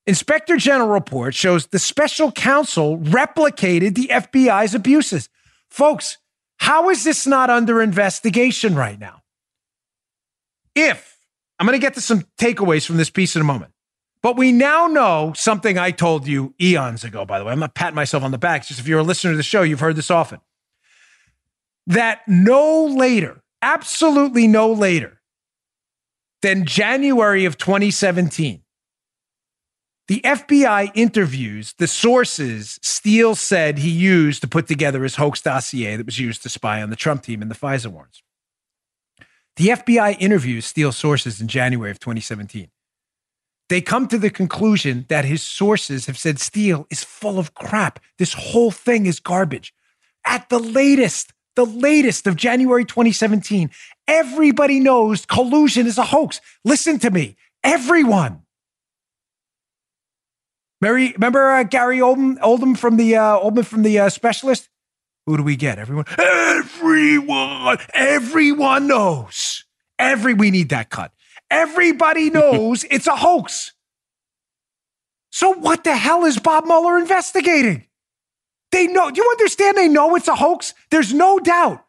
Inspector 0.07 0.57
General 0.57 0.89
report 0.89 1.35
shows 1.35 1.69
the 1.69 1.79
special 1.79 2.33
counsel 2.33 2.99
replicated 2.99 3.95
the 3.95 4.09
FBI's 4.09 4.75
abuses. 4.75 5.29
Folks, 5.71 6.19
how 6.59 6.91
is 6.91 7.05
this 7.05 7.27
not 7.27 7.49
under 7.49 7.81
investigation 7.81 8.75
right 8.75 8.99
now? 8.99 9.23
If 10.75 11.17
I'm 11.59 11.67
going 11.67 11.79
to 11.79 11.85
get 11.85 11.95
to 11.95 12.01
some 12.01 12.25
takeaways 12.39 12.87
from 12.87 12.97
this 12.97 13.11
piece 13.11 13.37
in 13.37 13.43
a 13.43 13.45
moment, 13.45 13.73
but 14.23 14.37
we 14.37 14.53
now 14.53 14.87
know 14.87 15.33
something 15.35 15.79
I 15.79 15.91
told 15.91 16.27
you 16.27 16.55
eons 16.61 17.05
ago, 17.05 17.25
by 17.25 17.39
the 17.39 17.45
way. 17.45 17.53
I'm 17.53 17.61
not 17.61 17.75
patting 17.75 17.95
myself 17.95 18.23
on 18.23 18.31
the 18.31 18.39
back. 18.39 18.63
It's 18.63 18.69
just 18.69 18.81
if 18.81 18.89
you're 18.89 18.99
a 18.99 19.05
listener 19.05 19.31
to 19.33 19.37
the 19.37 19.43
show, 19.43 19.63
you've 19.63 19.81
heard 19.81 19.97
this 19.97 20.11
often. 20.11 20.41
That 21.87 22.21
no 22.27 22.85
later, 22.85 23.43
absolutely 23.63 24.47
no 24.47 24.73
later 24.73 25.21
than 26.43 26.65
January 26.65 27.45
of 27.45 27.59
2017, 27.59 28.63
the 30.11 30.21
FBI 30.25 30.91
interviews 30.95 31.75
the 31.79 31.87
sources 31.87 32.81
Steele 32.83 33.37
said 33.37 33.79
he 33.79 33.91
used 33.91 34.41
to 34.41 34.49
put 34.49 34.67
together 34.67 35.05
his 35.05 35.15
hoax 35.15 35.41
dossier 35.41 35.97
that 35.97 36.07
was 36.07 36.19
used 36.19 36.43
to 36.43 36.49
spy 36.49 36.83
on 36.83 36.91
the 36.91 36.97
Trump 36.97 37.23
team 37.23 37.43
in 37.43 37.49
the 37.49 37.55
FISA 37.55 37.87
warrants. 37.87 38.23
The 39.55 39.69
FBI 39.69 40.17
interviews 40.19 40.67
Steele's 40.67 40.97
sources 40.97 41.41
in 41.41 41.47
January 41.47 41.93
of 41.93 42.01
2017. 42.01 42.71
They 43.69 43.81
come 43.81 44.09
to 44.09 44.19
the 44.19 44.31
conclusion 44.31 45.07
that 45.09 45.25
his 45.25 45.43
sources 45.43 46.07
have 46.07 46.19
said 46.19 46.41
Steele 46.41 46.89
is 46.91 47.05
full 47.05 47.39
of 47.39 47.55
crap. 47.55 48.01
This 48.19 48.33
whole 48.33 48.73
thing 48.73 49.07
is 49.07 49.21
garbage. 49.21 49.73
At 50.27 50.49
the 50.49 50.59
latest, 50.59 51.33
the 51.57 51.67
latest 51.67 52.27
of 52.27 52.37
January 52.37 52.85
2017, 52.85 53.71
everybody 54.07 54.81
knows 54.81 55.27
collusion 55.27 55.87
is 55.87 55.99
a 55.99 56.05
hoax. 56.05 56.41
Listen 56.65 56.99
to 57.01 57.11
me, 57.11 57.37
everyone. 57.63 58.43
Mary, 60.81 61.13
remember 61.13 61.51
uh, 61.51 61.63
Gary 61.63 61.99
Oldman, 61.99 62.39
Oldham 62.41 62.75
from 62.75 62.97
the 62.97 63.17
uh, 63.17 63.39
Oldman 63.39 63.67
from 63.67 63.83
the 63.83 63.99
uh, 63.99 64.09
Specialist? 64.09 64.69
Who 65.27 65.37
do 65.37 65.43
we 65.43 65.57
get? 65.57 65.79
Everyone, 65.79 66.07
everyone, 66.19 67.79
everyone 67.93 68.87
knows. 68.87 69.65
Every 69.99 70.33
we 70.33 70.51
need 70.51 70.71
that 70.71 70.89
cut. 70.89 71.13
Everybody 71.51 72.31
knows 72.31 72.85
it's 72.85 73.07
a 73.07 73.17
hoax. 73.17 73.73
So 75.31 75.53
what 75.53 75.85
the 75.85 75.95
hell 75.95 76.25
is 76.25 76.39
Bob 76.39 76.65
Mueller 76.65 76.99
investigating? 76.99 77.85
They 78.73 78.87
know. 78.87 79.11
Do 79.11 79.21
you 79.21 79.29
understand? 79.31 79.77
They 79.77 79.89
know 79.89 80.15
it's 80.17 80.29
a 80.29 80.35
hoax. 80.35 80.75
There's 80.91 81.13
no 81.13 81.39
doubt. 81.39 81.85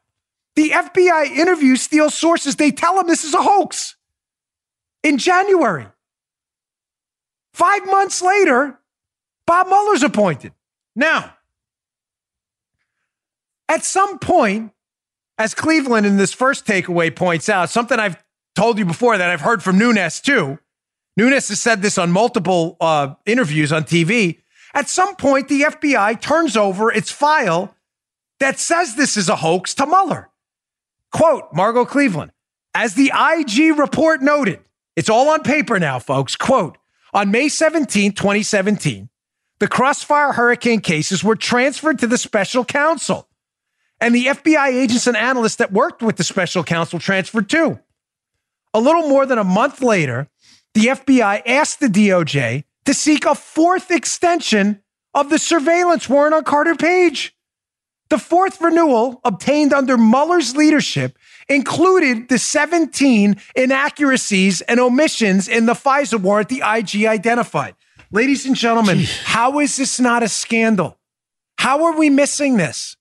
The 0.56 0.70
FBI 0.70 1.32
interviews 1.32 1.82
Steele 1.82 2.10
sources. 2.10 2.56
They 2.56 2.72
tell 2.72 3.00
him 3.00 3.08
this 3.08 3.24
is 3.24 3.34
a 3.34 3.42
hoax. 3.42 3.96
In 5.04 5.18
January, 5.18 5.88
five 7.54 7.86
months 7.86 8.22
later, 8.22 8.80
Bob 9.48 9.68
Mueller's 9.68 10.04
appointed. 10.04 10.54
Now, 10.96 11.36
at 13.68 13.84
some 13.84 14.20
point, 14.20 14.72
as 15.38 15.56
Cleveland 15.56 16.06
in 16.06 16.18
this 16.18 16.34
first 16.34 16.66
takeaway 16.66 17.16
points 17.16 17.50
out, 17.50 17.70
something 17.70 18.00
I've 18.00 18.22
told 18.56 18.78
you 18.78 18.86
before 18.86 19.18
that 19.18 19.30
I've 19.30 19.42
heard 19.42 19.64
from 19.64 19.78
Nunes 19.78 20.20
too. 20.20 20.60
Nunes 21.18 21.48
has 21.50 21.60
said 21.60 21.82
this 21.82 21.98
on 21.98 22.12
multiple 22.12 22.78
uh, 22.80 23.16
interviews 23.26 23.72
on 23.72 23.84
TV. 23.84 24.40
At 24.74 24.90
some 24.90 25.16
point, 25.16 25.48
the 25.48 25.62
FBI 25.62 26.22
turns 26.22 26.56
over 26.56 26.92
its 26.92 27.12
file 27.12 27.76
that 28.40 28.60
says 28.60 28.96
this 28.96 29.18
is 29.18 29.30
a 29.30 29.36
hoax 29.36 29.74
to 29.76 29.86
Mueller. 29.86 30.30
Quote 31.12 31.54
Margot 31.54 31.86
Cleveland, 31.86 32.32
as 32.74 32.96
the 32.96 33.12
IG 33.14 33.78
report 33.78 34.22
noted, 34.22 34.62
it's 34.96 35.10
all 35.10 35.30
on 35.30 35.44
paper 35.44 35.80
now, 35.80 36.00
folks. 36.00 36.36
Quote, 36.36 36.78
on 37.14 37.32
May 37.32 37.50
17, 37.50 38.14
2017, 38.14 39.10
the 39.60 39.68
Crossfire 39.68 40.32
Hurricane 40.32 40.80
cases 40.80 41.24
were 41.24 41.36
transferred 41.36 42.00
to 42.00 42.08
the 42.08 42.18
special 42.18 42.66
counsel. 42.66 43.28
And 44.00 44.16
the 44.16 44.26
FBI 44.26 44.70
agents 44.70 45.06
and 45.06 45.16
analysts 45.16 45.58
that 45.58 45.72
worked 45.72 46.02
with 46.02 46.16
the 46.16 46.24
special 46.24 46.64
counsel 46.64 46.98
transferred 46.98 47.50
too. 47.50 47.80
A 48.74 48.80
little 48.80 49.08
more 49.08 49.26
than 49.26 49.38
a 49.38 49.44
month 49.44 49.82
later, 49.82 50.30
the 50.74 50.88
FBI 50.88 51.44
asked 51.46 51.80
the 51.80 51.88
DOJ 51.88 52.64
to 52.86 52.94
seek 52.94 53.26
a 53.26 53.36
fourth 53.36 53.92
extension 53.92 54.82
of 55.14 55.30
the 55.30 55.40
surveillance 55.40 56.08
warrant 56.10 56.34
on 56.34 56.44
Carter 56.44 56.76
Page. 56.76 57.36
The 58.10 58.18
fourth 58.18 58.60
renewal, 58.60 59.22
obtained 59.24 59.72
under 59.72 59.98
Mueller's 59.98 60.56
leadership, 60.56 61.18
included 61.48 62.28
the 62.28 62.38
17 62.38 63.38
inaccuracies 63.56 64.62
and 64.62 64.80
omissions 64.80 65.48
in 65.48 65.66
the 65.66 65.74
FISA 65.74 66.20
warrant 66.20 66.50
the 66.50 66.62
IG 66.66 67.06
identified. 67.06 67.76
Ladies 68.12 68.46
and 68.46 68.56
gentlemen, 68.56 69.00
Jeez. 69.00 69.24
how 69.24 69.60
is 69.60 69.78
this 69.78 70.00
not 70.00 70.24
a 70.24 70.28
scandal? 70.28 70.98
How 71.58 71.86
are 71.86 71.98
we 71.98 72.10
missing 72.10 72.58
this? 72.58 72.98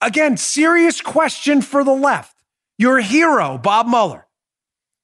Again, 0.00 0.36
serious 0.36 1.00
question 1.00 1.62
for 1.62 1.82
the 1.82 1.92
left. 1.92 2.36
Your 2.76 3.00
hero, 3.00 3.58
Bob 3.58 3.86
Mueller. 3.86 4.26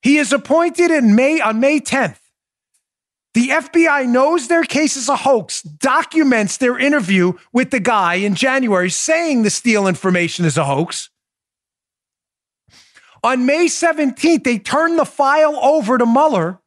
He 0.03 0.19
is 0.19 0.33
appointed 0.33 0.91
in 0.91 1.15
May 1.15 1.41
on 1.41 1.59
May 1.59 1.81
10th. 1.81 2.19
The 3.35 3.49
FBI 3.49 4.07
knows 4.07 4.47
their 4.47 4.63
case 4.63 4.97
is 4.97 5.09
a 5.09 5.17
hoax, 5.17 5.61
documents 5.63 6.57
their 6.57 6.79
interview 6.79 7.33
with 7.53 7.73
the 7.73 7.81
guy 7.81 8.15
in 8.15 8.37
January 8.37 8.91
saying 8.91 9.43
the 9.43 9.51
Steele 9.51 9.89
information 9.89 10.45
is 10.45 10.57
a 10.57 10.65
hoax. 10.65 11.11
On 13.25 13.45
May 13.45 13.67
17th, 13.67 14.45
they 14.45 14.59
turn 14.59 14.97
the 14.97 15.05
file 15.05 15.57
over 15.57 15.99
to 15.99 16.07
Mueller, 16.07 16.61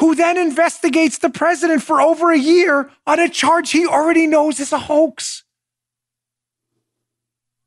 who 0.00 0.14
then 0.14 0.38
investigates 0.38 1.18
the 1.18 1.28
president 1.28 1.82
for 1.82 2.00
over 2.00 2.32
a 2.32 2.38
year 2.38 2.90
on 3.06 3.20
a 3.20 3.28
charge 3.28 3.70
he 3.70 3.86
already 3.86 4.26
knows 4.26 4.58
is 4.58 4.72
a 4.72 4.78
hoax. 4.78 5.44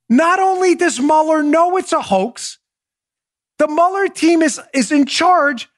Not 0.10 0.40
only 0.40 0.74
does 0.74 1.00
Mueller 1.00 1.44
know 1.44 1.78
it's 1.78 1.94
a 1.94 2.02
hoax, 2.02 2.58
the 3.60 3.68
Mueller 3.68 4.08
team 4.08 4.42
is, 4.42 4.60
is 4.74 4.92
in 4.92 5.06
charge 5.06 5.70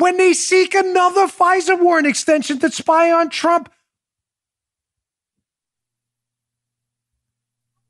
when 0.00 0.16
they 0.16 0.32
seek 0.32 0.74
another 0.74 1.26
FISA 1.26 1.78
warrant 1.78 2.06
extension 2.06 2.58
to 2.58 2.70
spy 2.70 3.12
on 3.12 3.28
Trump. 3.28 3.70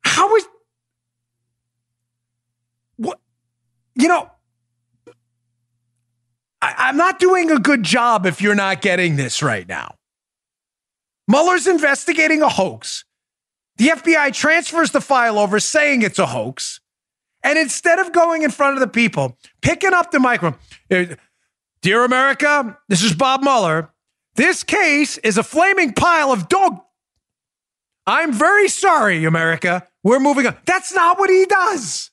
How 0.03 0.35
is 0.35 0.45
what 2.97 3.21
you 3.95 4.09
know? 4.09 4.29
I, 6.61 6.91
am 6.91 6.97
not 6.97 7.21
doing 7.21 7.51
a 7.51 7.59
good 7.59 7.85
job 7.85 8.27
if 8.27 8.43
you're 8.43 8.55
not 8.55 8.83
getting 8.83 9.17
this 9.17 9.43
right 9.43 9.67
now. 9.67 9.95
Mueller's 11.29 11.67
investigating 11.67 12.43
a 12.43 12.49
hoax. 12.49 13.05
The 13.77 13.89
FBI 13.89 14.35
transfers 14.35 14.91
the 14.91 15.01
file 15.01 15.39
over 15.39 15.61
saying 15.61 16.03
it's 16.03 16.19
a 16.19 16.27
hoax. 16.27 16.81
And 17.43 17.59
instead 17.59 17.99
of 17.99 18.13
going 18.13 18.43
in 18.43 18.51
front 18.51 18.75
of 18.75 18.81
the 18.81 18.89
people, 18.89 19.39
picking 19.63 19.95
up 19.95 20.11
the 20.11 20.21
microphone, 20.21 20.59
Dear 21.83 22.05
America, 22.05 22.79
this 22.89 23.03
is 23.03 23.15
Bob 23.15 23.43
Mueller. 23.43 23.91
This 24.35 24.63
case 24.63 25.17
is 25.19 25.39
a 25.39 25.43
flaming 25.43 25.95
pile 25.95 26.31
of 26.31 26.49
dog. 26.49 26.81
I'm 28.07 28.33
very 28.33 28.69
sorry, 28.69 29.25
America. 29.25 29.87
We're 30.03 30.21
moving 30.21 30.47
on. 30.47 30.57
That's 30.67 30.93
not 30.93 31.19
what 31.19 31.31
he 31.31 31.47
does. 31.47 32.11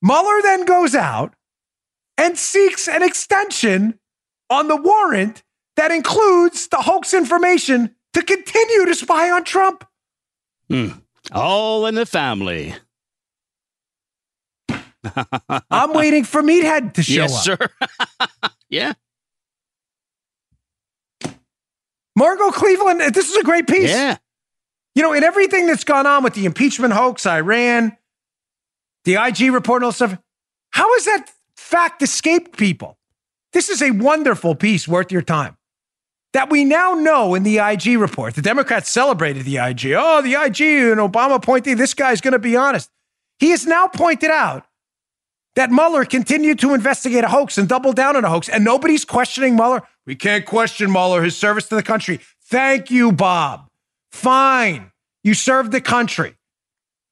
Mueller 0.00 0.40
then 0.42 0.64
goes 0.64 0.94
out 0.94 1.34
and 2.16 2.38
seeks 2.38 2.88
an 2.88 3.02
extension 3.02 3.98
on 4.48 4.68
the 4.68 4.76
warrant 4.76 5.42
that 5.76 5.90
includes 5.90 6.68
the 6.68 6.78
hoax 6.78 7.12
information 7.12 7.94
to 8.14 8.22
continue 8.22 8.86
to 8.86 8.94
spy 8.94 9.30
on 9.30 9.44
Trump. 9.44 9.84
Hmm. 10.68 10.88
All 11.32 11.84
in 11.86 11.94
the 11.94 12.06
family. 12.06 12.74
I'm 15.70 15.92
waiting 15.92 16.24
for 16.24 16.42
Meathead 16.42 16.94
to 16.94 17.02
show 17.02 17.24
up. 17.24 17.30
yes, 17.30 17.48
up. 17.48 17.60
sir. 17.60 18.48
yeah. 18.68 18.92
Margot 22.16 22.50
Cleveland, 22.50 23.00
this 23.14 23.30
is 23.30 23.36
a 23.36 23.44
great 23.44 23.66
piece. 23.68 23.90
Yeah. 23.90 24.16
You 24.94 25.02
know, 25.02 25.12
in 25.12 25.22
everything 25.22 25.66
that's 25.66 25.84
gone 25.84 26.06
on 26.06 26.24
with 26.24 26.34
the 26.34 26.44
impeachment 26.46 26.92
hoax, 26.92 27.24
Iran, 27.26 27.96
the 29.04 29.14
IG 29.14 29.52
report, 29.52 29.82
and 29.82 29.84
all 29.86 29.92
stuff, 29.92 30.18
how 30.70 30.92
has 30.94 31.04
that 31.04 31.30
fact 31.56 32.02
escaped 32.02 32.56
people? 32.56 32.98
This 33.52 33.68
is 33.68 33.80
a 33.80 33.92
wonderful 33.92 34.54
piece 34.56 34.88
worth 34.88 35.12
your 35.12 35.22
time. 35.22 35.56
that 36.34 36.50
we 36.50 36.64
now 36.64 36.92
know 36.92 37.34
in 37.34 37.42
the 37.42 37.58
IG 37.58 37.98
report. 37.98 38.34
The 38.34 38.42
Democrats 38.42 38.90
celebrated 38.90 39.44
the 39.44 39.56
IG. 39.56 39.92
Oh, 39.96 40.20
the 40.20 40.34
IG 40.34 40.60
and 40.60 41.00
Obama 41.00 41.36
appointee, 41.36 41.74
this 41.74 41.94
guy's 41.94 42.20
going 42.20 42.32
to 42.32 42.38
be 42.38 42.54
honest. 42.54 42.90
He 43.38 43.50
has 43.50 43.66
now 43.66 43.86
pointed 43.88 44.30
out 44.30 44.66
that 45.58 45.72
Mueller 45.72 46.04
continued 46.04 46.60
to 46.60 46.72
investigate 46.72 47.24
a 47.24 47.28
hoax 47.28 47.58
and 47.58 47.68
double 47.68 47.92
down 47.92 48.14
on 48.14 48.24
a 48.24 48.30
hoax, 48.30 48.48
and 48.48 48.62
nobody's 48.62 49.04
questioning 49.04 49.56
Mueller. 49.56 49.82
We 50.06 50.14
can't 50.14 50.46
question 50.46 50.92
Mueller, 50.92 51.20
his 51.20 51.36
service 51.36 51.66
to 51.66 51.74
the 51.74 51.82
country. 51.82 52.20
Thank 52.44 52.92
you, 52.92 53.10
Bob. 53.10 53.66
Fine. 54.12 54.92
You 55.24 55.34
served 55.34 55.72
the 55.72 55.80
country. 55.80 56.36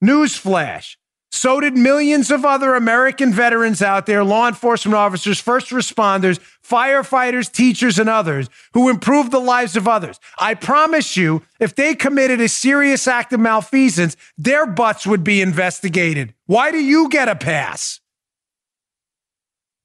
Newsflash. 0.01 0.95
So 1.33 1.59
did 1.59 1.77
millions 1.77 2.31
of 2.31 2.45
other 2.45 2.77
American 2.77 3.33
veterans 3.33 3.83
out 3.83 4.07
there, 4.07 4.23
law 4.23 4.47
enforcement 4.47 4.95
officers, 4.95 5.41
first 5.41 5.71
responders, 5.71 6.39
firefighters, 6.65 7.51
teachers, 7.51 7.99
and 7.99 8.09
others 8.09 8.49
who 8.75 8.89
improved 8.89 9.33
the 9.33 9.41
lives 9.41 9.77
of 9.77 9.89
others. 9.89 10.21
I 10.39 10.55
promise 10.55 11.17
you, 11.17 11.43
if 11.59 11.75
they 11.75 11.97
committed 11.97 12.41
a 12.41 12.49
serious 12.49 13.09
act 13.09 13.33
of 13.33 13.41
malfeasance, 13.41 14.17
their 14.39 14.67
butts 14.67 15.05
would 15.05 15.25
be 15.25 15.43
investigated. 15.43 16.33
Why 16.47 16.71
do 16.71 16.79
you 16.79 17.09
get 17.09 17.27
a 17.27 17.35
pass? 17.35 17.99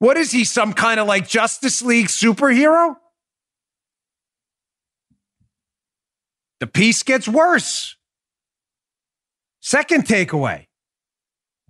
What 0.02 0.18
is 0.18 0.32
he, 0.32 0.46
some 0.46 0.74
kind 0.74 1.00
of 1.00 1.06
like 1.06 1.30
Justice 1.30 1.84
League 1.84 2.08
superhero? 2.08 2.96
The 6.60 6.66
piece 6.66 7.04
gets 7.04 7.28
worse. 7.28 7.96
Second 9.60 10.08
takeaway 10.08 10.66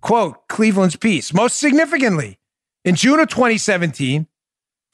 quote 0.00 0.48
Cleveland's 0.48 0.96
piece. 0.96 1.34
Most 1.34 1.58
significantly, 1.58 2.38
in 2.86 2.94
June 2.94 3.20
of 3.20 3.28
2017, 3.28 4.26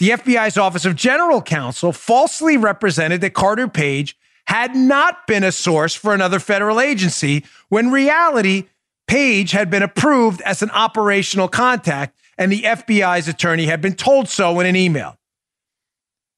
the 0.01 0.09
FBI's 0.09 0.59
Office 0.59 0.85
of 0.85 0.97
General 0.97 1.41
Counsel 1.41 1.93
falsely 1.93 2.57
represented 2.57 3.21
that 3.21 3.35
Carter 3.35 3.69
Page 3.69 4.19
had 4.49 4.75
not 4.75 5.29
been 5.29 5.45
a 5.45 5.53
source 5.53 5.95
for 5.95 6.13
another 6.13 6.41
federal 6.41 6.81
agency 6.81 7.45
when 7.69 7.93
reality, 7.93 8.65
Page 9.07 9.53
had 9.53 9.71
been 9.71 9.85
approved 9.85 10.41
as 10.41 10.61
an 10.61 10.71
operational 10.71 11.47
contact 11.47 12.19
and 12.39 12.51
the 12.53 12.63
FBI's 12.63 13.29
attorney 13.29 13.67
had 13.67 13.83
been 13.83 13.95
told 13.95 14.29
so 14.29 14.61
in 14.61 14.67
an 14.67 14.77
email. 14.77 15.19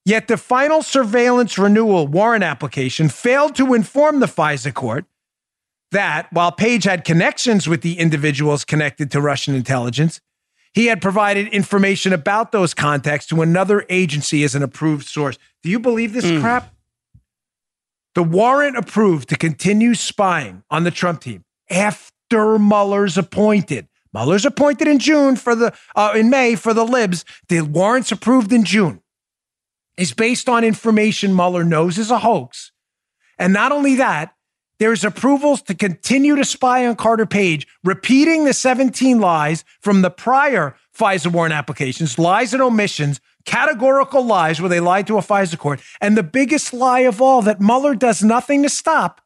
Yet 0.04 0.28
the 0.28 0.38
final 0.38 0.82
surveillance 0.82 1.58
renewal 1.58 2.08
warrant 2.08 2.42
application 2.42 3.08
failed 3.10 3.54
to 3.56 3.74
inform 3.74 4.20
the 4.20 4.26
FISA 4.26 4.72
court 4.72 5.04
that 5.92 6.32
while 6.32 6.52
Page 6.52 6.84
had 6.84 7.04
connections 7.04 7.68
with 7.68 7.82
the 7.82 7.98
individuals 7.98 8.64
connected 8.64 9.10
to 9.10 9.20
Russian 9.20 9.54
intelligence, 9.54 10.20
he 10.72 10.86
had 10.86 11.02
provided 11.02 11.48
information 11.48 12.12
about 12.12 12.52
those 12.52 12.74
contacts 12.74 13.26
to 13.26 13.42
another 13.42 13.84
agency 13.88 14.44
as 14.44 14.54
an 14.54 14.62
approved 14.62 15.06
source. 15.06 15.36
Do 15.62 15.68
you 15.68 15.80
believe 15.80 16.12
this 16.12 16.24
mm. 16.24 16.40
crap? 16.40 16.72
The 18.14 18.22
warrant 18.22 18.76
approved 18.76 19.28
to 19.28 19.36
continue 19.36 19.94
spying 19.94 20.62
on 20.70 20.84
the 20.84 20.90
Trump 20.90 21.20
team 21.20 21.44
after 21.68 22.58
Mueller's 22.58 23.18
appointed. 23.18 23.88
Mueller's 24.12 24.44
appointed 24.44 24.88
in 24.88 24.98
June 24.98 25.36
for 25.36 25.54
the 25.54 25.72
uh, 25.94 26.12
in 26.16 26.30
May 26.30 26.54
for 26.54 26.74
the 26.74 26.84
libs. 26.84 27.24
The 27.48 27.60
warrants 27.62 28.12
approved 28.12 28.52
in 28.52 28.64
June 28.64 29.02
is 29.96 30.12
based 30.12 30.48
on 30.48 30.64
information 30.64 31.34
Mueller 31.34 31.64
knows 31.64 31.98
is 31.98 32.10
a 32.10 32.18
hoax. 32.18 32.72
And 33.38 33.52
not 33.52 33.72
only 33.72 33.96
that, 33.96 34.34
there's 34.78 35.04
approvals 35.04 35.60
to 35.62 35.74
continue 35.74 36.36
to 36.36 36.44
spy 36.44 36.86
on 36.86 36.96
Carter 36.96 37.26
Page, 37.26 37.66
repeating 37.84 38.44
the 38.44 38.54
17 38.54 39.20
lies 39.20 39.62
from 39.80 40.00
the 40.00 40.10
prior 40.10 40.74
FISA 40.98 41.30
warrant 41.30 41.52
applications, 41.52 42.18
lies 42.18 42.54
and 42.54 42.62
omissions, 42.62 43.20
categorical 43.44 44.24
lies 44.24 44.58
where 44.58 44.70
they 44.70 44.80
lied 44.80 45.06
to 45.06 45.18
a 45.18 45.22
FISA 45.22 45.58
court. 45.58 45.82
And 46.00 46.16
the 46.16 46.22
biggest 46.22 46.72
lie 46.72 47.00
of 47.00 47.20
all 47.20 47.42
that 47.42 47.60
Mueller 47.60 47.94
does 47.94 48.22
nothing 48.22 48.62
to 48.62 48.70
stop 48.70 49.20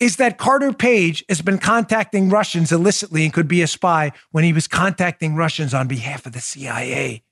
is 0.00 0.16
that 0.16 0.38
Carter 0.38 0.72
Page 0.72 1.24
has 1.28 1.42
been 1.42 1.58
contacting 1.58 2.28
Russians 2.28 2.70
illicitly 2.70 3.24
and 3.24 3.32
could 3.32 3.48
be 3.48 3.62
a 3.62 3.66
spy 3.66 4.12
when 4.30 4.44
he 4.44 4.52
was 4.52 4.68
contacting 4.68 5.34
Russians 5.34 5.74
on 5.74 5.88
behalf 5.88 6.24
of 6.26 6.32
the 6.32 6.40
CIA. 6.40 7.22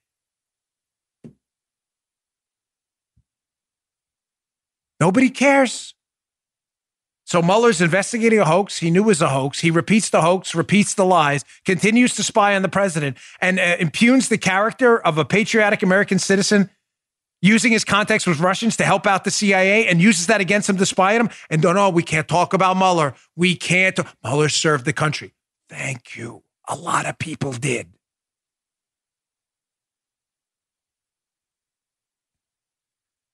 Nobody 4.98 5.30
cares. 5.30 5.94
So 7.24 7.42
Mueller's 7.42 7.80
investigating 7.80 8.38
a 8.38 8.44
hoax. 8.44 8.78
He 8.78 8.90
knew 8.90 9.02
it 9.02 9.06
was 9.06 9.20
a 9.20 9.28
hoax. 9.28 9.58
He 9.58 9.70
repeats 9.70 10.10
the 10.10 10.22
hoax, 10.22 10.54
repeats 10.54 10.94
the 10.94 11.04
lies, 11.04 11.44
continues 11.64 12.14
to 12.14 12.22
spy 12.22 12.54
on 12.54 12.62
the 12.62 12.68
president, 12.68 13.16
and 13.40 13.58
uh, 13.58 13.76
impugns 13.80 14.28
the 14.28 14.38
character 14.38 14.98
of 14.98 15.18
a 15.18 15.24
patriotic 15.24 15.82
American 15.82 16.20
citizen 16.20 16.70
using 17.42 17.72
his 17.72 17.84
contacts 17.84 18.26
with 18.26 18.40
Russians 18.40 18.76
to 18.78 18.84
help 18.84 19.06
out 19.06 19.24
the 19.24 19.30
CIA 19.30 19.86
and 19.86 20.00
uses 20.00 20.26
that 20.26 20.40
against 20.40 20.68
him 20.68 20.76
to 20.76 20.86
spy 20.86 21.14
on 21.14 21.26
him. 21.26 21.30
And 21.50 21.62
don't 21.62 21.74
know, 21.74 21.90
we 21.90 22.02
can't 22.02 22.28
talk 22.28 22.52
about 22.52 22.76
Mueller. 22.76 23.14
We 23.34 23.56
can't. 23.56 23.98
Mueller 24.24 24.48
served 24.48 24.84
the 24.84 24.92
country. 24.92 25.34
Thank 25.68 26.16
you. 26.16 26.42
A 26.68 26.74
lot 26.74 27.06
of 27.06 27.18
people 27.18 27.52
did. 27.52 27.92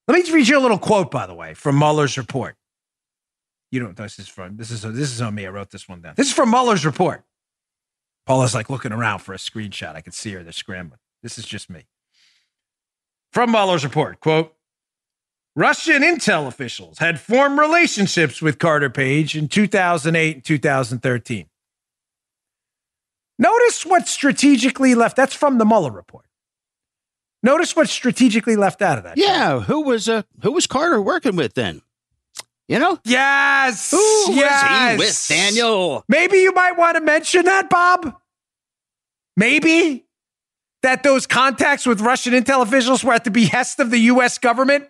Let 0.08 0.26
me 0.26 0.32
read 0.32 0.48
you 0.48 0.58
a 0.58 0.60
little 0.60 0.78
quote, 0.78 1.10
by 1.10 1.26
the 1.26 1.34
way, 1.34 1.54
from 1.54 1.78
Mueller's 1.78 2.18
report. 2.18 2.56
You 3.70 3.80
don't. 3.80 3.96
This 3.96 4.18
is 4.18 4.28
from. 4.28 4.56
This 4.56 4.70
is. 4.70 4.82
This 4.82 5.12
is 5.12 5.22
on 5.22 5.34
me. 5.34 5.46
I 5.46 5.48
wrote 5.48 5.70
this 5.70 5.88
one 5.88 6.02
down. 6.02 6.14
This 6.16 6.26
is 6.26 6.34
from 6.34 6.50
Mueller's 6.50 6.84
report. 6.84 7.24
Paula's 8.26 8.54
like 8.54 8.68
looking 8.68 8.92
around 8.92 9.20
for 9.20 9.32
a 9.32 9.38
screenshot. 9.38 9.96
I 9.96 10.00
could 10.00 10.14
see 10.14 10.32
her. 10.32 10.42
They're 10.42 10.52
scrambling. 10.52 11.00
This 11.22 11.38
is 11.38 11.44
just 11.44 11.70
me. 11.70 11.86
From 13.32 13.50
Mueller's 13.50 13.84
report, 13.84 14.20
quote: 14.20 14.54
Russian 15.56 16.02
intel 16.02 16.46
officials 16.46 16.98
had 16.98 17.18
formed 17.18 17.58
relationships 17.58 18.42
with 18.42 18.58
Carter 18.58 18.90
Page 18.90 19.36
in 19.36 19.48
2008 19.48 20.34
and 20.36 20.44
2013. 20.44 21.46
Notice 23.38 23.86
what 23.86 24.06
strategically 24.06 24.94
left. 24.94 25.16
That's 25.16 25.34
from 25.34 25.58
the 25.58 25.64
Mueller 25.64 25.90
report. 25.90 26.26
Notice 27.42 27.74
what's 27.74 27.90
strategically 27.90 28.54
left 28.54 28.82
out 28.82 28.98
of 28.98 29.04
that. 29.04 29.18
Yeah, 29.18 29.60
who 29.60 29.82
was 29.82 30.08
uh, 30.08 30.22
who 30.42 30.52
was 30.52 30.66
Carter 30.66 31.02
working 31.02 31.34
with 31.34 31.54
then? 31.54 31.82
You 32.68 32.78
know? 32.78 32.98
Yes. 33.04 33.90
Who 33.90 33.98
yes. 34.34 34.98
was 34.98 35.08
he 35.08 35.08
with, 35.08 35.28
Daniel? 35.28 36.04
Maybe 36.08 36.38
you 36.38 36.52
might 36.52 36.78
want 36.78 36.96
to 36.96 37.02
mention 37.02 37.44
that, 37.44 37.68
Bob. 37.68 38.16
Maybe 39.36 40.06
that 40.82 41.02
those 41.02 41.26
contacts 41.26 41.86
with 41.86 42.00
Russian 42.00 42.32
intel 42.32 42.62
officials 42.62 43.04
were 43.04 43.12
at 43.12 43.24
the 43.24 43.30
behest 43.30 43.80
of 43.80 43.90
the 43.90 43.98
U.S. 43.98 44.38
government. 44.38 44.88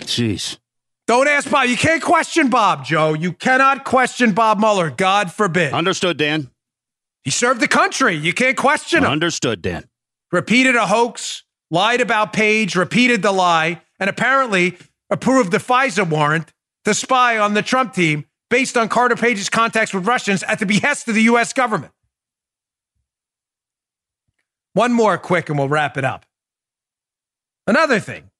Jeez. 0.00 0.58
Don't 1.06 1.26
ask 1.26 1.50
Bob. 1.50 1.66
You 1.66 1.76
can't 1.76 2.02
question 2.02 2.50
Bob, 2.50 2.84
Joe. 2.84 3.14
You 3.14 3.32
cannot 3.32 3.84
question 3.84 4.32
Bob 4.32 4.60
Mueller. 4.60 4.90
God 4.90 5.32
forbid. 5.32 5.72
Understood, 5.72 6.16
Dan. 6.16 6.50
He 7.24 7.30
served 7.30 7.60
the 7.60 7.68
country. 7.68 8.14
You 8.14 8.32
can't 8.32 8.56
question 8.56 9.02
him. 9.04 9.10
Understood, 9.10 9.60
Dan. 9.60 9.88
Repeated 10.32 10.76
a 10.76 10.86
hoax, 10.86 11.42
lied 11.70 12.00
about 12.00 12.32
Page, 12.32 12.76
repeated 12.76 13.22
the 13.22 13.32
lie, 13.32 13.82
and 13.98 14.08
apparently 14.08 14.78
approved 15.10 15.50
the 15.50 15.58
FISA 15.58 16.08
warrant 16.08 16.52
to 16.84 16.94
spy 16.94 17.38
on 17.38 17.54
the 17.54 17.62
Trump 17.62 17.92
team 17.92 18.24
based 18.48 18.76
on 18.76 18.88
Carter 18.88 19.16
Page's 19.16 19.48
contacts 19.48 19.92
with 19.92 20.06
Russians 20.06 20.42
at 20.44 20.58
the 20.60 20.66
behest 20.66 21.08
of 21.08 21.14
the 21.14 21.22
U.S. 21.22 21.52
government. 21.52 21.92
One 24.74 24.92
more 24.92 25.18
quick 25.18 25.48
and 25.48 25.58
we'll 25.58 25.68
wrap 25.68 25.96
it 25.96 26.04
up. 26.04 26.24
Another 27.66 28.00
thing. 28.00 28.30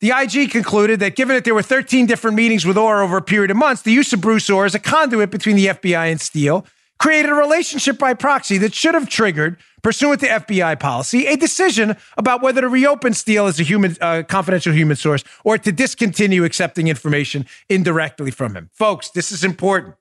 The 0.00 0.12
IG 0.14 0.50
concluded 0.50 1.00
that 1.00 1.16
given 1.16 1.36
that 1.36 1.44
there 1.44 1.54
were 1.54 1.62
13 1.62 2.06
different 2.06 2.36
meetings 2.36 2.66
with 2.66 2.76
Ohr 2.76 3.02
over 3.02 3.16
a 3.16 3.22
period 3.22 3.50
of 3.50 3.56
months, 3.56 3.82
the 3.82 3.92
use 3.92 4.12
of 4.12 4.20
Bruce 4.20 4.50
Ohr 4.50 4.66
as 4.66 4.74
a 4.74 4.78
conduit 4.78 5.30
between 5.30 5.56
the 5.56 5.66
FBI 5.68 6.10
and 6.10 6.20
Steele 6.20 6.66
created 6.98 7.30
a 7.30 7.34
relationship 7.34 7.98
by 7.98 8.14
proxy 8.14 8.58
that 8.58 8.74
should 8.74 8.94
have 8.94 9.08
triggered, 9.08 9.56
pursuant 9.82 10.20
to 10.20 10.26
FBI 10.26 10.78
policy, 10.80 11.26
a 11.26 11.36
decision 11.36 11.96
about 12.16 12.42
whether 12.42 12.60
to 12.60 12.68
reopen 12.68 13.12
Steele 13.12 13.46
as 13.46 13.60
a 13.60 13.62
human, 13.62 13.96
uh, 14.00 14.22
confidential 14.26 14.72
human 14.72 14.96
source 14.96 15.22
or 15.44 15.58
to 15.58 15.72
discontinue 15.72 16.44
accepting 16.44 16.88
information 16.88 17.46
indirectly 17.68 18.30
from 18.30 18.54
him. 18.54 18.70
Folks, 18.72 19.10
this 19.10 19.30
is 19.30 19.44
important. 19.44 19.94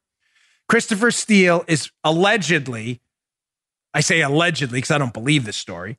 Christopher 0.67 1.11
Steele 1.11 1.63
is 1.67 1.91
allegedly, 2.03 3.01
I 3.95 4.01
say 4.01 4.21
allegedly 4.21 4.79
because 4.79 4.91
I 4.91 4.97
don't 4.97 5.13
believe 5.13 5.45
this 5.45 5.55
story, 5.55 5.97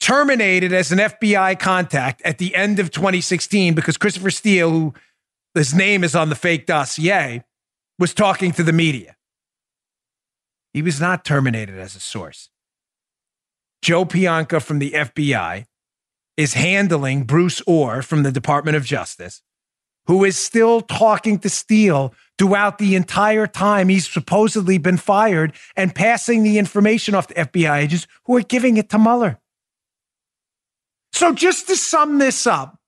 terminated 0.00 0.72
as 0.72 0.90
an 0.90 0.98
FBI 0.98 1.58
contact 1.60 2.20
at 2.22 2.38
the 2.38 2.54
end 2.56 2.80
of 2.80 2.90
2016 2.90 3.74
because 3.74 3.96
Christopher 3.96 4.32
Steele, 4.32 4.70
who 4.70 4.94
his 5.54 5.72
name 5.72 6.02
is 6.02 6.16
on 6.16 6.30
the 6.30 6.34
fake 6.34 6.66
dossier, 6.66 7.44
was 7.96 8.12
talking 8.12 8.50
to 8.52 8.64
the 8.64 8.72
media. 8.72 9.14
He 10.74 10.82
was 10.82 11.00
not 11.00 11.24
terminated 11.24 11.78
as 11.78 11.94
a 11.94 12.00
source. 12.00 12.50
Joe 13.82 14.04
Pientka 14.04 14.60
from 14.60 14.80
the 14.80 14.90
FBI 14.90 15.66
is 16.36 16.54
handling 16.54 17.22
Bruce 17.22 17.62
Ohr 17.68 18.02
from 18.02 18.24
the 18.24 18.32
Department 18.32 18.76
of 18.76 18.84
Justice, 18.84 19.42
who 20.08 20.24
is 20.24 20.36
still 20.36 20.80
talking 20.80 21.38
to 21.38 21.48
Steele 21.48 22.12
throughout 22.38 22.78
the 22.78 22.96
entire 22.96 23.46
time 23.46 23.88
he's 23.88 24.08
supposedly 24.08 24.78
been 24.78 24.96
fired 24.96 25.52
and 25.76 25.94
passing 25.94 26.42
the 26.42 26.58
information 26.58 27.14
off 27.14 27.28
to 27.28 27.34
FBI 27.34 27.82
agents 27.82 28.06
who 28.24 28.36
are 28.36 28.42
giving 28.42 28.76
it 28.78 28.88
to 28.90 28.98
Mueller. 28.98 29.38
So, 31.12 31.32
just 31.32 31.68
to 31.68 31.76
sum 31.76 32.18
this 32.18 32.46
up, 32.46 32.78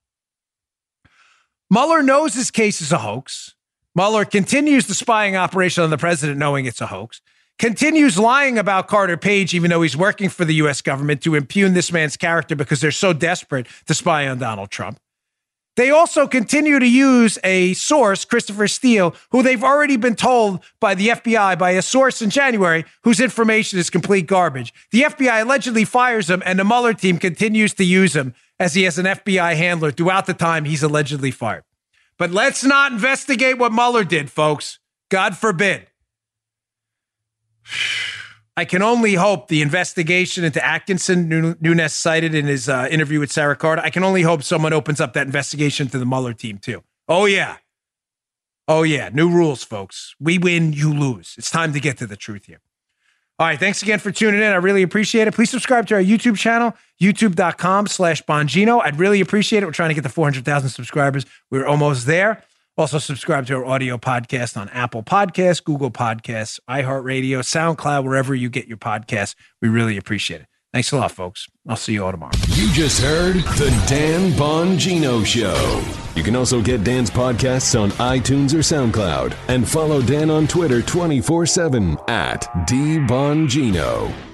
Mueller 1.68 2.02
knows 2.02 2.34
his 2.34 2.50
case 2.50 2.80
is 2.80 2.90
a 2.90 2.98
hoax. 2.98 3.54
Mueller 3.94 4.24
continues 4.24 4.86
the 4.86 4.94
spying 4.94 5.36
operation 5.36 5.84
on 5.84 5.90
the 5.90 5.98
president, 5.98 6.38
knowing 6.38 6.64
it's 6.64 6.80
a 6.80 6.86
hoax. 6.86 7.20
Continues 7.58 8.18
lying 8.18 8.56
about 8.56 8.88
Carter 8.88 9.16
Page, 9.16 9.52
even 9.52 9.70
though 9.70 9.82
he's 9.82 9.96
working 9.96 10.30
for 10.30 10.46
the 10.46 10.54
U.S. 10.54 10.80
government 10.80 11.22
to 11.22 11.34
impugn 11.34 11.74
this 11.74 11.92
man's 11.92 12.16
character 12.16 12.56
because 12.56 12.80
they're 12.80 12.90
so 12.90 13.12
desperate 13.12 13.66
to 13.86 13.94
spy 13.94 14.26
on 14.26 14.38
Donald 14.38 14.70
Trump. 14.70 14.98
They 15.80 15.88
also 15.88 16.26
continue 16.26 16.78
to 16.78 16.86
use 16.86 17.38
a 17.42 17.72
source, 17.72 18.26
Christopher 18.26 18.68
Steele, 18.68 19.14
who 19.30 19.42
they've 19.42 19.64
already 19.64 19.96
been 19.96 20.14
told 20.14 20.62
by 20.78 20.94
the 20.94 21.08
FBI, 21.08 21.58
by 21.58 21.70
a 21.70 21.80
source 21.80 22.20
in 22.20 22.28
January, 22.28 22.84
whose 23.02 23.18
information 23.18 23.78
is 23.78 23.88
complete 23.88 24.26
garbage. 24.26 24.74
The 24.90 25.04
FBI 25.04 25.40
allegedly 25.40 25.86
fires 25.86 26.28
him, 26.28 26.42
and 26.44 26.58
the 26.58 26.64
Mueller 26.64 26.92
team 26.92 27.16
continues 27.16 27.72
to 27.72 27.84
use 27.84 28.14
him 28.14 28.34
as 28.58 28.74
he 28.74 28.82
has 28.82 28.98
an 28.98 29.06
FBI 29.06 29.56
handler 29.56 29.90
throughout 29.90 30.26
the 30.26 30.34
time 30.34 30.66
he's 30.66 30.82
allegedly 30.82 31.30
fired. 31.30 31.64
But 32.18 32.30
let's 32.30 32.62
not 32.62 32.92
investigate 32.92 33.56
what 33.56 33.72
Mueller 33.72 34.04
did, 34.04 34.30
folks. 34.30 34.80
God 35.08 35.34
forbid. 35.34 35.86
I 38.56 38.64
can 38.64 38.82
only 38.82 39.14
hope 39.14 39.48
the 39.48 39.62
investigation 39.62 40.44
into 40.44 40.64
Atkinson, 40.64 41.56
Nunes 41.60 41.92
cited 41.92 42.34
in 42.34 42.46
his 42.46 42.68
uh, 42.68 42.88
interview 42.90 43.20
with 43.20 43.32
Sarah 43.32 43.56
Carter, 43.56 43.82
I 43.82 43.90
can 43.90 44.04
only 44.04 44.22
hope 44.22 44.42
someone 44.42 44.72
opens 44.72 45.00
up 45.00 45.12
that 45.14 45.26
investigation 45.26 45.88
to 45.88 45.98
the 45.98 46.04
Mueller 46.04 46.34
team, 46.34 46.58
too. 46.58 46.82
Oh, 47.08 47.26
yeah. 47.26 47.56
Oh, 48.68 48.82
yeah. 48.82 49.08
New 49.12 49.30
rules, 49.30 49.64
folks. 49.64 50.14
We 50.20 50.38
win, 50.38 50.72
you 50.72 50.92
lose. 50.92 51.34
It's 51.38 51.50
time 51.50 51.72
to 51.72 51.80
get 51.80 51.98
to 51.98 52.06
the 52.06 52.16
truth 52.16 52.46
here. 52.46 52.60
All 53.40 53.46
right. 53.46 53.58
Thanks 53.58 53.82
again 53.82 53.98
for 53.98 54.10
tuning 54.10 54.42
in. 54.42 54.46
I 54.46 54.56
really 54.56 54.82
appreciate 54.82 55.26
it. 55.26 55.34
Please 55.34 55.48
subscribe 55.48 55.86
to 55.86 55.94
our 55.94 56.02
YouTube 56.02 56.36
channel, 56.36 56.74
youtube.com 57.00 57.86
slash 57.86 58.22
Bongino. 58.24 58.82
I'd 58.84 58.98
really 58.98 59.22
appreciate 59.22 59.62
it. 59.62 59.66
We're 59.66 59.72
trying 59.72 59.88
to 59.88 59.94
get 59.94 60.02
to 60.02 60.10
400,000 60.10 60.68
subscribers. 60.68 61.24
We're 61.50 61.66
almost 61.66 62.06
there. 62.06 62.44
Also, 62.80 62.98
subscribe 62.98 63.44
to 63.44 63.56
our 63.56 63.66
audio 63.66 63.98
podcast 63.98 64.58
on 64.58 64.70
Apple 64.70 65.02
Podcasts, 65.02 65.62
Google 65.62 65.90
Podcasts, 65.90 66.58
iHeartRadio, 66.66 67.40
SoundCloud, 67.40 68.04
wherever 68.04 68.34
you 68.34 68.48
get 68.48 68.68
your 68.68 68.78
podcasts. 68.78 69.34
We 69.60 69.68
really 69.68 69.98
appreciate 69.98 70.40
it. 70.40 70.46
Thanks 70.72 70.90
a 70.90 70.96
lot, 70.96 71.12
folks. 71.12 71.46
I'll 71.68 71.76
see 71.76 71.92
you 71.92 72.02
all 72.06 72.10
tomorrow. 72.10 72.32
You 72.48 72.72
just 72.72 73.02
heard 73.02 73.34
the 73.34 73.84
Dan 73.86 74.30
Bongino 74.30 75.26
Show. 75.26 75.84
You 76.16 76.22
can 76.22 76.34
also 76.34 76.62
get 76.62 76.82
Dan's 76.82 77.10
podcasts 77.10 77.78
on 77.78 77.90
iTunes 77.90 78.54
or 78.54 78.60
SoundCloud 78.60 79.36
and 79.48 79.68
follow 79.68 80.00
Dan 80.00 80.30
on 80.30 80.46
Twitter 80.46 80.80
24 80.80 81.44
7 81.44 81.98
at 82.08 82.44
DBongino. 82.66 84.29